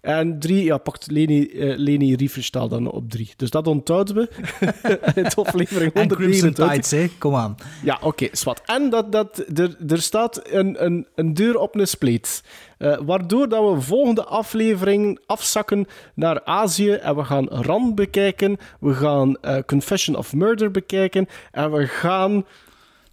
[0.01, 0.65] En 3.
[0.65, 3.31] Ja, pakt Leni, eh, Leni Riefenstahl dan op 3.
[3.37, 4.29] Dus dat onthouden we
[5.15, 6.71] uit aflevering En Crimson 129.
[6.71, 7.19] Tides, hè.
[7.19, 7.57] Kom aan.
[7.83, 8.61] Ja, oké, zwart.
[8.65, 12.43] En dat, dat, er, er staat een, een, een deur op een spleet.
[12.79, 16.91] Eh, waardoor dat we volgende aflevering afzakken naar Azië.
[16.91, 18.57] En we gaan Ran bekijken.
[18.81, 21.27] We gaan eh, Confession of Murder bekijken.
[21.51, 22.45] En we gaan...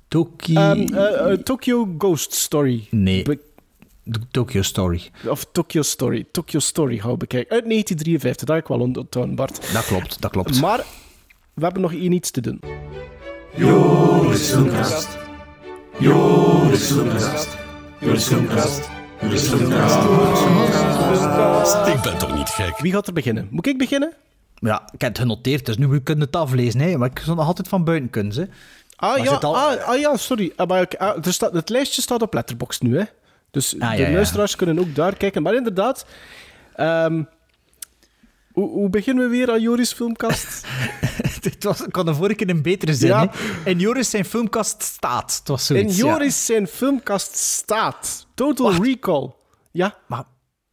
[0.08, 0.56] Toki...
[0.56, 2.88] ehm, eh, eh, Tokyo Ghost Story.
[2.90, 3.24] Nee.
[3.24, 3.40] Be-
[4.08, 5.10] De Tokyo Story.
[5.28, 6.26] of Tokyo Story.
[6.32, 7.52] Tokyo Story gaan we bekijken.
[7.52, 9.74] Uit 1953, dat heb ik wel onthouden, Bart.
[9.74, 10.62] Dat klopt, dat klopt.
[10.62, 10.84] Maar
[11.54, 12.60] we hebben nog één iets te doen.
[13.56, 15.18] Joris Filmkast.
[16.00, 17.58] Joris Filmkast.
[18.00, 18.90] Joris Filmkast.
[19.22, 19.98] Joris Filmkast.
[21.88, 22.78] Ik ben toch niet gek?
[22.78, 23.48] Wie gaat er beginnen?
[23.52, 24.14] Moet ik beginnen?
[24.56, 26.80] Ja, ik heb het genoteerd, dus nu kunnen het aflezen.
[26.80, 26.98] Hè.
[26.98, 28.36] Maar ik zou nog altijd van buiten kunnen.
[28.36, 28.44] Hè.
[28.96, 30.54] Ah, Maar ja, al- ah, ah ja, sorry.
[30.56, 33.04] Ah, maar ah, er staat, het lijstje staat op Letterboxd nu, hè.
[33.56, 35.42] Dus Ah, de ja, luisteraars kunnen ook daar kijken.
[35.42, 36.06] Maar inderdaad,
[36.76, 37.24] ehm,
[38.54, 40.68] hoe, hoe beginnen we weer aan Joris Filmkast?
[41.42, 43.08] Het was, ik had de vorige keer een betere zin.
[43.08, 43.32] Ja.
[43.66, 45.36] In Joris zijn filmkast staat.
[45.40, 46.06] Het was In zoiets, ja.
[46.06, 48.28] Joris zijn filmkast staat.
[48.34, 49.32] Total Recall.
[49.72, 49.96] Ja.
[50.08, 50.24] Maar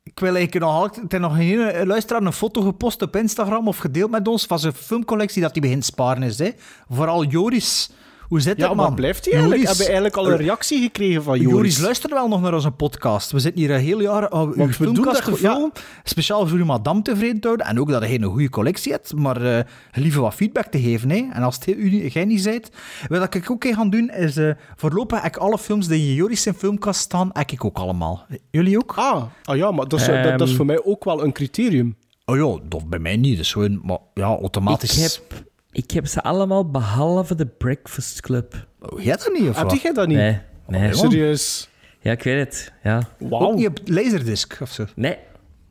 [0.03, 1.13] ik wil eigenlijk nog altijd...
[1.13, 4.59] Er is nog geen luisteraar een foto gepost op Instagram of gedeeld met ons van
[4.59, 6.39] zijn filmcollectie dat hij begint sparen is.
[6.39, 6.51] Hè.
[6.89, 7.91] Vooral Joris.
[8.33, 8.95] Hoe zit Ja, dat, maar man?
[8.95, 9.63] blijft hij eigenlijk?
[9.63, 11.53] Joris- Hebben we eigenlijk al een reactie gekregen van Joris?
[11.55, 13.31] Joris luistert wel nog naar onze podcast.
[13.33, 15.81] We zitten hier een heel jaar uh, uw we doen dat.
[16.05, 17.67] Speciaal voor uw madame tevreden te houden.
[17.67, 19.15] En ook dat hij een goede collectie hebt.
[19.15, 21.11] Maar eh liever wat feedback te geven.
[21.11, 21.25] Hè.
[21.33, 22.71] En als het u, jij niet bent...
[23.09, 24.37] Wat ik ook ga doen, is...
[24.37, 27.79] eh, voorlopig heb ik alle films die in Joris zijn filmkast staan, heb ik ook
[27.79, 28.27] allemaal.
[28.51, 28.93] Jullie ook?
[28.97, 30.57] Ah, ah ja, maar dat is, dat, dat is Ehm.
[30.57, 31.97] voor mij ook wel een criterium.
[32.25, 33.37] Oh ja, dat bij mij niet.
[33.37, 33.81] Dat is gewoon...
[33.83, 34.97] Maar ja, automatisch...
[34.97, 38.67] Ik heb, ik heb ze allemaal behalve de Breakfast Club.
[38.81, 40.17] Oh, jij dat niet, of Heb jij dat niet?
[40.17, 40.89] Nee, nee.
[40.89, 41.69] Oh, Serieus?
[42.01, 42.73] Ja, ik weet het.
[42.83, 43.09] Ja.
[43.31, 44.85] Ook niet op Laserdisc of zo?
[44.95, 45.17] Nee.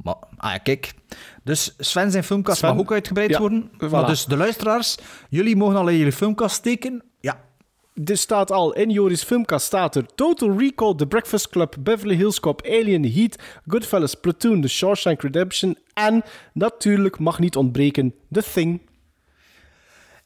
[0.04, 0.94] Maar, ah ja, kijk.
[1.44, 2.70] Dus Sven zijn filmkast Sven?
[2.70, 3.70] mag ook uitgebreid Ja, worden.
[3.74, 3.90] voilà.
[3.90, 4.98] Maar dus de luisteraars,
[5.30, 7.04] jullie mogen al in jullie filmkast steken.
[7.20, 7.40] Ja,
[8.06, 12.40] Er staat al in Joris Filmkast staat er Total Recall, The Breakfast Club, Beverly Hills
[12.40, 13.36] Cop, Alien, Heat,
[13.68, 16.24] Goodfellas, Platoon, The Shawshank Redemption en
[16.54, 18.82] natuurlijk mag niet ontbreken The Thing.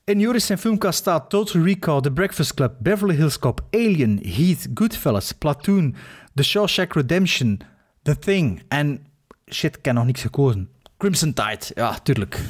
[0.05, 4.67] In Joris zijn filmkast staat Total Recall, The Breakfast Club, Beverly Hills Cop, Alien, Heat,
[4.73, 5.95] Goodfellas, Platoon,
[6.35, 7.59] The Shawshank Redemption,
[8.03, 9.05] The Thing en...
[9.51, 10.69] Shit, ik heb nog niks gekozen.
[10.97, 12.39] Crimson Tide, ja, tuurlijk.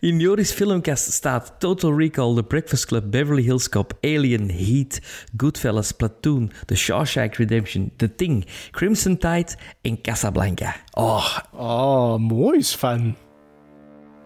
[0.00, 5.00] In Joris Filmcast staat Total Recall, The Breakfast Club, Beverly Hills Cop, Alien, Heat,
[5.36, 10.74] Goodfellas, Platoon, The Shawshank Redemption, The Thing, Crimson Tide en Casablanca.
[10.94, 13.16] Oh, Oh, mooi Sven.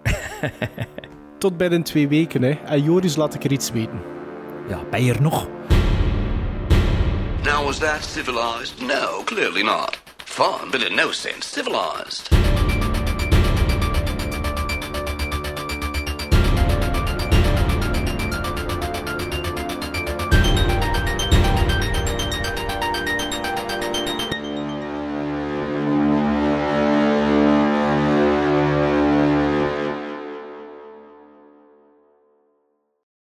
[1.39, 2.59] Tot binnen twee weken, hè.
[2.65, 4.01] En Joris laat ik er iets weten.
[4.69, 5.49] ja, ben je er nog?
[7.45, 8.81] Now, was that civilized?
[8.81, 9.99] No, clearly not.
[10.25, 12.29] Fun, but in no sense civilized.